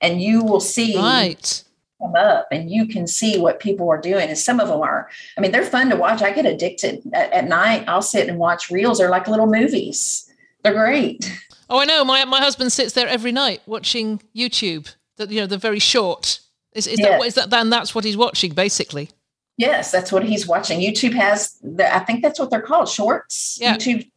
and 0.00 0.20
you 0.20 0.42
will 0.42 0.60
see. 0.60 0.96
Right. 0.96 1.62
come 2.00 2.14
up 2.14 2.48
and 2.50 2.70
you 2.70 2.86
can 2.86 3.06
see 3.06 3.38
what 3.38 3.58
people 3.58 3.88
are 3.88 4.00
doing 4.00 4.28
and 4.28 4.36
some 4.36 4.60
of 4.60 4.68
them 4.68 4.82
are 4.82 5.08
i 5.38 5.40
mean 5.40 5.50
they're 5.50 5.64
fun 5.64 5.88
to 5.88 5.96
watch. 5.96 6.20
I 6.20 6.30
get 6.30 6.44
addicted 6.44 7.00
at, 7.14 7.32
at 7.32 7.48
night. 7.48 7.84
I'll 7.88 8.02
sit 8.02 8.28
and 8.28 8.38
watch 8.38 8.70
reels. 8.70 8.98
They're 8.98 9.08
like 9.08 9.28
little 9.28 9.46
movies. 9.46 10.30
They're 10.62 10.74
great 10.74 11.32
Oh, 11.68 11.80
I 11.80 11.84
know. 11.84 12.04
My 12.04 12.24
my 12.24 12.40
husband 12.40 12.72
sits 12.72 12.92
there 12.92 13.08
every 13.08 13.32
night 13.32 13.62
watching 13.66 14.22
YouTube. 14.34 14.94
That 15.16 15.30
you 15.30 15.40
know, 15.40 15.46
the 15.46 15.58
very 15.58 15.78
short. 15.78 16.40
Is 16.72 16.86
is 16.86 16.98
yes. 16.98 17.08
that 17.08 17.26
is 17.26 17.34
that 17.34 17.50
then 17.50 17.70
that's 17.70 17.94
what 17.94 18.04
he's 18.04 18.16
watching 18.16 18.52
basically? 18.52 19.10
Yes, 19.56 19.90
that's 19.90 20.12
what 20.12 20.22
he's 20.22 20.46
watching. 20.46 20.80
YouTube 20.80 21.14
has 21.14 21.58
the, 21.62 21.92
I 21.94 22.00
think 22.00 22.22
that's 22.22 22.38
what 22.38 22.50
they're 22.50 22.60
called, 22.60 22.88
shorts. 22.88 23.58
Yeah. 23.60 23.74
YouTube. 23.74 24.10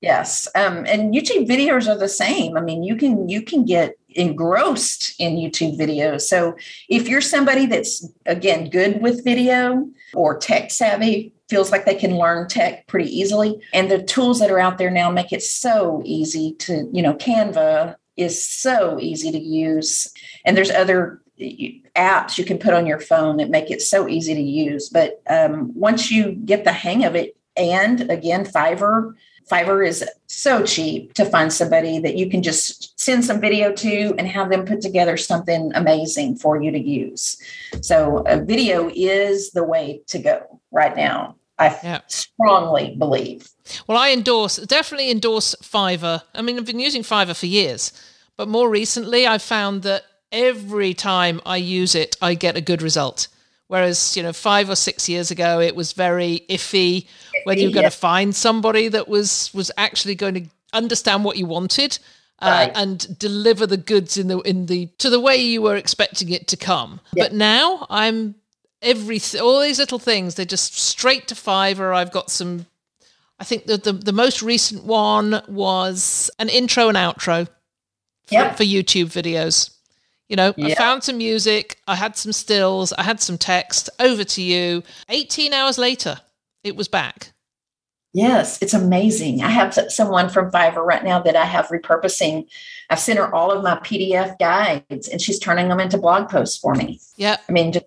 Yes. 0.00 0.48
Um, 0.54 0.86
and 0.86 1.12
YouTube 1.12 1.46
videos 1.46 1.86
are 1.88 1.98
the 1.98 2.08
same. 2.08 2.56
I 2.56 2.60
mean, 2.60 2.82
you 2.82 2.96
can 2.96 3.28
you 3.28 3.42
can 3.42 3.64
get 3.64 3.96
engrossed 4.18 5.14
in 5.18 5.36
YouTube 5.36 5.78
videos. 5.78 6.22
So 6.22 6.56
if 6.88 7.08
you're 7.08 7.20
somebody 7.20 7.66
that's 7.66 8.06
again 8.26 8.68
good 8.68 9.00
with 9.00 9.24
video 9.24 9.88
or 10.14 10.36
tech 10.36 10.70
savvy, 10.70 11.32
feels 11.48 11.72
like 11.72 11.86
they 11.86 11.94
can 11.94 12.18
learn 12.18 12.48
tech 12.48 12.86
pretty 12.86 13.10
easily. 13.10 13.60
And 13.72 13.90
the 13.90 14.02
tools 14.02 14.38
that 14.40 14.50
are 14.50 14.58
out 14.58 14.78
there 14.78 14.90
now 14.90 15.10
make 15.10 15.32
it 15.32 15.42
so 15.42 16.02
easy 16.04 16.54
to, 16.60 16.88
you 16.92 17.02
know, 17.02 17.14
Canva 17.14 17.96
is 18.16 18.44
so 18.44 18.98
easy 19.00 19.30
to 19.30 19.38
use. 19.38 20.12
And 20.44 20.56
there's 20.56 20.70
other 20.70 21.22
apps 21.96 22.36
you 22.36 22.44
can 22.44 22.58
put 22.58 22.74
on 22.74 22.86
your 22.86 22.98
phone 22.98 23.36
that 23.36 23.48
make 23.48 23.70
it 23.70 23.80
so 23.80 24.08
easy 24.08 24.34
to 24.34 24.42
use. 24.42 24.88
But 24.88 25.22
um, 25.28 25.72
once 25.74 26.10
you 26.10 26.32
get 26.32 26.64
the 26.64 26.72
hang 26.72 27.04
of 27.04 27.14
it, 27.14 27.36
and 27.56 28.10
again, 28.10 28.44
Fiverr, 28.44 29.14
Fiverr 29.50 29.86
is 29.86 30.04
so 30.26 30.64
cheap 30.64 31.14
to 31.14 31.24
find 31.24 31.52
somebody 31.52 31.98
that 32.00 32.16
you 32.16 32.28
can 32.28 32.42
just 32.42 32.98
send 33.00 33.24
some 33.24 33.40
video 33.40 33.72
to 33.72 34.14
and 34.18 34.28
have 34.28 34.50
them 34.50 34.64
put 34.64 34.80
together 34.80 35.16
something 35.16 35.72
amazing 35.74 36.36
for 36.36 36.62
you 36.62 36.70
to 36.70 36.78
use. 36.78 37.40
So, 37.80 38.18
a 38.26 38.40
video 38.40 38.90
is 38.94 39.50
the 39.50 39.64
way 39.64 40.02
to 40.08 40.18
go 40.18 40.60
right 40.70 40.96
now. 40.96 41.36
I 41.58 41.76
yeah. 41.82 42.00
strongly 42.06 42.94
believe. 42.96 43.48
Well, 43.86 43.98
I 43.98 44.10
endorse, 44.10 44.56
definitely 44.56 45.10
endorse 45.10 45.54
Fiverr. 45.56 46.22
I 46.34 46.42
mean, 46.42 46.56
I've 46.56 46.64
been 46.64 46.78
using 46.78 47.02
Fiverr 47.02 47.38
for 47.38 47.46
years, 47.46 47.92
but 48.36 48.48
more 48.48 48.70
recently, 48.70 49.26
I've 49.26 49.42
found 49.42 49.82
that 49.82 50.04
every 50.30 50.94
time 50.94 51.40
I 51.44 51.56
use 51.56 51.94
it, 51.94 52.16
I 52.22 52.34
get 52.34 52.56
a 52.56 52.60
good 52.60 52.82
result. 52.82 53.28
Whereas, 53.68 54.16
you 54.16 54.22
know, 54.22 54.32
five 54.32 54.70
or 54.70 54.76
six 54.76 55.08
years 55.08 55.30
ago, 55.30 55.60
it 55.60 55.76
was 55.76 55.92
very 55.92 56.44
iffy 56.48 57.06
whether 57.44 57.60
you're 57.60 57.70
going 57.70 57.84
to 57.84 57.90
find 57.90 58.34
somebody 58.34 58.88
that 58.88 59.08
was 59.08 59.50
was 59.54 59.70
actually 59.76 60.14
going 60.14 60.34
to 60.34 60.44
understand 60.72 61.24
what 61.24 61.36
you 61.36 61.46
wanted 61.46 61.98
uh, 62.40 62.66
right. 62.66 62.72
and 62.74 63.18
deliver 63.18 63.66
the 63.66 63.76
goods 63.76 64.16
in 64.16 64.28
the 64.28 64.38
in 64.40 64.66
the 64.66 64.86
to 64.98 65.10
the 65.10 65.20
way 65.20 65.36
you 65.36 65.62
were 65.62 65.76
expecting 65.76 66.30
it 66.30 66.48
to 66.48 66.56
come. 66.56 67.00
But 67.12 67.32
now 67.32 67.86
I'm 67.90 68.36
every 68.80 69.20
all 69.40 69.60
these 69.60 69.78
little 69.78 69.98
things 69.98 70.34
they're 70.34 70.44
just 70.46 70.74
straight 70.74 71.28
to 71.28 71.34
Fiverr. 71.34 71.94
I've 71.94 72.12
got 72.12 72.30
some. 72.30 72.66
I 73.38 73.44
think 73.44 73.66
the 73.66 73.76
the, 73.76 73.92
the 73.92 74.12
most 74.12 74.42
recent 74.42 74.84
one 74.84 75.42
was 75.48 76.30
an 76.38 76.48
intro 76.48 76.88
and 76.88 76.96
outro 76.96 77.46
for, 78.26 78.34
yep. 78.34 78.56
for 78.56 78.64
YouTube 78.64 79.06
videos. 79.06 79.77
You 80.28 80.36
know, 80.36 80.52
I 80.62 80.74
found 80.74 81.04
some 81.04 81.16
music, 81.16 81.78
I 81.88 81.94
had 81.94 82.16
some 82.16 82.32
stills, 82.32 82.92
I 82.92 83.02
had 83.02 83.20
some 83.20 83.38
text, 83.38 83.88
over 83.98 84.24
to 84.24 84.42
you. 84.42 84.82
18 85.08 85.54
hours 85.54 85.78
later, 85.78 86.20
it 86.62 86.76
was 86.76 86.86
back. 86.86 87.32
Yes, 88.12 88.60
it's 88.60 88.74
amazing. 88.74 89.42
I 89.42 89.48
have 89.48 89.74
someone 89.88 90.28
from 90.28 90.50
Fiverr 90.50 90.84
right 90.84 91.04
now 91.04 91.20
that 91.20 91.36
I 91.36 91.44
have 91.44 91.68
repurposing. 91.68 92.46
I've 92.90 92.98
sent 92.98 93.18
her 93.18 93.34
all 93.34 93.50
of 93.50 93.62
my 93.62 93.76
PDF 93.76 94.38
guides 94.38 95.08
and 95.08 95.20
she's 95.20 95.38
turning 95.38 95.68
them 95.68 95.80
into 95.80 95.98
blog 95.98 96.28
posts 96.28 96.58
for 96.58 96.74
me. 96.74 97.00
Yeah. 97.16 97.36
I 97.48 97.52
mean, 97.52 97.72
just 97.72 97.86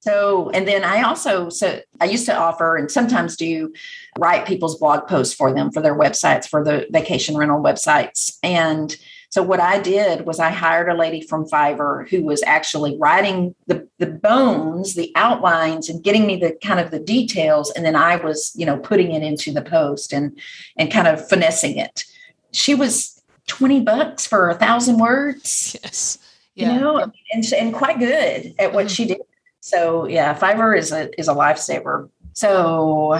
so, 0.00 0.50
and 0.50 0.66
then 0.66 0.84
I 0.84 1.02
also, 1.02 1.48
so 1.48 1.80
I 2.00 2.06
used 2.06 2.26
to 2.26 2.36
offer 2.36 2.76
and 2.76 2.90
sometimes 2.90 3.36
do 3.36 3.72
write 4.18 4.46
people's 4.46 4.78
blog 4.78 5.06
posts 5.06 5.34
for 5.34 5.52
them 5.52 5.70
for 5.70 5.80
their 5.80 5.96
websites, 5.96 6.48
for 6.48 6.64
the 6.64 6.86
vacation 6.90 7.36
rental 7.36 7.62
websites. 7.62 8.36
And 8.42 8.96
so 9.32 9.42
what 9.42 9.60
I 9.60 9.80
did 9.80 10.26
was 10.26 10.38
I 10.38 10.50
hired 10.50 10.90
a 10.90 10.94
lady 10.94 11.22
from 11.22 11.46
Fiverr 11.46 12.06
who 12.06 12.22
was 12.22 12.42
actually 12.42 12.98
writing 12.98 13.54
the, 13.66 13.88
the 13.98 14.06
bones, 14.06 14.92
the 14.94 15.10
outlines, 15.14 15.88
and 15.88 16.04
getting 16.04 16.26
me 16.26 16.36
the 16.36 16.54
kind 16.62 16.78
of 16.78 16.90
the 16.90 16.98
details. 16.98 17.70
And 17.70 17.82
then 17.82 17.96
I 17.96 18.16
was, 18.16 18.52
you 18.54 18.66
know, 18.66 18.76
putting 18.76 19.12
it 19.12 19.22
into 19.22 19.50
the 19.50 19.62
post 19.62 20.12
and 20.12 20.38
and 20.76 20.92
kind 20.92 21.08
of 21.08 21.26
finessing 21.26 21.78
it. 21.78 22.04
She 22.52 22.74
was 22.74 23.22
20 23.46 23.80
bucks 23.80 24.26
for 24.26 24.50
a 24.50 24.54
thousand 24.54 24.98
words. 24.98 25.78
Yes. 25.82 26.18
Yeah. 26.54 26.74
You 26.74 26.80
know, 26.80 26.98
and, 27.32 27.52
and 27.54 27.72
quite 27.72 27.98
good 27.98 28.54
at 28.58 28.74
what 28.74 28.84
mm-hmm. 28.84 28.92
she 28.92 29.06
did. 29.06 29.22
So 29.60 30.06
yeah, 30.06 30.38
Fiverr 30.38 30.76
is 30.76 30.92
a 30.92 31.08
is 31.18 31.28
a 31.28 31.34
lifesaver. 31.34 32.10
So 32.34 33.18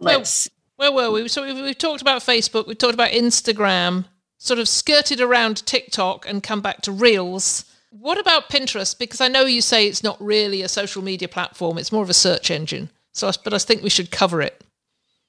let's 0.00 0.50
where 0.76 0.92
were 0.92 1.10
we? 1.10 1.28
So 1.28 1.46
we've, 1.46 1.58
we've 1.58 1.78
talked 1.78 2.02
about 2.02 2.20
Facebook, 2.20 2.66
we've 2.66 2.76
talked 2.76 2.92
about 2.92 3.12
Instagram 3.12 4.04
sort 4.40 4.58
of 4.58 4.68
skirted 4.68 5.20
around 5.20 5.64
TikTok 5.66 6.26
and 6.26 6.42
come 6.42 6.60
back 6.60 6.80
to 6.82 6.92
Reels. 6.92 7.64
What 7.90 8.18
about 8.18 8.48
Pinterest? 8.48 8.98
Because 8.98 9.20
I 9.20 9.28
know 9.28 9.44
you 9.44 9.60
say 9.60 9.86
it's 9.86 10.02
not 10.02 10.20
really 10.20 10.62
a 10.62 10.68
social 10.68 11.02
media 11.02 11.28
platform; 11.28 11.78
it's 11.78 11.92
more 11.92 12.02
of 12.02 12.10
a 12.10 12.14
search 12.14 12.50
engine. 12.50 12.90
So, 13.12 13.30
but 13.44 13.54
I 13.54 13.58
think 13.58 13.82
we 13.82 13.90
should 13.90 14.10
cover 14.10 14.40
it. 14.40 14.64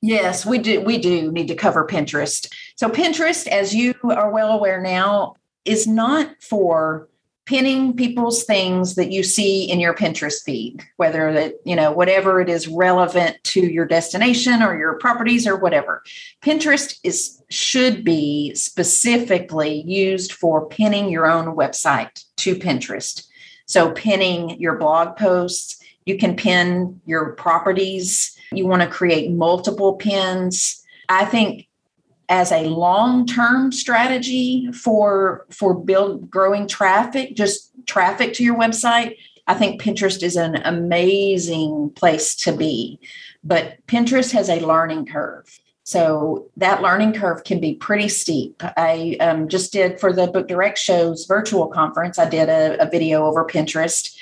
Yes, 0.02 0.46
we 0.46 0.58
do. 0.58 0.82
We 0.82 0.98
do 0.98 1.32
need 1.32 1.48
to 1.50 1.56
cover 1.56 1.86
Pinterest. 1.86 2.52
So, 2.76 2.90
Pinterest, 2.90 3.48
as 3.48 3.76
you 3.76 3.94
are 4.04 4.32
well 4.32 4.52
aware 4.52 4.82
now, 4.82 5.36
is 5.66 5.86
not 5.86 6.30
for 6.42 7.08
pinning 7.46 7.96
people's 7.96 8.44
things 8.44 8.96
that 8.96 9.12
you 9.12 9.24
see 9.24 9.70
in 9.70 9.80
your 9.80 9.94
Pinterest 9.94 10.42
feed, 10.44 10.84
whether 10.98 11.34
that, 11.34 11.56
you 11.66 11.76
know, 11.76 11.92
whatever 11.92 12.40
it 12.40 12.50
is 12.50 12.68
relevant 12.68 13.36
to 13.44 13.60
your 13.60 13.86
destination 13.86 14.62
or 14.62 14.78
your 14.78 14.94
properties 15.00 15.46
or 15.46 15.58
whatever. 15.58 16.04
Pinterest 16.42 17.00
is 17.04 17.41
should 17.54 18.04
be 18.04 18.54
specifically 18.56 19.82
used 19.82 20.32
for 20.32 20.68
pinning 20.68 21.10
your 21.10 21.30
own 21.30 21.56
website 21.56 22.24
to 22.38 22.56
Pinterest. 22.56 23.28
So 23.66 23.92
pinning 23.92 24.60
your 24.60 24.78
blog 24.78 25.18
posts, 25.18 25.82
you 26.06 26.18
can 26.18 26.36
pin 26.36 27.02
your 27.06 27.34
properties, 27.34 28.38
you 28.52 28.68
want 28.68 28.82
to 28.82 28.88
create 28.88 29.32
multiple 29.32 29.96
pins. 29.96 30.84
I 31.08 31.26
think 31.26 31.68
as 32.32 32.54
a 32.54 32.64
long-term 32.64 33.74
strategy 33.74 34.72
for 34.72 35.46
for 35.50 35.74
build 35.74 36.32
growing 36.32 36.66
traffic 36.66 37.36
just 37.36 37.72
traffic 37.86 38.34
to 38.34 38.44
your 38.44 38.58
website 38.58 39.18
i 39.48 39.54
think 39.54 39.82
pinterest 39.82 40.24
is 40.24 40.38
an 40.38 40.56
amazing 40.64 41.92
place 41.94 42.34
to 42.34 42.54
be 42.54 42.98
but 43.44 43.76
pinterest 43.86 44.32
has 44.32 44.50
a 44.50 44.66
learning 44.66 45.06
curve 45.06 45.60
so 45.84 46.48
that 46.58 46.82
learning 46.82 47.14
curve 47.14 47.44
can 47.44 47.60
be 47.60 47.76
pretty 47.76 48.08
steep 48.08 48.62
i 48.78 49.18
um, 49.20 49.48
just 49.48 49.72
did 49.74 50.00
for 50.00 50.14
the 50.14 50.28
book 50.28 50.48
direct 50.48 50.78
shows 50.78 51.26
virtual 51.26 51.68
conference 51.68 52.20
i 52.20 52.30
did 52.30 52.50
a, 52.50 52.82
a 52.82 52.90
video 52.90 53.26
over 53.26 53.46
pinterest 53.46 54.16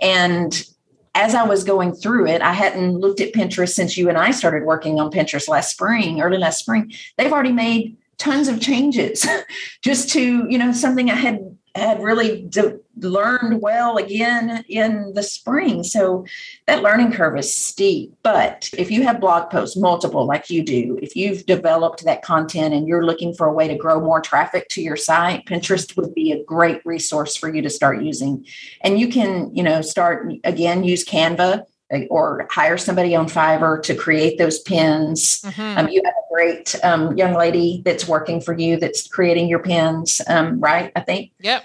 and 0.00 0.68
as 1.16 1.34
I 1.34 1.44
was 1.44 1.64
going 1.64 1.94
through 1.94 2.26
it, 2.26 2.42
I 2.42 2.52
hadn't 2.52 2.98
looked 2.98 3.22
at 3.22 3.32
Pinterest 3.32 3.72
since 3.72 3.96
you 3.96 4.10
and 4.10 4.18
I 4.18 4.32
started 4.32 4.64
working 4.64 5.00
on 5.00 5.10
Pinterest 5.10 5.48
last 5.48 5.70
spring, 5.70 6.20
early 6.20 6.36
last 6.36 6.58
spring. 6.58 6.92
They've 7.16 7.32
already 7.32 7.52
made 7.52 7.96
tons 8.18 8.48
of 8.48 8.60
changes 8.60 9.26
just 9.82 10.10
to, 10.10 10.46
you 10.48 10.58
know, 10.58 10.72
something 10.72 11.10
I 11.10 11.14
had 11.14 11.55
had 11.76 12.02
really 12.02 12.42
de- 12.42 12.78
learned 12.98 13.60
well 13.60 13.96
again 13.96 14.64
in 14.68 15.12
the 15.14 15.22
spring. 15.22 15.84
So 15.84 16.24
that 16.66 16.82
learning 16.82 17.12
curve 17.12 17.38
is 17.38 17.54
steep. 17.54 18.14
But 18.22 18.70
if 18.76 18.90
you 18.90 19.02
have 19.02 19.20
blog 19.20 19.50
posts, 19.50 19.76
multiple 19.76 20.26
like 20.26 20.50
you 20.50 20.62
do, 20.62 20.98
if 21.02 21.14
you've 21.14 21.46
developed 21.46 22.04
that 22.04 22.22
content 22.22 22.74
and 22.74 22.88
you're 22.88 23.04
looking 23.04 23.34
for 23.34 23.46
a 23.46 23.52
way 23.52 23.68
to 23.68 23.76
grow 23.76 24.00
more 24.00 24.20
traffic 24.20 24.68
to 24.70 24.82
your 24.82 24.96
site, 24.96 25.46
Pinterest 25.46 25.96
would 25.96 26.14
be 26.14 26.32
a 26.32 26.44
great 26.44 26.84
resource 26.84 27.36
for 27.36 27.54
you 27.54 27.62
to 27.62 27.70
start 27.70 28.02
using. 28.02 28.46
And 28.80 28.98
you 28.98 29.08
can, 29.08 29.54
you 29.54 29.62
know, 29.62 29.82
start 29.82 30.32
again, 30.44 30.84
use 30.84 31.04
Canva 31.04 31.64
or 32.10 32.46
hire 32.50 32.76
somebody 32.78 33.14
on 33.14 33.28
Fiverr 33.28 33.82
to 33.82 33.94
create 33.94 34.38
those 34.38 34.58
pins. 34.60 35.42
Mm-hmm. 35.42 35.78
Um, 35.78 35.88
you 35.88 36.02
have 36.04 36.14
a 36.14 36.34
great 36.34 36.74
um, 36.84 37.16
young 37.16 37.34
lady 37.34 37.82
that's 37.84 38.08
working 38.08 38.40
for 38.40 38.58
you 38.58 38.78
that's 38.78 39.06
creating 39.06 39.48
your 39.48 39.60
pins, 39.60 40.20
um, 40.28 40.60
right? 40.60 40.92
I 40.96 41.00
think. 41.00 41.32
Yep. 41.40 41.64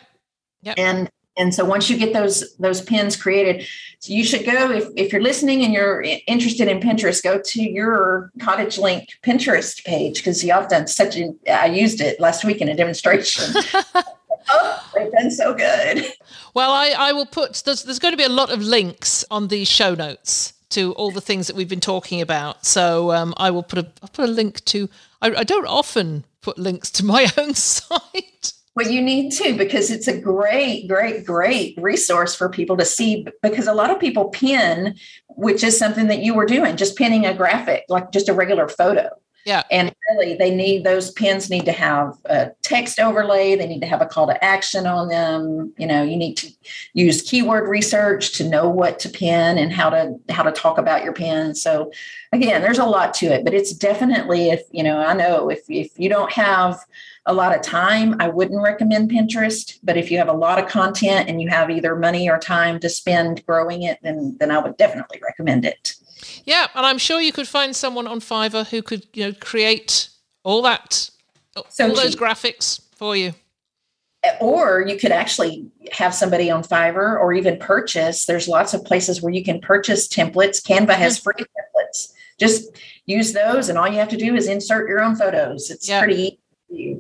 Yep. 0.64 0.76
And 0.78 1.10
and 1.38 1.56
so 1.56 1.64
once 1.64 1.90
you 1.90 1.98
get 1.98 2.14
those 2.14 2.56
those 2.58 2.82
pins 2.82 3.16
created, 3.16 3.66
so 4.00 4.14
you 4.14 4.24
should 4.24 4.46
go 4.46 4.70
if 4.72 4.88
if 4.96 5.12
you're 5.12 5.22
listening 5.22 5.64
and 5.64 5.74
you're 5.74 6.02
interested 6.28 6.68
in 6.68 6.80
Pinterest, 6.80 7.24
go 7.24 7.40
to 7.40 7.62
your 7.64 8.32
Cottage 8.40 8.78
Link 8.78 9.10
Pinterest 9.24 9.84
page 9.84 10.18
because 10.18 10.44
y'all 10.44 10.62
have 10.62 10.70
done 10.70 10.88
such 10.88 11.18
a. 11.18 11.34
I 11.50 11.68
used 11.68 12.02
it 12.02 12.20
last 12.20 12.44
week 12.44 12.62
in 12.62 12.68
a 12.68 12.76
demonstration. 12.76 13.54
oh, 14.50 14.90
they've 14.96 15.12
been 15.12 15.32
so 15.32 15.54
good. 15.54 16.06
Well, 16.54 16.72
I, 16.72 16.90
I 16.90 17.12
will 17.14 17.26
put 17.26 17.64
there's, 17.66 17.84
there's 17.84 18.00
going 18.00 18.14
to 18.14 18.18
be 18.18 18.24
a 18.24 18.30
lot 18.30 18.52
of 18.52 18.62
links 18.62 19.24
on 19.32 19.48
the 19.48 19.64
show 19.66 19.96
notes 19.96 20.54
to 20.72 20.94
all 20.94 21.12
the 21.12 21.22
things 21.22 21.48
that 21.48 21.56
we've 21.56 21.70
been 21.70 21.80
talking 21.80 22.22
about. 22.22 22.66
So 22.66 23.12
um, 23.12 23.34
I 23.38 23.52
will 23.52 23.64
put 23.64 23.80
a 23.80 23.88
I'll 24.02 24.10
put 24.10 24.30
a 24.30 24.32
link 24.32 24.64
to. 24.66 24.90
I, 25.22 25.28
I 25.36 25.44
don't 25.44 25.68
often 25.68 26.26
put 26.42 26.58
links 26.58 26.90
to 26.92 27.06
my 27.06 27.32
own 27.38 27.54
site. 27.54 28.54
Well, 28.74 28.90
you 28.90 29.02
need 29.02 29.32
to 29.34 29.58
because 29.58 29.92
it's 29.92 30.08
a 30.08 30.18
great, 30.18 30.88
great, 30.88 31.26
great 31.26 31.78
resource 31.78 32.34
for 32.36 32.48
people 32.48 32.78
to 32.78 32.86
see. 32.86 33.28
Because 33.42 33.68
a 33.68 33.74
lot 33.74 33.90
of 33.90 34.00
people 34.00 34.30
pin, 34.30 34.96
which 35.28 35.64
is 35.64 35.78
something 35.78 36.08
that 36.08 36.24
you 36.24 36.34
were 36.34 36.46
doing, 36.46 36.78
just 36.78 36.98
pinning 36.98 37.26
a 37.26 37.34
graphic, 37.34 37.84
like 37.90 38.12
just 38.12 38.30
a 38.30 38.34
regular 38.34 38.70
photo. 38.70 39.10
Yeah. 39.46 39.64
And 39.72 39.94
really, 40.10 40.36
they 40.36 40.54
need 40.54 40.84
those 40.84 41.12
pins 41.12 41.50
need 41.50 41.66
to 41.66 41.72
have 41.72 42.16
a 42.26 42.52
text 42.62 43.00
overlay. 43.00 43.56
They 43.56 43.68
need 43.68 43.82
to 43.82 43.88
have 43.88 44.02
a 44.02 44.06
call 44.06 44.28
to 44.28 44.44
action 44.44 44.86
on 44.86 45.08
them. 45.08 45.74
You 45.78 45.88
know, 45.88 46.04
you 46.04 46.16
need 46.16 46.36
to 46.38 46.52
use 46.94 47.24
keyword 47.24 47.68
research 47.68 48.34
to 48.34 48.48
know 48.48 48.70
what 48.70 49.00
to 49.00 49.10
pin 49.10 49.58
and 49.58 49.72
how 49.72 49.90
to 49.90 50.16
how 50.30 50.44
to 50.44 50.52
talk 50.52 50.78
about 50.78 51.04
your 51.04 51.14
pin. 51.14 51.56
So, 51.56 51.92
again, 52.32 52.62
there's 52.62 52.78
a 52.78 52.86
lot 52.86 53.14
to 53.16 53.28
it, 53.28 53.44
but 53.44 53.54
it's 53.54 53.74
definitely 53.74 54.50
if 54.50 54.62
you 54.72 54.84
know, 54.84 55.00
I 55.00 55.14
know 55.14 55.50
if 55.50 55.62
if 55.70 55.98
you 55.98 56.10
don't 56.10 56.32
have 56.32 56.80
a 57.26 57.34
lot 57.34 57.56
of 57.56 57.62
time, 57.62 58.16
I 58.20 58.28
wouldn't 58.28 58.62
recommend 58.62 59.12
Pinterest. 59.12 59.80
But 59.84 59.98
if 59.98 60.12
you 60.12 60.18
have 60.18 60.28
a 60.28 60.34
lot 60.34 60.60
of 60.60 60.70
content 60.70 61.30
and 61.30 61.42
you 61.42 61.50
have 61.50 61.70
either 61.70 61.96
money 61.96 62.30
or 62.30 62.38
time 62.38 62.80
to 62.80 62.90
spend 62.90 63.46
growing 63.46 63.84
it, 63.84 64.00
then 64.04 64.38
then 64.40 64.52
I 64.52 64.60
would 64.60 64.78
definitely 64.78 65.20
recommend 65.24 65.66
it. 65.66 65.96
Yeah, 66.46 66.68
and 66.76 66.86
I'm 66.86 66.98
sure 66.98 67.22
you 67.22 67.32
could 67.32 67.48
find 67.48 67.76
someone 67.76 68.08
on 68.08 68.20
Fiverr 68.20 68.68
who 68.68 68.82
could, 68.82 69.06
you 69.14 69.26
know, 69.28 69.34
create 69.40 70.10
all 70.44 70.62
that, 70.64 71.10
so 71.70 71.86
all 71.86 71.90
cheap. 71.92 72.04
those 72.04 72.16
graphics 72.16 72.82
for 72.96 73.16
you. 73.16 73.34
or 74.40 74.86
you 74.88 74.98
could 74.98 75.12
actually 75.12 75.68
have 75.92 76.14
somebody 76.14 76.52
on 76.52 76.64
Fiverr 76.64 77.20
or 77.20 77.34
even 77.34 77.58
purchase. 77.58 78.26
There's 78.26 78.48
lots 78.48 78.74
of 78.74 78.86
places 78.86 79.22
where 79.22 79.34
you 79.34 79.44
can 79.44 79.60
purchase 79.60 80.08
templates. 80.08 80.62
Canva 80.62 80.94
has 80.94 81.18
mm-hmm. 81.18 81.24
free 81.24 81.46
templates. 81.46 82.14
Just 82.40 82.78
use 83.06 83.34
those, 83.34 83.70
and 83.70 83.78
all 83.78 83.88
you 83.88 83.98
have 83.98 84.10
to 84.10 84.18
do 84.18 84.36
is 84.36 84.48
insert 84.48 84.90
your 84.90 85.02
own 85.02 85.16
photos. 85.16 85.70
It's 85.70 85.88
pretty 85.88 86.40
easy. 86.70 87.00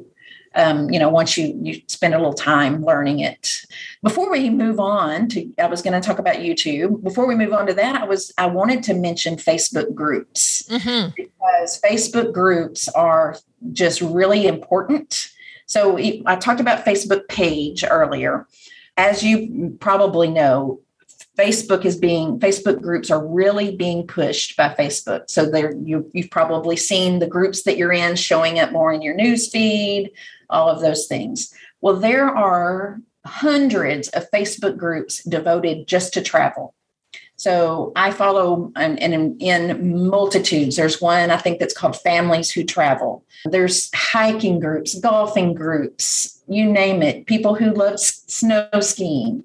Um, 0.54 0.89
you 0.91 0.99
know, 0.99 1.10
once 1.10 1.38
you 1.38 1.58
you 1.62 1.82
spend 1.88 2.14
a 2.14 2.18
little 2.18 2.34
time 2.34 2.84
learning 2.84 3.20
it. 3.20 3.62
Before 4.04 4.30
we 4.30 4.49
move 4.49 4.80
on 4.80 5.30
to, 5.30 5.49
I 5.58 5.68
was 5.68 5.82
going 5.82 5.99
to 5.99 6.06
talk 6.06 6.20
about 6.20 6.38
YouTube. 6.38 7.02
Before 7.04 7.26
we 7.26 7.36
move 7.36 7.54
on 7.54 7.68
to 7.68 7.74
that, 7.74 8.02
I 8.02 8.06
was 8.06 8.34
I 8.38 8.47
wanted 8.47 8.84
to 8.84 8.93
mention 8.93 9.38
Facebook 9.38 9.93
groups 9.95 10.64
mm-hmm. 10.64 11.12
because 11.16 11.80
Facebook 11.82 12.34
groups 12.34 12.89
are 12.89 13.38
just 13.72 14.02
really 14.02 14.47
important 14.47 15.32
so 15.72 15.97
I 16.26 16.36
talked 16.36 16.60
about 16.60 16.84
Facebook 16.84 17.30
page 17.30 17.86
earlier. 17.89 18.45
As 18.97 19.24
you 19.24 19.78
probably 19.80 20.28
know, 20.28 20.82
Facebook 21.38 21.86
is 21.86 21.95
being 21.95 22.39
Facebook 22.41 22.82
groups 22.82 23.10
are 23.10 23.26
really 23.26 23.74
being 23.78 24.06
pushed 24.06 24.58
by 24.58 24.76
Facebook. 24.78 25.30
So 25.30 25.49
there 25.49 25.74
you 25.74 26.12
you've 26.14 26.30
probably 26.30 26.76
seen 26.76 27.20
the 27.20 27.28
groups 27.28 27.64
that 27.64 27.78
you're 27.78 27.93
in 27.93 28.18
showing 28.18 28.60
up 28.60 28.74
more 28.74 28.91
in 28.91 29.02
your 29.02 29.16
news 29.16 29.49
feed, 29.49 30.12
all 30.52 30.70
of 30.70 30.82
those 30.82 31.08
things. 31.08 31.54
Well, 31.82 31.95
there 31.95 32.30
are 32.30 32.99
hundreds 33.26 34.10
of 34.10 34.30
Facebook 34.32 34.78
groups 34.78 35.24
devoted 35.24 35.88
just 35.88 36.14
to 36.14 36.22
travel. 36.22 36.74
So 37.36 37.91
I 37.95 38.12
follow 38.12 38.72
and, 38.76 38.99
in, 38.99 39.36
in 39.39 40.08
multitudes. 40.08 40.76
There's 40.76 41.02
one 41.02 41.32
I 41.32 41.38
think 41.38 41.60
that's 41.60 41.74
called 41.74 41.97
Families 41.97 42.52
Who 42.52 42.64
Travel. 42.64 43.26
There's 43.45 43.89
hiking 43.95 44.60
groups, 44.60 44.93
golfing 44.99 45.56
groups, 45.56 46.39
you 46.47 46.72
name 46.72 47.02
it. 47.02 47.26
People 47.26 47.56
who 47.56 47.74
love 47.74 47.99
snow 47.99 48.70
skiing. 48.80 49.43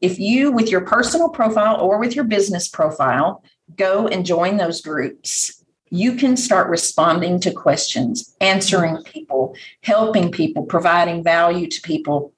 If 0.00 0.18
you, 0.18 0.52
with 0.52 0.70
your 0.70 0.80
personal 0.82 1.28
profile 1.28 1.78
or 1.80 1.98
with 1.98 2.14
your 2.14 2.24
business 2.24 2.66
profile, 2.66 3.42
go 3.76 4.08
and 4.08 4.24
join 4.24 4.56
those 4.56 4.80
groups, 4.80 5.57
you 5.90 6.14
can 6.14 6.36
start 6.36 6.68
responding 6.68 7.40
to 7.40 7.52
questions, 7.52 8.34
answering 8.40 9.02
people, 9.04 9.54
helping 9.82 10.30
people, 10.30 10.64
providing 10.64 11.22
value 11.22 11.66
to 11.66 11.80
people 11.82 12.32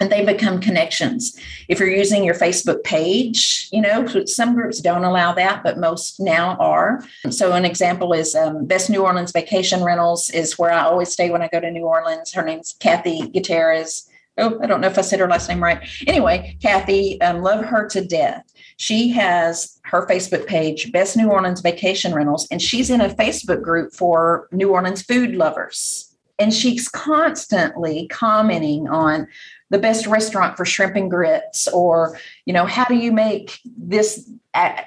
and 0.00 0.10
they 0.10 0.24
become 0.24 0.60
connections. 0.60 1.38
If 1.68 1.80
you're 1.80 1.90
using 1.90 2.24
your 2.24 2.34
Facebook 2.34 2.84
page, 2.84 3.68
you 3.72 3.80
know, 3.80 4.06
some 4.26 4.54
groups 4.54 4.80
don't 4.80 5.04
allow 5.04 5.32
that, 5.34 5.62
but 5.62 5.78
most 5.78 6.20
now 6.20 6.56
are. 6.58 7.02
So, 7.30 7.52
an 7.52 7.64
example 7.64 8.12
is 8.12 8.34
um, 8.34 8.66
Best 8.66 8.90
New 8.90 9.04
Orleans 9.04 9.32
Vacation 9.32 9.82
Rentals, 9.82 10.30
is 10.30 10.58
where 10.58 10.70
I 10.70 10.82
always 10.82 11.12
stay 11.12 11.30
when 11.30 11.42
I 11.42 11.48
go 11.48 11.60
to 11.60 11.70
New 11.70 11.84
Orleans. 11.84 12.32
Her 12.32 12.44
name's 12.44 12.74
Kathy 12.78 13.28
Gutierrez. 13.28 14.08
Oh, 14.36 14.60
I 14.62 14.66
don't 14.66 14.80
know 14.80 14.86
if 14.86 14.98
I 14.98 15.02
said 15.02 15.18
her 15.18 15.28
last 15.28 15.48
name 15.48 15.62
right. 15.62 15.80
Anyway, 16.06 16.56
Kathy, 16.62 17.20
um, 17.22 17.42
love 17.42 17.64
her 17.64 17.88
to 17.88 18.04
death. 18.04 18.47
She 18.78 19.10
has 19.10 19.78
her 19.84 20.06
Facebook 20.06 20.46
page, 20.46 20.92
Best 20.92 21.16
New 21.16 21.28
Orleans 21.28 21.60
Vacation 21.60 22.14
Rentals, 22.14 22.46
and 22.50 22.62
she's 22.62 22.90
in 22.90 23.00
a 23.00 23.08
Facebook 23.08 23.60
group 23.60 23.92
for 23.92 24.48
New 24.52 24.70
Orleans 24.70 25.02
food 25.02 25.34
lovers. 25.34 26.16
And 26.38 26.54
she's 26.54 26.88
constantly 26.88 28.06
commenting 28.06 28.88
on 28.88 29.26
the 29.70 29.78
best 29.78 30.06
restaurant 30.06 30.56
for 30.56 30.64
shrimp 30.64 30.96
and 30.96 31.10
grits 31.10 31.68
or 31.68 32.18
you 32.46 32.52
know 32.52 32.64
how 32.64 32.84
do 32.84 32.94
you 32.94 33.12
make 33.12 33.60
this 33.76 34.30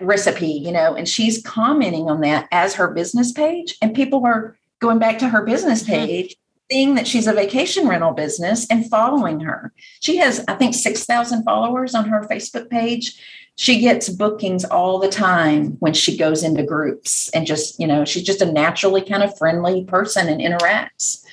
recipe 0.02 0.48
you 0.48 0.72
know 0.72 0.96
and 0.96 1.08
she's 1.08 1.42
commenting 1.44 2.10
on 2.10 2.22
that 2.22 2.48
as 2.52 2.74
her 2.74 2.88
business 2.90 3.32
page 3.32 3.78
and 3.82 3.94
people 3.94 4.26
are 4.26 4.58
going 4.80 4.98
back 4.98 5.20
to 5.20 5.30
her 5.30 5.44
business 5.44 5.84
mm-hmm. 5.84 5.92
page 5.92 6.36
seeing 6.72 6.96
that 6.96 7.08
she's 7.08 7.28
a 7.28 7.34
vacation 7.34 7.88
rental 7.88 8.12
business 8.12 8.66
and 8.72 8.90
following 8.90 9.40
her 9.42 9.72
she 10.00 10.18
has 10.18 10.44
i 10.48 10.56
think 10.56 10.74
6000 10.74 11.44
followers 11.44 11.94
on 11.94 12.10
her 12.10 12.22
facebook 12.22 12.70
page 12.70 13.20
she 13.58 13.80
gets 13.80 14.10
bookings 14.10 14.66
all 14.66 15.00
the 15.00 15.10
time 15.10 15.78
when 15.80 15.94
she 15.94 16.18
goes 16.18 16.44
into 16.44 16.64
groups 16.64 17.30
and 17.30 17.46
just 17.46 17.80
you 17.80 17.88
know 17.88 18.06
she's 18.06 18.24
just 18.24 18.42
a 18.42 18.52
naturally 18.52 19.02
kind 19.02 19.24
of 19.24 19.38
friendly 19.38 19.84
person 19.86 20.28
and 20.28 20.42
interacts 20.42 21.24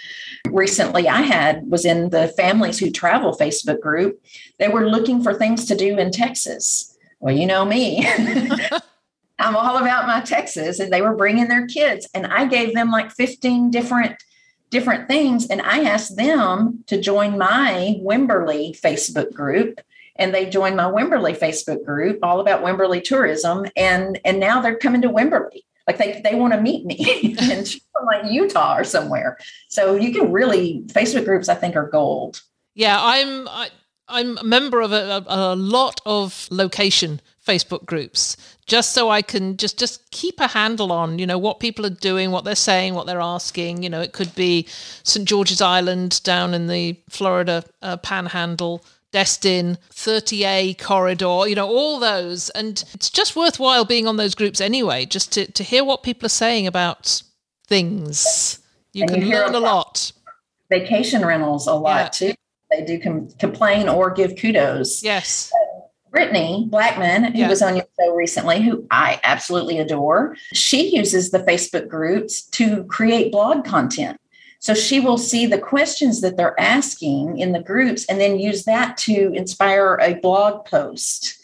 recently 0.47 1.09
I 1.09 1.23
had 1.23 1.71
was 1.71 1.85
in 1.85 2.11
the 2.11 2.29
Families 2.29 2.79
Who 2.79 2.91
Travel 2.91 3.37
Facebook 3.37 3.81
group. 3.81 4.21
They 4.59 4.69
were 4.69 4.89
looking 4.89 5.23
for 5.23 5.35
things 5.35 5.67
to 5.67 5.77
do 5.77 5.99
in 5.99 6.11
Texas. 6.11 6.97
Well, 7.21 7.35
you 7.35 7.47
know 7.47 7.65
me. 7.65 8.07
I'm 9.39 9.57
all 9.57 9.79
about 9.79 10.07
my 10.07 10.21
Texas 10.21 10.81
and 10.81 10.93
they 10.93 11.03
were 11.03 11.15
bringing 11.15 11.49
their 11.49 11.67
kids 11.67 12.09
and 12.15 12.27
I 12.27 12.47
gave 12.47 12.75
them 12.75 12.91
like 12.91 13.13
15 13.13 13.71
different 13.71 14.17
different 14.71 15.09
things 15.09 15.47
and 15.47 15.63
I 15.63 15.85
asked 15.85 16.17
them 16.17 16.85
to 16.89 17.01
join 17.01 17.39
my 17.39 17.99
Wimberley 18.03 18.79
Facebook 18.79 19.33
group 19.33 19.81
and 20.19 20.35
they 20.35 20.49
joined 20.49 20.77
my 20.77 20.85
Wimberley 20.85 21.37
Facebook 21.37 21.85
group 21.85 22.19
all 22.23 22.41
about 22.41 22.63
Wimberley 22.63 23.03
tourism 23.03 23.67
and 23.77 24.21
and 24.25 24.41
now 24.41 24.61
they're 24.61 24.77
coming 24.77 25.03
to 25.03 25.09
Wimberley 25.09 25.63
like 25.89 25.97
they, 25.97 26.21
they 26.23 26.35
want 26.37 26.53
to 26.53 26.61
meet 26.61 26.85
me 26.85 26.97
in 27.41 27.65
like 28.05 28.31
Utah 28.31 28.77
or 28.77 28.85
somewhere. 28.85 29.39
So 29.69 29.97
you 29.97 30.13
can 30.13 30.31
really 30.31 30.83
Facebook 30.89 31.25
groups 31.25 31.49
I 31.49 31.55
think 31.55 31.75
are 31.75 31.89
gold. 31.89 32.43
Yeah, 32.75 32.99
I'm 33.01 33.49
I, 33.49 33.71
I'm 34.07 34.39
a 34.39 34.45
member 34.45 34.81
of 34.81 34.93
a, 34.93 35.25
a, 35.27 35.55
a 35.55 35.57
lot 35.57 36.01
of 36.07 36.47
location 36.51 37.21
Facebook 37.45 37.87
groups 37.87 38.37
just 38.67 38.93
so 38.93 39.09
I 39.09 39.23
can 39.23 39.57
just 39.57 39.79
just 39.79 40.11
keep 40.11 40.39
a 40.39 40.49
handle 40.49 40.93
on 40.93 41.19
you 41.19 41.27
know 41.27 41.39
what 41.39 41.59
people 41.59 41.87
are 41.87 41.91
doing, 41.91 42.31
what 42.31 42.45
they're 42.45 42.55
saying, 42.55 42.95
what 42.95 43.07
they're 43.07 43.21
asking. 43.21 43.83
You 43.83 43.89
know, 43.89 44.03
it 44.03 44.13
could 44.13 44.35
be 44.35 44.67
St 45.03 45.27
George's 45.27 45.63
Island 45.63 46.23
down 46.23 46.53
in 46.53 46.67
the 46.67 47.01
Florida 47.09 47.65
uh, 47.81 47.97
Panhandle 47.97 48.85
Destin, 49.11 49.79
30A 49.91 50.79
corridor, 50.79 51.49
you 51.49 51.55
know, 51.55 51.69
all 51.69 51.99
those. 51.99 52.51
And 52.51 52.83
it's 52.93 53.11
just 53.11 53.37
worthwhile 53.37 53.85
being 53.85 54.07
on 54.07 54.17
those 54.17 54.35
groups 54.35 54.61
anyway, 54.61 55.07
just 55.07 55.33
to, 55.33 55.51
to 55.53 55.63
hear 55.63 55.85
what 55.85 56.03
people 56.03 56.27
are 56.27 56.31
saying 56.31 56.67
about 56.67 57.23
things. 57.67 58.59
You 58.93 59.03
and 59.03 59.11
can 59.11 59.23
you 59.23 59.33
learn 59.33 59.55
a 59.55 59.61
lot. 59.61 60.13
Vacation 60.71 61.25
rentals 61.25 61.67
a 61.67 61.75
lot 61.75 62.21
yeah. 62.21 62.31
too. 62.31 62.35
They 62.71 62.85
do 62.85 63.01
com- 63.01 63.29
complain 63.39 63.89
or 63.89 64.11
give 64.11 64.37
kudos. 64.37 65.03
Yes. 65.03 65.51
Brittany 66.11 66.67
Blackman, 66.69 67.33
who 67.33 67.41
yeah. 67.41 67.49
was 67.49 67.63
on 67.63 67.77
your 67.77 67.87
show 67.99 68.15
recently, 68.15 68.63
who 68.63 68.87
I 68.91 69.21
absolutely 69.25 69.79
adore, 69.79 70.37
she 70.53 70.95
uses 70.97 71.31
the 71.31 71.41
Facebook 71.41 71.89
groups 71.89 72.43
to 72.43 72.85
create 72.85 73.33
blog 73.33 73.65
content. 73.65 74.19
So 74.61 74.75
she 74.75 74.99
will 74.99 75.19
see 75.19 75.47
the 75.47 75.59
questions 75.59 76.21
that 76.21 76.37
they're 76.37 76.59
asking 76.59 77.39
in 77.39 77.53
the 77.53 77.63
groups 77.63 78.05
and 78.07 78.21
then 78.21 78.39
use 78.39 78.65
that 78.65 78.97
to 78.99 79.33
inspire 79.33 79.99
a 80.03 80.15
blog 80.15 80.65
post 80.65 81.39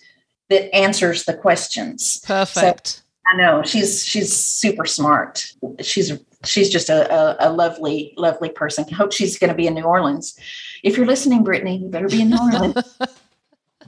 that 0.51 0.75
answers 0.75 1.25
the 1.25 1.35
questions. 1.35 2.21
Perfect. 2.27 2.89
So 2.89 3.01
I 3.27 3.37
know 3.37 3.62
she's 3.62 4.05
she's 4.05 4.33
super 4.33 4.85
smart. 4.85 5.53
She's 5.81 6.12
she's 6.45 6.69
just 6.69 6.91
a, 6.91 7.11
a, 7.12 7.49
a 7.49 7.51
lovely, 7.53 8.15
lovely 8.17 8.51
person. 8.51 8.85
I 8.91 8.95
hope 8.95 9.12
she's 9.12 9.39
going 9.39 9.49
to 9.49 9.57
be 9.57 9.67
in 9.67 9.75
New 9.75 9.85
Orleans. 9.85 10.39
If 10.83 10.97
you're 10.97 11.07
listening, 11.07 11.43
Brittany, 11.43 11.79
you 11.79 11.89
better 11.89 12.09
be 12.09 12.21
in 12.21 12.31
New 12.31 12.39
Orleans. 12.39 12.99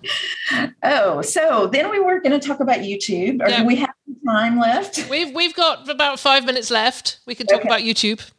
oh, 0.83 1.21
so 1.21 1.67
then 1.67 1.91
we 1.91 1.99
were 1.99 2.21
going 2.21 2.39
to 2.39 2.47
talk 2.47 2.61
about 2.61 2.79
YouTube. 2.79 3.43
Or 3.43 3.51
yeah. 3.51 3.61
do 3.61 3.67
we 3.67 3.77
have 3.77 3.91
time 4.25 4.59
left? 4.59 5.09
We've 5.11 5.35
we've 5.35 5.55
got 5.55 5.89
about 5.89 6.19
five 6.19 6.47
minutes 6.47 6.71
left. 6.71 7.19
We 7.27 7.35
can 7.35 7.47
talk 7.47 7.61
okay. 7.61 7.69
about 7.69 7.81
YouTube. 7.81 8.31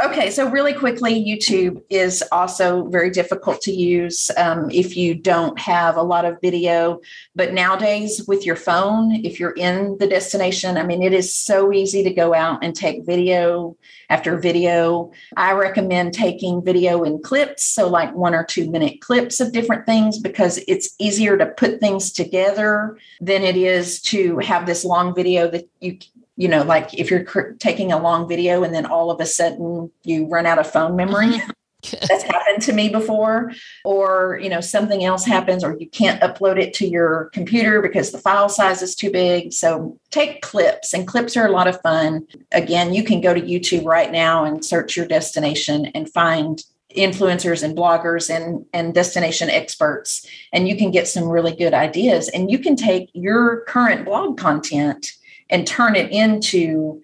Okay, 0.00 0.30
so 0.30 0.48
really 0.48 0.72
quickly, 0.72 1.22
YouTube 1.22 1.82
is 1.90 2.24
also 2.32 2.86
very 2.88 3.10
difficult 3.10 3.60
to 3.62 3.72
use 3.72 4.30
um, 4.36 4.70
if 4.70 4.96
you 4.96 5.14
don't 5.14 5.58
have 5.60 5.96
a 5.96 6.02
lot 6.02 6.24
of 6.24 6.40
video. 6.40 7.00
But 7.36 7.52
nowadays, 7.52 8.24
with 8.26 8.44
your 8.44 8.56
phone, 8.56 9.12
if 9.24 9.38
you're 9.38 9.52
in 9.52 9.98
the 9.98 10.06
destination, 10.06 10.76
I 10.76 10.84
mean, 10.84 11.02
it 11.02 11.12
is 11.12 11.32
so 11.32 11.72
easy 11.72 12.02
to 12.02 12.12
go 12.12 12.34
out 12.34 12.64
and 12.64 12.74
take 12.74 13.04
video 13.04 13.76
after 14.08 14.38
video. 14.38 15.12
I 15.36 15.52
recommend 15.52 16.14
taking 16.14 16.64
video 16.64 17.04
in 17.04 17.22
clips, 17.22 17.62
so 17.62 17.88
like 17.88 18.14
one 18.14 18.34
or 18.34 18.44
two 18.44 18.70
minute 18.70 19.02
clips 19.02 19.40
of 19.40 19.52
different 19.52 19.86
things, 19.86 20.18
because 20.18 20.58
it's 20.66 20.94
easier 20.98 21.36
to 21.36 21.46
put 21.46 21.80
things 21.80 22.12
together 22.12 22.98
than 23.20 23.42
it 23.42 23.56
is 23.56 24.00
to 24.02 24.38
have 24.38 24.66
this 24.66 24.84
long 24.84 25.14
video 25.14 25.48
that 25.48 25.68
you 25.80 25.98
you 26.36 26.48
know, 26.48 26.62
like 26.62 26.94
if 26.94 27.10
you're 27.10 27.24
cr- 27.24 27.52
taking 27.58 27.92
a 27.92 27.98
long 27.98 28.28
video 28.28 28.62
and 28.62 28.74
then 28.74 28.86
all 28.86 29.10
of 29.10 29.20
a 29.20 29.26
sudden 29.26 29.90
you 30.04 30.26
run 30.26 30.46
out 30.46 30.58
of 30.58 30.70
phone 30.70 30.96
memory. 30.96 31.26
Mm-hmm. 31.26 31.50
That's 32.08 32.22
happened 32.22 32.62
to 32.62 32.72
me 32.72 32.88
before. 32.88 33.52
Or, 33.84 34.38
you 34.40 34.48
know, 34.48 34.60
something 34.60 35.04
else 35.04 35.24
happens 35.24 35.64
or 35.64 35.76
you 35.78 35.88
can't 35.88 36.20
upload 36.20 36.60
it 36.60 36.72
to 36.74 36.86
your 36.86 37.30
computer 37.32 37.82
because 37.82 38.12
the 38.12 38.18
file 38.18 38.48
size 38.48 38.82
is 38.82 38.94
too 38.94 39.10
big. 39.10 39.52
So 39.52 39.98
take 40.10 40.42
clips, 40.42 40.94
and 40.94 41.08
clips 41.08 41.36
are 41.36 41.46
a 41.46 41.50
lot 41.50 41.66
of 41.66 41.80
fun. 41.80 42.26
Again, 42.52 42.94
you 42.94 43.02
can 43.02 43.20
go 43.20 43.34
to 43.34 43.40
YouTube 43.40 43.84
right 43.84 44.12
now 44.12 44.44
and 44.44 44.64
search 44.64 44.96
your 44.96 45.06
destination 45.06 45.86
and 45.86 46.08
find 46.12 46.62
influencers 46.96 47.62
and 47.62 47.76
bloggers 47.76 48.34
and, 48.34 48.64
and 48.72 48.94
destination 48.94 49.50
experts, 49.50 50.26
and 50.52 50.68
you 50.68 50.76
can 50.76 50.90
get 50.90 51.08
some 51.08 51.28
really 51.28 51.56
good 51.56 51.74
ideas. 51.74 52.28
And 52.28 52.50
you 52.50 52.58
can 52.58 52.76
take 52.76 53.10
your 53.12 53.62
current 53.62 54.04
blog 54.04 54.38
content 54.38 55.12
and 55.52 55.66
turn 55.66 55.94
it 55.94 56.10
into 56.10 57.00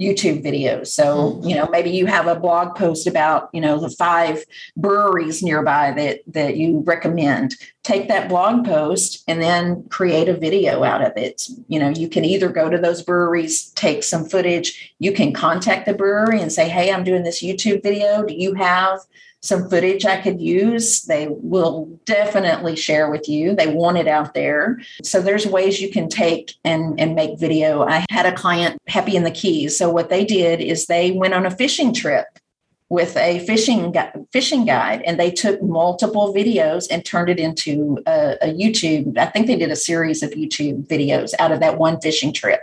YouTube 0.00 0.42
videos. 0.42 0.86
So, 0.86 1.32
hmm. 1.32 1.48
you 1.48 1.54
know, 1.54 1.68
maybe 1.68 1.90
you 1.90 2.06
have 2.06 2.26
a 2.26 2.40
blog 2.40 2.74
post 2.74 3.06
about, 3.06 3.50
you 3.52 3.60
know, 3.60 3.78
the 3.78 3.90
five 3.90 4.44
breweries 4.76 5.42
nearby 5.42 5.92
that 5.92 6.20
that 6.28 6.56
you 6.56 6.82
recommend. 6.86 7.56
Take 7.82 8.08
that 8.08 8.28
blog 8.28 8.64
post 8.64 9.22
and 9.28 9.42
then 9.42 9.84
create 9.90 10.28
a 10.28 10.36
video 10.36 10.84
out 10.84 11.02
of 11.02 11.12
it. 11.16 11.46
You 11.68 11.78
know, 11.78 11.90
you 11.90 12.08
can 12.08 12.24
either 12.24 12.48
go 12.48 12.70
to 12.70 12.78
those 12.78 13.02
breweries, 13.02 13.70
take 13.70 14.02
some 14.02 14.24
footage, 14.24 14.94
you 14.98 15.12
can 15.12 15.32
contact 15.32 15.86
the 15.86 15.94
brewery 15.94 16.40
and 16.40 16.50
say, 16.50 16.68
"Hey, 16.68 16.90
I'm 16.90 17.04
doing 17.04 17.22
this 17.22 17.42
YouTube 17.42 17.82
video. 17.82 18.24
Do 18.24 18.34
you 18.34 18.54
have 18.54 19.00
some 19.40 19.68
footage 19.70 20.04
I 20.04 20.20
could 20.20 20.40
use, 20.40 21.02
they 21.02 21.28
will 21.28 21.86
definitely 22.04 22.76
share 22.76 23.10
with 23.10 23.28
you. 23.28 23.54
They 23.54 23.74
want 23.74 23.96
it 23.96 24.06
out 24.06 24.34
there. 24.34 24.80
So 25.02 25.20
there's 25.20 25.46
ways 25.46 25.80
you 25.80 25.90
can 25.90 26.08
take 26.08 26.54
and, 26.64 27.00
and 27.00 27.14
make 27.14 27.38
video. 27.38 27.82
I 27.82 28.04
had 28.10 28.26
a 28.26 28.34
client, 28.34 28.78
Happy 28.86 29.16
in 29.16 29.24
the 29.24 29.30
Keys. 29.30 29.76
So 29.76 29.90
what 29.90 30.10
they 30.10 30.24
did 30.24 30.60
is 30.60 30.86
they 30.86 31.12
went 31.12 31.34
on 31.34 31.46
a 31.46 31.50
fishing 31.50 31.94
trip 31.94 32.26
with 32.90 33.16
a 33.16 33.38
fishing 33.46 33.94
fishing 34.32 34.66
guide 34.66 35.00
and 35.02 35.18
they 35.18 35.30
took 35.30 35.62
multiple 35.62 36.34
videos 36.34 36.88
and 36.90 37.04
turned 37.04 37.30
it 37.30 37.38
into 37.38 37.98
a, 38.06 38.36
a 38.42 38.46
YouTube. 38.52 39.16
I 39.16 39.26
think 39.26 39.46
they 39.46 39.56
did 39.56 39.70
a 39.70 39.76
series 39.76 40.22
of 40.22 40.30
YouTube 40.32 40.88
videos 40.88 41.32
out 41.38 41.52
of 41.52 41.60
that 41.60 41.78
one 41.78 42.00
fishing 42.00 42.32
trip. 42.32 42.60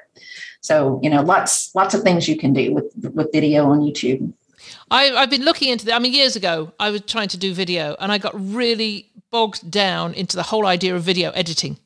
So, 0.60 1.00
you 1.02 1.10
know, 1.10 1.22
lots 1.22 1.74
lots 1.76 1.94
of 1.94 2.04
things 2.04 2.28
you 2.28 2.38
can 2.38 2.52
do 2.52 2.74
with 2.74 2.92
with 3.14 3.32
video 3.32 3.72
on 3.72 3.80
YouTube. 3.80 4.34
I, 4.90 5.06
have 5.06 5.30
been 5.30 5.44
looking 5.44 5.70
into 5.70 5.86
that. 5.86 5.96
I 5.96 6.00
mean, 6.00 6.14
years 6.14 6.36
ago, 6.36 6.72
I 6.80 6.90
was 6.90 7.02
trying 7.02 7.28
to 7.30 7.38
do 7.38 7.54
video 7.54 7.96
and 8.00 8.12
I 8.12 8.18
got 8.18 8.34
really 8.36 9.10
bogged 9.32 9.70
down 9.70 10.14
into 10.14 10.36
the 10.36 10.44
whole 10.44 10.66
idea 10.66 10.96
of 10.96 11.04
video 11.04 11.32
editing. 11.32 11.78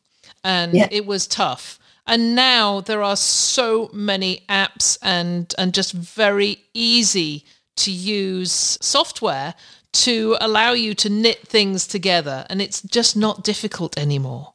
And 0.43 0.73
yeah. 0.73 0.87
it 0.91 1.05
was 1.05 1.27
tough. 1.27 1.79
And 2.07 2.35
now 2.35 2.81
there 2.81 3.03
are 3.03 3.15
so 3.15 3.89
many 3.93 4.43
apps 4.49 4.97
and, 5.01 5.53
and 5.57 5.73
just 5.73 5.93
very 5.93 6.57
easy 6.73 7.45
to 7.77 7.91
use 7.91 8.77
software 8.81 9.53
to 9.93 10.37
allow 10.39 10.71
you 10.71 10.93
to 10.95 11.09
knit 11.09 11.47
things 11.47 11.85
together. 11.85 12.45
And 12.49 12.61
it's 12.61 12.81
just 12.81 13.15
not 13.15 13.43
difficult 13.43 13.97
anymore 13.97 14.53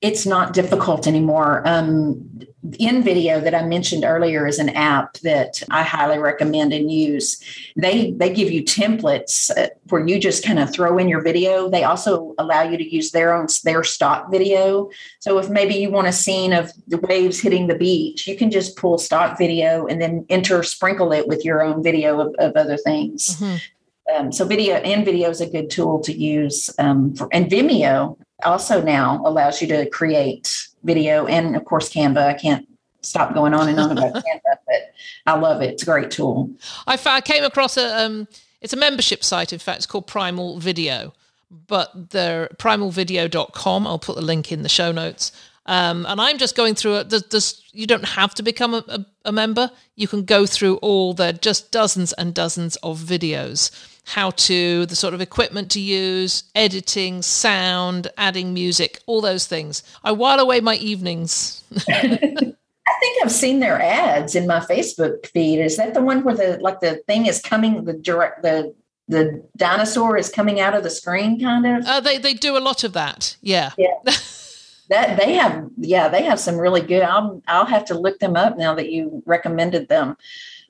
it's 0.00 0.24
not 0.24 0.52
difficult 0.52 1.08
anymore. 1.08 1.62
Um, 1.66 2.30
InVideo 2.64 3.42
that 3.42 3.54
I 3.54 3.64
mentioned 3.64 4.04
earlier 4.04 4.46
is 4.46 4.58
an 4.58 4.68
app 4.70 5.14
that 5.18 5.62
I 5.70 5.82
highly 5.82 6.18
recommend 6.18 6.72
and 6.72 6.90
use. 6.90 7.42
They 7.76 8.12
they 8.12 8.32
give 8.32 8.50
you 8.50 8.62
templates 8.62 9.50
uh, 9.56 9.70
where 9.88 10.06
you 10.06 10.20
just 10.20 10.44
kind 10.44 10.58
of 10.58 10.72
throw 10.72 10.98
in 10.98 11.08
your 11.08 11.22
video. 11.22 11.68
They 11.68 11.82
also 11.82 12.34
allow 12.38 12.62
you 12.62 12.76
to 12.76 12.94
use 12.94 13.10
their 13.10 13.34
own 13.34 13.46
their 13.64 13.82
stock 13.82 14.30
video. 14.30 14.90
So 15.18 15.38
if 15.38 15.50
maybe 15.50 15.74
you 15.74 15.90
want 15.90 16.08
a 16.08 16.12
scene 16.12 16.52
of 16.52 16.72
the 16.86 16.98
waves 16.98 17.40
hitting 17.40 17.66
the 17.66 17.78
beach, 17.78 18.28
you 18.28 18.36
can 18.36 18.50
just 18.50 18.76
pull 18.76 18.98
stock 18.98 19.36
video 19.36 19.86
and 19.86 20.00
then 20.00 20.26
enter 20.28 20.62
sprinkle 20.62 21.12
it 21.12 21.26
with 21.26 21.44
your 21.44 21.62
own 21.62 21.82
video 21.82 22.20
of, 22.20 22.34
of 22.38 22.54
other 22.54 22.76
things. 22.76 23.40
Mm-hmm. 23.40 23.56
Um, 24.14 24.32
so 24.32 24.44
video 24.44 24.80
InVideo 24.80 25.28
is 25.28 25.40
a 25.40 25.46
good 25.46 25.70
tool 25.70 26.00
to 26.00 26.12
use 26.12 26.70
um, 26.78 27.14
for, 27.14 27.28
and 27.32 27.50
Vimeo 27.50 28.16
also 28.44 28.82
now 28.82 29.22
allows 29.24 29.60
you 29.60 29.68
to 29.68 29.88
create 29.90 30.68
video 30.84 31.26
and 31.26 31.56
of 31.56 31.64
course 31.64 31.92
Canva. 31.92 32.18
I 32.18 32.34
can't 32.34 32.68
stop 33.02 33.34
going 33.34 33.54
on 33.54 33.68
and 33.68 33.78
on 33.78 33.92
about 33.92 34.14
Canva, 34.24 34.56
but 34.66 34.94
I 35.26 35.38
love 35.38 35.62
it. 35.62 35.70
It's 35.70 35.82
a 35.82 35.86
great 35.86 36.10
tool. 36.10 36.50
I, 36.86 36.98
I 37.06 37.20
came 37.20 37.44
across 37.44 37.76
a 37.76 38.04
um, 38.04 38.28
it's 38.60 38.72
a 38.72 38.76
membership 38.76 39.24
site. 39.24 39.52
In 39.52 39.58
fact, 39.58 39.78
it's 39.78 39.86
called 39.86 40.06
Primal 40.06 40.58
Video, 40.58 41.12
but 41.50 42.10
they're 42.10 42.48
primalvideo.com. 42.58 43.86
I'll 43.86 43.98
put 43.98 44.16
the 44.16 44.22
link 44.22 44.50
in 44.52 44.62
the 44.62 44.68
show 44.68 44.92
notes. 44.92 45.32
Um, 45.66 46.06
and 46.06 46.18
I'm 46.18 46.38
just 46.38 46.56
going 46.56 46.74
through 46.74 46.96
it. 46.96 47.10
There's, 47.10 47.24
there's, 47.24 47.62
you 47.72 47.86
don't 47.86 48.04
have 48.04 48.34
to 48.36 48.42
become 48.42 48.72
a, 48.72 48.82
a, 48.88 49.06
a 49.26 49.32
member. 49.32 49.70
You 49.96 50.08
can 50.08 50.24
go 50.24 50.46
through 50.46 50.76
all 50.76 51.12
the 51.12 51.34
just 51.34 51.70
dozens 51.70 52.14
and 52.14 52.32
dozens 52.32 52.76
of 52.76 52.98
videos 53.00 53.70
how 54.08 54.30
to, 54.30 54.86
the 54.86 54.96
sort 54.96 55.12
of 55.12 55.20
equipment 55.20 55.70
to 55.70 55.80
use, 55.80 56.44
editing, 56.54 57.20
sound, 57.20 58.08
adding 58.16 58.54
music, 58.54 59.00
all 59.06 59.20
those 59.20 59.46
things. 59.46 59.82
I 60.02 60.12
while 60.12 60.40
away 60.40 60.60
my 60.60 60.76
evenings. 60.76 61.62
I 61.88 62.94
think 63.00 63.22
I've 63.22 63.30
seen 63.30 63.60
their 63.60 63.80
ads 63.80 64.34
in 64.34 64.46
my 64.46 64.60
Facebook 64.60 65.26
feed. 65.26 65.60
Is 65.60 65.76
that 65.76 65.92
the 65.92 66.00
one 66.00 66.24
where 66.24 66.34
the 66.34 66.58
like 66.62 66.80
the 66.80 66.96
thing 67.06 67.26
is 67.26 67.40
coming 67.42 67.84
the 67.84 67.92
direct 67.92 68.42
the 68.42 68.74
the 69.08 69.44
dinosaur 69.56 70.16
is 70.16 70.30
coming 70.30 70.58
out 70.58 70.74
of 70.74 70.84
the 70.84 70.90
screen 70.90 71.38
kind 71.38 71.66
of? 71.66 71.84
Uh, 71.84 72.00
they 72.00 72.16
they 72.16 72.32
do 72.32 72.56
a 72.56 72.60
lot 72.60 72.84
of 72.84 72.94
that. 72.94 73.36
Yeah. 73.42 73.72
Yeah. 73.76 73.94
that 74.88 75.18
they 75.18 75.34
have 75.34 75.68
yeah, 75.76 76.08
they 76.08 76.22
have 76.22 76.40
some 76.40 76.56
really 76.56 76.80
good 76.80 77.02
I'll 77.02 77.42
I'll 77.46 77.66
have 77.66 77.84
to 77.86 77.98
look 77.98 78.20
them 78.20 78.36
up 78.36 78.56
now 78.56 78.74
that 78.74 78.90
you 78.90 79.22
recommended 79.26 79.88
them 79.88 80.16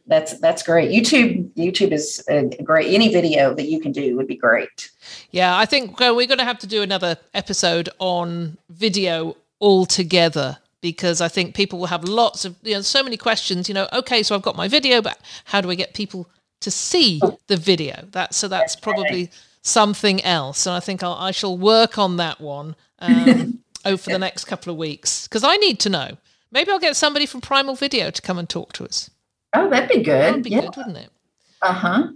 that's 0.09 0.39
that's 0.41 0.63
great. 0.63 0.91
YouTube 0.91 1.51
YouTube 1.53 1.93
is 1.93 2.25
great. 2.65 2.93
Any 2.93 3.13
video 3.13 3.55
that 3.55 3.69
you 3.69 3.79
can 3.81 3.93
do 3.93 4.17
would 4.17 4.27
be 4.27 4.37
great. 4.37 4.91
Yeah, 5.31 5.57
I 5.57 5.67
think 5.67 6.01
we're 6.01 6.27
going 6.27 6.39
to 6.39 6.45
have 6.45 6.59
to 6.61 6.67
do 6.67 6.83
another 6.83 7.17
episode 7.35 7.91
on 7.99 8.57
video 8.71 9.37
altogether 9.61 10.59
because 10.81 11.21
I 11.21 11.29
think 11.29 11.55
people 11.55 11.79
will 11.79 11.87
have 11.87 12.05
lots 12.05 12.45
of 12.45 12.57
you 12.63 12.75
know 12.75 12.81
so 12.81 13.03
many 13.03 13.19
questions. 13.19 13.69
You 13.69 13.75
know, 13.75 13.89
okay, 13.93 14.23
so 14.23 14.35
I've 14.35 14.43
got 14.43 14.57
my 14.57 14.67
video, 14.67 15.03
but 15.03 15.19
how 15.45 15.61
do 15.61 15.71
I 15.71 15.75
get 15.75 15.95
people 15.95 16.29
to 16.61 16.71
see 16.71 17.21
the 17.47 17.57
video? 17.57 18.09
That 18.13 18.35
so 18.35 18.49
that's 18.49 18.77
probably 18.77 19.31
something 19.61 20.25
else, 20.25 20.67
and 20.67 20.75
I 20.75 20.81
think 20.81 21.03
I'll, 21.03 21.15
I 21.15 21.33
shall 21.33 21.57
work 21.57 21.99
on 21.99 22.17
that 22.17 22.41
one 22.41 22.77
um, 23.01 23.61
over 23.85 24.11
the 24.11 24.19
next 24.19 24.47
couple 24.47 24.73
of 24.73 24.79
weeks 24.79 25.29
because 25.29 25.45
I 25.45 25.57
need 25.57 25.79
to 25.81 25.91
know. 25.91 26.17
Maybe 26.51 26.71
I'll 26.71 26.79
get 26.79 26.97
somebody 26.97 27.27
from 27.27 27.43
Primal 27.43 27.75
Video 27.75 28.11
to 28.11 28.23
come 28.23 28.39
and 28.39 28.49
talk 28.49 28.73
to 28.75 28.85
us. 28.87 29.11
Oh, 29.55 29.69
that'd 29.71 29.89
be 29.89 30.03
good. 30.03 30.21
That'd 30.21 30.45
be 30.45 30.51
yeah. 30.51 30.61
good, 30.63 30.77
wouldn't 30.77 30.97
it? 30.99 31.11
Uh 31.63 31.73
huh. 31.73 32.09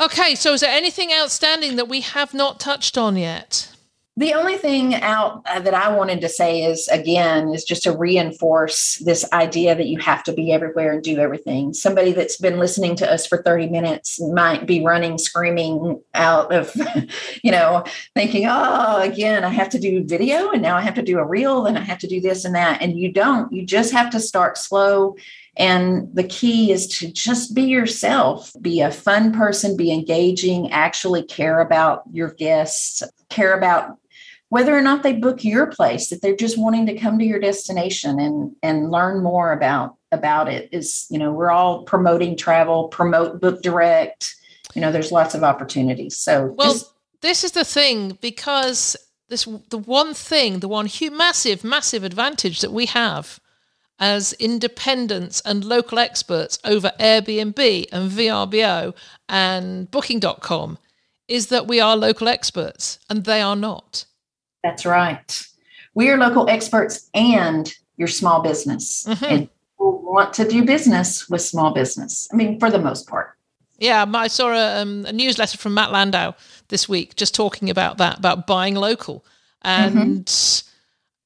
Okay, 0.00 0.34
so 0.34 0.52
is 0.52 0.60
there 0.60 0.70
anything 0.70 1.12
outstanding 1.12 1.76
that 1.76 1.88
we 1.88 2.02
have 2.02 2.32
not 2.32 2.60
touched 2.60 2.96
on 2.96 3.16
yet? 3.16 3.72
The 4.18 4.34
only 4.34 4.56
thing 4.56 4.96
out 4.96 5.44
uh, 5.46 5.60
that 5.60 5.74
I 5.74 5.94
wanted 5.94 6.20
to 6.22 6.28
say 6.28 6.64
is 6.64 6.88
again 6.88 7.50
is 7.50 7.62
just 7.62 7.84
to 7.84 7.96
reinforce 7.96 8.96
this 8.96 9.24
idea 9.32 9.76
that 9.76 9.86
you 9.86 10.00
have 10.00 10.24
to 10.24 10.32
be 10.32 10.52
everywhere 10.52 10.92
and 10.92 11.04
do 11.04 11.18
everything. 11.18 11.72
Somebody 11.72 12.10
that's 12.10 12.36
been 12.36 12.58
listening 12.58 12.96
to 12.96 13.08
us 13.08 13.28
for 13.28 13.40
30 13.44 13.68
minutes 13.68 14.20
might 14.20 14.66
be 14.66 14.84
running 14.84 15.18
screaming 15.18 16.02
out 16.14 16.52
of 16.52 16.74
you 17.44 17.52
know 17.52 17.84
thinking, 18.16 18.46
"Oh, 18.48 19.00
again, 19.00 19.44
I 19.44 19.50
have 19.50 19.68
to 19.68 19.78
do 19.78 20.02
video 20.02 20.50
and 20.50 20.62
now 20.62 20.76
I 20.76 20.80
have 20.80 20.94
to 20.94 21.02
do 21.02 21.20
a 21.20 21.24
reel 21.24 21.66
and 21.66 21.78
I 21.78 21.82
have 21.82 21.98
to 21.98 22.08
do 22.08 22.20
this 22.20 22.44
and 22.44 22.56
that." 22.56 22.82
And 22.82 22.98
you 22.98 23.12
don't. 23.12 23.52
You 23.52 23.64
just 23.64 23.92
have 23.92 24.10
to 24.10 24.18
start 24.18 24.58
slow 24.58 25.14
and 25.58 26.08
the 26.14 26.24
key 26.24 26.70
is 26.70 26.86
to 26.98 27.10
just 27.10 27.52
be 27.52 27.62
yourself, 27.62 28.52
be 28.62 28.80
a 28.80 28.92
fun 28.92 29.32
person, 29.32 29.76
be 29.76 29.92
engaging, 29.92 30.70
actually 30.70 31.24
care 31.24 31.58
about 31.60 32.04
your 32.12 32.32
guests, 32.34 33.02
care 33.28 33.58
about 33.58 33.98
whether 34.50 34.74
or 34.74 34.80
not 34.80 35.02
they 35.02 35.12
book 35.12 35.44
your 35.44 35.66
place, 35.66 36.08
that 36.08 36.22
they're 36.22 36.36
just 36.36 36.58
wanting 36.58 36.86
to 36.86 36.96
come 36.96 37.18
to 37.18 37.24
your 37.24 37.40
destination 37.40 38.20
and, 38.20 38.54
and 38.62 38.90
learn 38.90 39.22
more 39.22 39.52
about 39.52 39.96
about 40.10 40.48
it 40.48 40.70
is, 40.72 41.06
you 41.10 41.18
know, 41.18 41.30
we're 41.32 41.50
all 41.50 41.82
promoting 41.82 42.34
travel, 42.34 42.88
promote 42.88 43.42
book 43.42 43.60
direct. 43.60 44.34
You 44.74 44.80
know, 44.80 44.90
there's 44.90 45.12
lots 45.12 45.34
of 45.34 45.42
opportunities. 45.42 46.16
So 46.16 46.54
well, 46.56 46.72
just, 46.72 46.92
this 47.20 47.44
is 47.44 47.52
the 47.52 47.64
thing 47.64 48.16
because 48.22 48.96
this 49.28 49.46
the 49.68 49.76
one 49.76 50.14
thing, 50.14 50.60
the 50.60 50.68
one 50.68 50.86
huge, 50.86 51.12
massive, 51.12 51.62
massive 51.62 52.04
advantage 52.04 52.60
that 52.60 52.72
we 52.72 52.86
have 52.86 53.38
as 53.98 54.32
independents 54.34 55.40
and 55.44 55.64
local 55.64 55.98
experts 55.98 56.58
over 56.64 56.92
Airbnb 57.00 57.86
and 57.92 58.10
VRBO 58.10 58.94
and 59.28 59.90
Booking.com 59.90 60.78
is 61.26 61.48
that 61.48 61.66
we 61.66 61.80
are 61.80 61.96
local 61.96 62.28
experts 62.28 62.98
and 63.10 63.24
they 63.24 63.40
are 63.40 63.56
not. 63.56 64.04
That's 64.62 64.86
right. 64.86 65.46
We 65.94 66.10
are 66.10 66.16
local 66.16 66.48
experts 66.48 67.10
and 67.12 67.72
your 67.96 68.08
small 68.08 68.40
business. 68.40 69.04
Mm-hmm. 69.06 69.24
And 69.24 69.40
people 69.40 70.02
want 70.02 70.32
to 70.34 70.48
do 70.48 70.64
business 70.64 71.28
with 71.28 71.42
small 71.42 71.72
business. 71.72 72.28
I 72.32 72.36
mean, 72.36 72.58
for 72.58 72.70
the 72.70 72.78
most 72.78 73.08
part. 73.08 73.34
Yeah, 73.78 74.04
I 74.12 74.26
saw 74.26 74.52
a, 74.52 74.82
um, 74.82 75.06
a 75.06 75.12
newsletter 75.12 75.56
from 75.56 75.74
Matt 75.74 75.92
Landau 75.92 76.34
this 76.68 76.88
week 76.88 77.14
just 77.14 77.34
talking 77.34 77.70
about 77.70 77.98
that, 77.98 78.18
about 78.18 78.46
buying 78.46 78.74
local. 78.74 79.24
And 79.62 80.26
mm-hmm. 80.26 80.68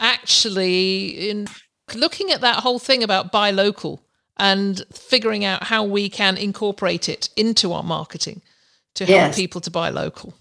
actually, 0.00 1.30
in 1.30 1.48
looking 1.95 2.30
at 2.30 2.40
that 2.40 2.62
whole 2.62 2.78
thing 2.78 3.03
about 3.03 3.32
buy 3.32 3.51
local 3.51 4.03
and 4.36 4.82
figuring 4.93 5.45
out 5.45 5.64
how 5.64 5.84
we 5.84 6.09
can 6.09 6.36
incorporate 6.36 7.09
it 7.09 7.28
into 7.36 7.72
our 7.72 7.82
marketing 7.82 8.43
to 8.95 9.05
help 9.05 9.16
yes. 9.16 9.36
people 9.36 9.61
to 9.61 9.70
buy 9.70 9.88
local. 9.88 10.34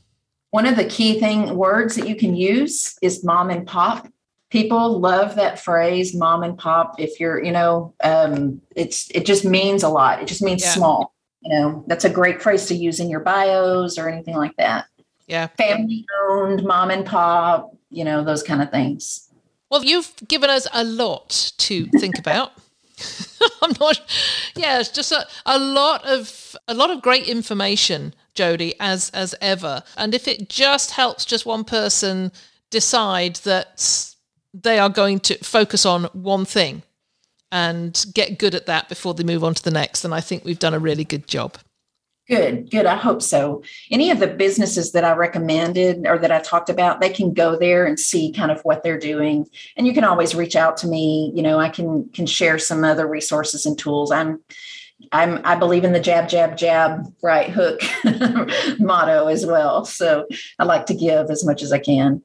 One 0.51 0.65
of 0.65 0.75
the 0.75 0.85
key 0.85 1.19
thing 1.19 1.55
words 1.55 1.95
that 1.95 2.07
you 2.07 2.15
can 2.15 2.35
use 2.35 2.97
is 3.01 3.23
mom 3.23 3.49
and 3.49 3.65
pop. 3.65 4.07
People 4.49 4.99
love 4.99 5.35
that 5.35 5.59
phrase, 5.59 6.13
mom 6.13 6.43
and 6.43 6.57
pop. 6.57 6.99
If 6.99 7.19
you're, 7.19 7.41
you 7.41 7.53
know, 7.53 7.93
um, 8.03 8.61
it's 8.75 9.09
it 9.11 9.25
just 9.25 9.45
means 9.45 9.83
a 9.83 9.89
lot. 9.89 10.21
It 10.21 10.27
just 10.27 10.41
means 10.41 10.61
yeah. 10.61 10.71
small. 10.71 11.13
You 11.41 11.57
know, 11.57 11.83
that's 11.87 12.03
a 12.03 12.09
great 12.09 12.41
phrase 12.41 12.65
to 12.67 12.75
use 12.75 12.99
in 12.99 13.09
your 13.09 13.21
bios 13.21 13.97
or 13.97 14.09
anything 14.09 14.35
like 14.35 14.55
that. 14.57 14.85
Yeah. 15.25 15.47
Family 15.57 16.05
owned, 16.27 16.63
mom 16.65 16.91
and 16.91 17.05
pop, 17.05 17.75
you 17.89 18.03
know, 18.03 18.23
those 18.23 18.43
kind 18.43 18.61
of 18.61 18.69
things. 18.69 19.30
Well, 19.71 19.85
you've 19.85 20.13
given 20.27 20.49
us 20.49 20.67
a 20.73 20.83
lot 20.83 21.53
to 21.59 21.85
think 21.85 22.19
about. 22.19 22.51
I'm 23.61 23.71
not. 23.79 24.01
Yeah, 24.55 24.79
it's 24.79 24.89
just 24.89 25.13
a, 25.13 25.25
a 25.45 25.57
lot 25.57 26.05
of 26.05 26.55
a 26.67 26.73
lot 26.73 26.91
of 26.91 27.01
great 27.01 27.27
information, 27.27 28.13
Jody, 28.35 28.75
as 28.81 29.09
as 29.11 29.33
ever. 29.39 29.81
And 29.95 30.13
if 30.13 30.27
it 30.27 30.49
just 30.49 30.91
helps 30.91 31.23
just 31.23 31.45
one 31.45 31.63
person 31.63 32.33
decide 32.69 33.37
that 33.37 34.13
they 34.53 34.77
are 34.77 34.89
going 34.89 35.21
to 35.21 35.37
focus 35.43 35.85
on 35.85 36.03
one 36.13 36.43
thing 36.43 36.83
and 37.49 38.05
get 38.13 38.39
good 38.39 38.53
at 38.53 38.65
that 38.65 38.89
before 38.89 39.13
they 39.13 39.23
move 39.23 39.43
on 39.43 39.53
to 39.53 39.63
the 39.63 39.71
next, 39.71 40.01
then 40.01 40.11
I 40.11 40.19
think 40.19 40.43
we've 40.43 40.59
done 40.59 40.73
a 40.73 40.79
really 40.79 41.05
good 41.05 41.27
job. 41.27 41.57
Good, 42.31 42.71
good. 42.71 42.85
I 42.85 42.95
hope 42.95 43.21
so. 43.21 43.61
Any 43.91 44.09
of 44.09 44.21
the 44.21 44.27
businesses 44.27 44.93
that 44.93 45.03
I 45.03 45.11
recommended 45.11 46.07
or 46.07 46.17
that 46.17 46.31
I 46.31 46.39
talked 46.39 46.69
about, 46.69 47.01
they 47.01 47.09
can 47.09 47.33
go 47.33 47.57
there 47.59 47.85
and 47.85 47.99
see 47.99 48.31
kind 48.31 48.51
of 48.51 48.61
what 48.61 48.83
they're 48.83 48.97
doing. 48.97 49.49
And 49.75 49.85
you 49.85 49.93
can 49.93 50.05
always 50.05 50.33
reach 50.33 50.55
out 50.55 50.77
to 50.77 50.87
me. 50.87 51.33
You 51.35 51.43
know, 51.43 51.59
I 51.59 51.67
can 51.67 52.07
can 52.13 52.25
share 52.25 52.57
some 52.57 52.85
other 52.85 53.05
resources 53.05 53.65
and 53.65 53.77
tools. 53.77 54.13
I'm 54.13 54.39
I'm 55.11 55.41
I 55.43 55.55
believe 55.55 55.83
in 55.83 55.91
the 55.91 55.99
jab, 55.99 56.29
jab, 56.29 56.55
jab, 56.55 57.13
right 57.21 57.49
hook 57.49 57.81
motto 58.79 59.27
as 59.27 59.45
well. 59.45 59.83
So 59.83 60.25
I 60.57 60.63
like 60.63 60.85
to 60.85 60.93
give 60.93 61.29
as 61.29 61.45
much 61.45 61.61
as 61.61 61.73
I 61.73 61.79
can. 61.79 62.21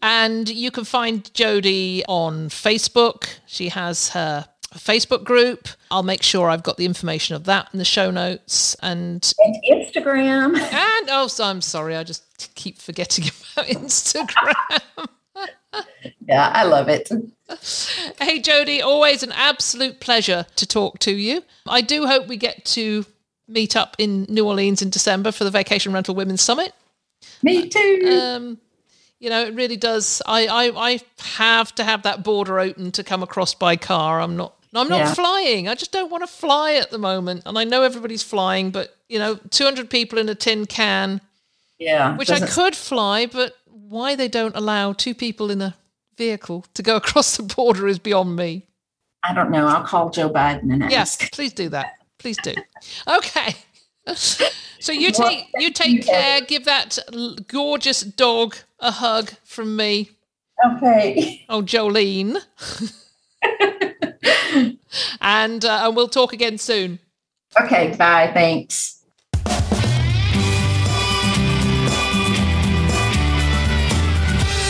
And 0.00 0.48
you 0.48 0.70
can 0.70 0.84
find 0.84 1.32
Jody 1.34 2.02
on 2.08 2.48
Facebook. 2.48 3.28
She 3.44 3.68
has 3.68 4.08
her 4.08 4.46
Facebook 4.78 5.24
group. 5.24 5.68
I'll 5.90 6.02
make 6.02 6.22
sure 6.22 6.48
I've 6.48 6.62
got 6.62 6.76
the 6.76 6.84
information 6.84 7.36
of 7.36 7.44
that 7.44 7.68
in 7.72 7.78
the 7.78 7.84
show 7.84 8.10
notes 8.10 8.74
and, 8.82 9.32
and 9.38 9.56
Instagram. 9.70 10.58
And 10.72 11.10
oh, 11.10 11.26
so 11.26 11.44
I'm 11.44 11.60
sorry, 11.60 11.96
I 11.96 12.04
just 12.04 12.54
keep 12.54 12.78
forgetting 12.78 13.24
about 13.52 13.66
Instagram. 13.68 15.08
yeah, 16.26 16.50
I 16.54 16.64
love 16.64 16.88
it. 16.88 17.10
Hey, 18.18 18.40
Jody, 18.40 18.80
always 18.80 19.22
an 19.22 19.32
absolute 19.32 20.00
pleasure 20.00 20.46
to 20.56 20.66
talk 20.66 20.98
to 21.00 21.12
you. 21.12 21.42
I 21.66 21.80
do 21.80 22.06
hope 22.06 22.28
we 22.28 22.36
get 22.36 22.64
to 22.66 23.04
meet 23.48 23.76
up 23.76 23.96
in 23.98 24.24
New 24.28 24.46
Orleans 24.46 24.82
in 24.82 24.90
December 24.90 25.32
for 25.32 25.44
the 25.44 25.50
Vacation 25.50 25.92
Rental 25.92 26.14
Women's 26.14 26.40
Summit. 26.40 26.72
Me 27.42 27.68
too. 27.68 28.20
Um, 28.22 28.58
you 29.18 29.30
know, 29.30 29.44
it 29.44 29.54
really 29.54 29.76
does. 29.76 30.22
I, 30.26 30.46
I, 30.46 30.92
I 30.92 31.00
have 31.36 31.74
to 31.76 31.84
have 31.84 32.02
that 32.02 32.24
border 32.24 32.58
open 32.58 32.90
to 32.92 33.04
come 33.04 33.22
across 33.22 33.54
by 33.54 33.76
car. 33.76 34.20
I'm 34.20 34.36
not 34.36 34.54
I'm 34.80 34.88
not 34.88 35.00
yeah. 35.00 35.14
flying. 35.14 35.68
I 35.68 35.74
just 35.74 35.92
don't 35.92 36.10
want 36.10 36.22
to 36.22 36.26
fly 36.26 36.74
at 36.74 36.90
the 36.90 36.98
moment. 36.98 37.42
And 37.44 37.58
I 37.58 37.64
know 37.64 37.82
everybody's 37.82 38.22
flying, 38.22 38.70
but 38.70 38.96
you 39.08 39.18
know, 39.18 39.36
200 39.50 39.90
people 39.90 40.18
in 40.18 40.28
a 40.28 40.34
tin 40.34 40.66
can. 40.66 41.20
Yeah. 41.78 42.16
Which 42.16 42.30
I 42.30 42.40
could 42.46 42.74
fly, 42.74 43.26
but 43.26 43.54
why 43.66 44.14
they 44.14 44.28
don't 44.28 44.56
allow 44.56 44.92
two 44.92 45.14
people 45.14 45.50
in 45.50 45.60
a 45.60 45.74
vehicle 46.16 46.64
to 46.74 46.82
go 46.82 46.96
across 47.02 47.36
the 47.36 47.42
border 47.42 47.86
is 47.86 47.98
beyond 47.98 48.36
me. 48.36 48.66
I 49.24 49.34
don't 49.34 49.50
know. 49.50 49.66
I'll 49.66 49.84
call 49.84 50.10
Joe 50.10 50.30
Biden 50.30 50.72
and 50.72 50.90
yes, 50.90 51.20
ask. 51.20 51.32
please 51.34 51.52
do 51.52 51.68
that. 51.68 51.94
Please 52.18 52.38
do. 52.42 52.54
Okay. 53.06 53.54
So 54.82 54.90
you 54.90 55.12
take 55.12 55.46
you 55.58 55.70
take 55.70 56.04
care. 56.04 56.40
Give 56.40 56.64
that 56.64 56.98
gorgeous 57.46 58.00
dog 58.00 58.56
a 58.80 58.90
hug 58.90 59.30
from 59.44 59.76
me. 59.76 60.10
Okay. 60.64 61.44
Oh, 61.48 61.62
Jolene. 61.62 62.36
And 65.20 65.64
uh, 65.64 65.82
and 65.84 65.96
we'll 65.96 66.08
talk 66.08 66.32
again 66.32 66.58
soon. 66.58 66.98
Okay, 67.60 67.94
bye. 67.96 68.30
Thanks. 68.32 69.02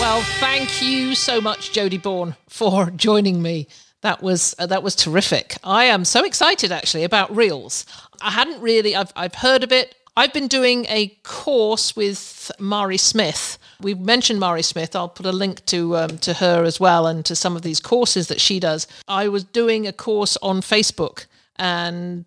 Well, 0.00 0.22
thank 0.40 0.82
you 0.82 1.14
so 1.14 1.40
much, 1.40 1.70
Jody 1.70 1.96
Bourne, 1.96 2.34
for 2.48 2.90
joining 2.90 3.40
me. 3.40 3.68
That 4.00 4.20
was 4.20 4.54
uh, 4.58 4.66
that 4.66 4.82
was 4.82 4.96
terrific. 4.96 5.56
I 5.62 5.84
am 5.84 6.04
so 6.04 6.24
excited 6.24 6.72
actually 6.72 7.04
about 7.04 7.34
Reels. 7.34 7.86
I 8.20 8.32
hadn't 8.32 8.60
really 8.60 8.96
I've 8.96 9.12
I've 9.14 9.36
heard 9.36 9.62
of 9.62 9.70
it. 9.70 9.94
I've 10.16 10.32
been 10.32 10.48
doing 10.48 10.86
a 10.88 11.08
course 11.22 11.94
with 11.94 12.50
Mari 12.58 12.98
Smith 12.98 13.58
we 13.82 13.94
mentioned 13.94 14.40
Mari 14.40 14.62
Smith. 14.62 14.96
I'll 14.96 15.08
put 15.08 15.26
a 15.26 15.32
link 15.32 15.64
to 15.66 15.96
um, 15.96 16.18
to 16.18 16.34
her 16.34 16.64
as 16.64 16.80
well 16.80 17.06
and 17.06 17.24
to 17.26 17.36
some 17.36 17.56
of 17.56 17.62
these 17.62 17.80
courses 17.80 18.28
that 18.28 18.40
she 18.40 18.60
does. 18.60 18.86
I 19.08 19.28
was 19.28 19.44
doing 19.44 19.86
a 19.86 19.92
course 19.92 20.36
on 20.42 20.60
Facebook 20.60 21.26
and 21.56 22.26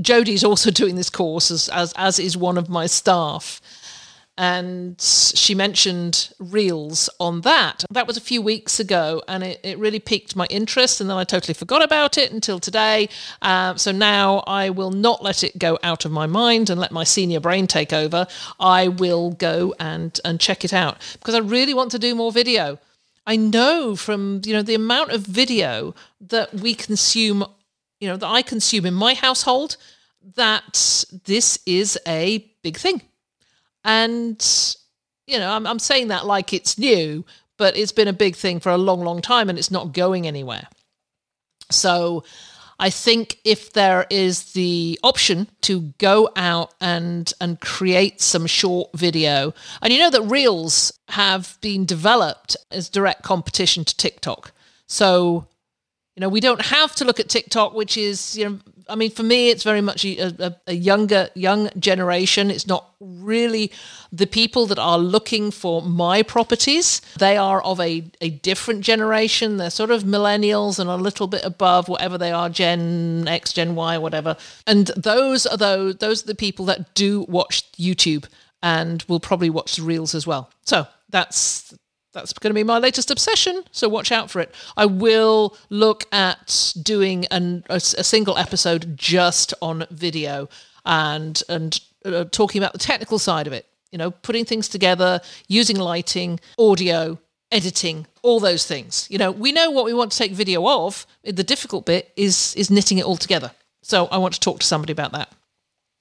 Jody's 0.00 0.44
also 0.44 0.70
doing 0.82 0.96
this 0.96 1.10
course 1.10 1.50
as, 1.50 1.68
as, 1.68 1.92
as 1.96 2.18
is 2.18 2.36
one 2.36 2.58
of 2.58 2.68
my 2.68 2.86
staff 2.86 3.60
and 4.38 5.00
she 5.00 5.52
mentioned 5.52 6.30
reels 6.38 7.10
on 7.18 7.40
that. 7.40 7.84
That 7.90 8.06
was 8.06 8.16
a 8.16 8.20
few 8.20 8.40
weeks 8.40 8.78
ago, 8.78 9.20
and 9.26 9.42
it, 9.42 9.60
it 9.64 9.78
really 9.78 9.98
piqued 9.98 10.36
my 10.36 10.46
interest. 10.46 11.00
And 11.00 11.10
then 11.10 11.16
I 11.16 11.24
totally 11.24 11.54
forgot 11.54 11.82
about 11.82 12.16
it 12.16 12.30
until 12.30 12.60
today. 12.60 13.08
Uh, 13.42 13.74
so 13.74 13.90
now 13.90 14.44
I 14.46 14.70
will 14.70 14.92
not 14.92 15.24
let 15.24 15.42
it 15.42 15.58
go 15.58 15.76
out 15.82 16.04
of 16.04 16.12
my 16.12 16.26
mind 16.26 16.70
and 16.70 16.80
let 16.80 16.92
my 16.92 17.02
senior 17.02 17.40
brain 17.40 17.66
take 17.66 17.92
over. 17.92 18.28
I 18.60 18.86
will 18.86 19.32
go 19.32 19.74
and 19.80 20.18
and 20.24 20.38
check 20.38 20.64
it 20.64 20.72
out 20.72 20.98
because 21.14 21.34
I 21.34 21.38
really 21.38 21.74
want 21.74 21.90
to 21.90 21.98
do 21.98 22.14
more 22.14 22.30
video. 22.30 22.78
I 23.26 23.34
know 23.34 23.96
from 23.96 24.42
you 24.44 24.52
know 24.52 24.62
the 24.62 24.76
amount 24.76 25.10
of 25.10 25.22
video 25.22 25.96
that 26.20 26.54
we 26.54 26.74
consume, 26.74 27.44
you 27.98 28.08
know 28.08 28.16
that 28.16 28.28
I 28.28 28.42
consume 28.42 28.86
in 28.86 28.94
my 28.94 29.14
household, 29.14 29.76
that 30.36 31.04
this 31.24 31.58
is 31.66 31.98
a 32.06 32.38
big 32.62 32.76
thing 32.76 33.02
and, 33.88 34.76
you 35.26 35.38
know, 35.38 35.50
I'm, 35.50 35.66
I'm 35.66 35.78
saying 35.78 36.08
that 36.08 36.26
like 36.26 36.52
it's 36.52 36.78
new, 36.78 37.24
but 37.56 37.74
it's 37.74 37.90
been 37.90 38.06
a 38.06 38.12
big 38.12 38.36
thing 38.36 38.60
for 38.60 38.70
a 38.70 38.76
long, 38.76 39.00
long 39.00 39.22
time 39.22 39.48
and 39.48 39.58
it's 39.58 39.70
not 39.70 39.94
going 39.94 40.26
anywhere. 40.26 40.68
So 41.70 42.24
I 42.78 42.90
think 42.90 43.38
if 43.44 43.72
there 43.72 44.06
is 44.10 44.52
the 44.52 45.00
option 45.02 45.48
to 45.62 45.94
go 45.98 46.28
out 46.36 46.74
and 46.80 47.32
and 47.40 47.60
create 47.60 48.20
some 48.20 48.46
short 48.46 48.90
video, 48.94 49.54
and 49.82 49.92
you 49.92 49.98
know 49.98 50.10
that 50.10 50.22
Reels 50.22 50.92
have 51.08 51.58
been 51.60 51.86
developed 51.86 52.56
as 52.70 52.88
direct 52.88 53.22
competition 53.22 53.84
to 53.84 53.96
TikTok. 53.96 54.52
So, 54.86 55.46
you 56.14 56.20
know, 56.20 56.28
we 56.28 56.40
don't 56.40 56.62
have 56.66 56.94
to 56.96 57.04
look 57.04 57.20
at 57.20 57.28
TikTok, 57.28 57.74
which 57.74 57.96
is, 57.96 58.36
you 58.36 58.48
know, 58.48 58.58
I 58.88 58.94
mean, 58.94 59.10
for 59.10 59.22
me, 59.22 59.50
it's 59.50 59.62
very 59.62 59.80
much 59.80 60.04
a, 60.04 60.18
a, 60.18 60.56
a, 60.68 60.72
younger 60.72 61.28
young 61.34 61.70
generation. 61.78 62.50
It's 62.50 62.66
not 62.66 62.94
really 63.00 63.70
the 64.10 64.26
people 64.26 64.66
that 64.66 64.78
are 64.78 64.98
looking 64.98 65.50
for 65.50 65.82
my 65.82 66.22
properties. 66.22 67.00
They 67.18 67.36
are 67.36 67.62
of 67.62 67.80
a, 67.80 68.04
a 68.20 68.30
different 68.30 68.80
generation. 68.82 69.56
They're 69.58 69.70
sort 69.70 69.90
of 69.90 70.04
millennials 70.04 70.78
and 70.78 70.88
a 70.88 70.96
little 70.96 71.26
bit 71.26 71.44
above 71.44 71.88
whatever 71.88 72.16
they 72.16 72.32
are, 72.32 72.48
Gen 72.48 73.28
X, 73.28 73.52
Gen 73.52 73.74
Y, 73.74 73.98
whatever. 73.98 74.36
And 74.66 74.86
those 74.96 75.46
are 75.46 75.56
those 75.56 75.96
those 75.96 76.24
are 76.24 76.26
the 76.26 76.34
people 76.34 76.64
that 76.66 76.94
do 76.94 77.22
watch 77.28 77.70
YouTube 77.72 78.26
and 78.62 79.02
will 79.08 79.20
probably 79.20 79.50
watch 79.50 79.76
the 79.76 79.82
reels 79.82 80.14
as 80.14 80.26
well. 80.26 80.50
So 80.64 80.86
that's 81.10 81.74
that's 82.12 82.32
going 82.32 82.50
to 82.50 82.54
be 82.54 82.64
my 82.64 82.78
latest 82.78 83.10
obsession. 83.10 83.62
So 83.70 83.88
watch 83.88 84.12
out 84.12 84.30
for 84.30 84.40
it. 84.40 84.54
I 84.76 84.86
will 84.86 85.56
look 85.70 86.04
at 86.12 86.72
doing 86.82 87.26
an, 87.26 87.64
a, 87.68 87.76
a 87.76 88.04
single 88.04 88.36
episode 88.36 88.96
just 88.96 89.54
on 89.60 89.86
video 89.90 90.48
and 90.84 91.42
and 91.48 91.80
uh, 92.04 92.24
talking 92.24 92.60
about 92.60 92.72
the 92.72 92.78
technical 92.78 93.18
side 93.18 93.46
of 93.46 93.52
it. 93.52 93.66
You 93.92 93.98
know, 93.98 94.10
putting 94.10 94.44
things 94.44 94.68
together, 94.68 95.20
using 95.48 95.76
lighting, 95.76 96.40
audio, 96.58 97.18
editing, 97.50 98.06
all 98.22 98.40
those 98.40 98.66
things. 98.66 99.06
You 99.10 99.18
know, 99.18 99.30
we 99.30 99.52
know 99.52 99.70
what 99.70 99.84
we 99.84 99.94
want 99.94 100.12
to 100.12 100.18
take 100.18 100.32
video 100.32 100.66
of. 100.68 101.06
The 101.24 101.44
difficult 101.44 101.86
bit 101.86 102.12
is 102.16 102.54
is 102.56 102.70
knitting 102.70 102.98
it 102.98 103.04
all 103.04 103.16
together. 103.16 103.52
So 103.82 104.06
I 104.06 104.18
want 104.18 104.34
to 104.34 104.40
talk 104.40 104.60
to 104.60 104.66
somebody 104.66 104.92
about 104.92 105.12
that. 105.12 105.32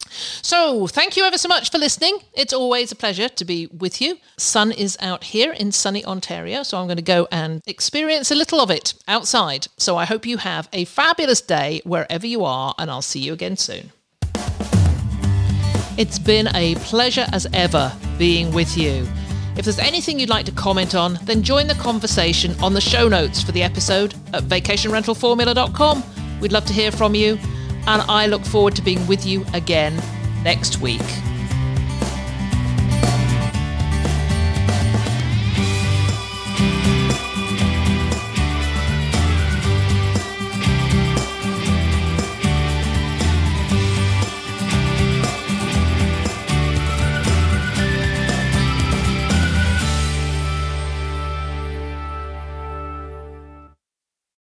So, 0.09 0.87
thank 0.87 1.17
you 1.17 1.23
ever 1.23 1.37
so 1.37 1.47
much 1.47 1.71
for 1.71 1.77
listening. 1.77 2.19
It's 2.33 2.53
always 2.53 2.91
a 2.91 2.95
pleasure 2.95 3.29
to 3.29 3.45
be 3.45 3.67
with 3.67 4.01
you. 4.01 4.17
Sun 4.37 4.71
is 4.71 4.97
out 5.01 5.25
here 5.25 5.51
in 5.51 5.71
sunny 5.71 6.05
Ontario, 6.05 6.63
so 6.63 6.77
I'm 6.77 6.87
going 6.87 6.97
to 6.97 7.01
go 7.01 7.27
and 7.31 7.61
experience 7.65 8.31
a 8.31 8.35
little 8.35 8.59
of 8.59 8.71
it 8.71 8.93
outside. 9.07 9.67
So, 9.77 9.97
I 9.97 10.05
hope 10.05 10.25
you 10.25 10.37
have 10.37 10.69
a 10.73 10.85
fabulous 10.85 11.41
day 11.41 11.81
wherever 11.83 12.25
you 12.25 12.43
are, 12.43 12.73
and 12.77 12.89
I'll 12.89 13.01
see 13.01 13.19
you 13.19 13.33
again 13.33 13.57
soon. 13.57 13.91
It's 15.97 16.19
been 16.19 16.47
a 16.55 16.75
pleasure 16.75 17.25
as 17.33 17.47
ever 17.53 17.91
being 18.17 18.51
with 18.53 18.77
you. 18.77 19.07
If 19.57 19.65
there's 19.65 19.79
anything 19.79 20.19
you'd 20.19 20.29
like 20.29 20.45
to 20.45 20.51
comment 20.51 20.93
on, 20.93 21.17
then 21.23 21.41
join 21.41 21.65
the 21.65 21.73
conversation 21.73 22.55
on 22.61 22.75
the 22.75 22.81
show 22.81 23.07
notes 23.07 23.41
for 23.41 23.51
the 23.51 23.63
episode 23.63 24.13
at 24.31 24.43
vacationrentalformula.com. 24.43 26.03
We'd 26.39 26.51
love 26.51 26.65
to 26.65 26.73
hear 26.73 26.91
from 26.91 27.15
you 27.15 27.39
and 27.87 28.01
I 28.09 28.27
look 28.27 28.45
forward 28.45 28.75
to 28.75 28.81
being 28.81 29.05
with 29.07 29.25
you 29.25 29.45
again 29.53 30.01
next 30.43 30.79
week. 30.79 31.01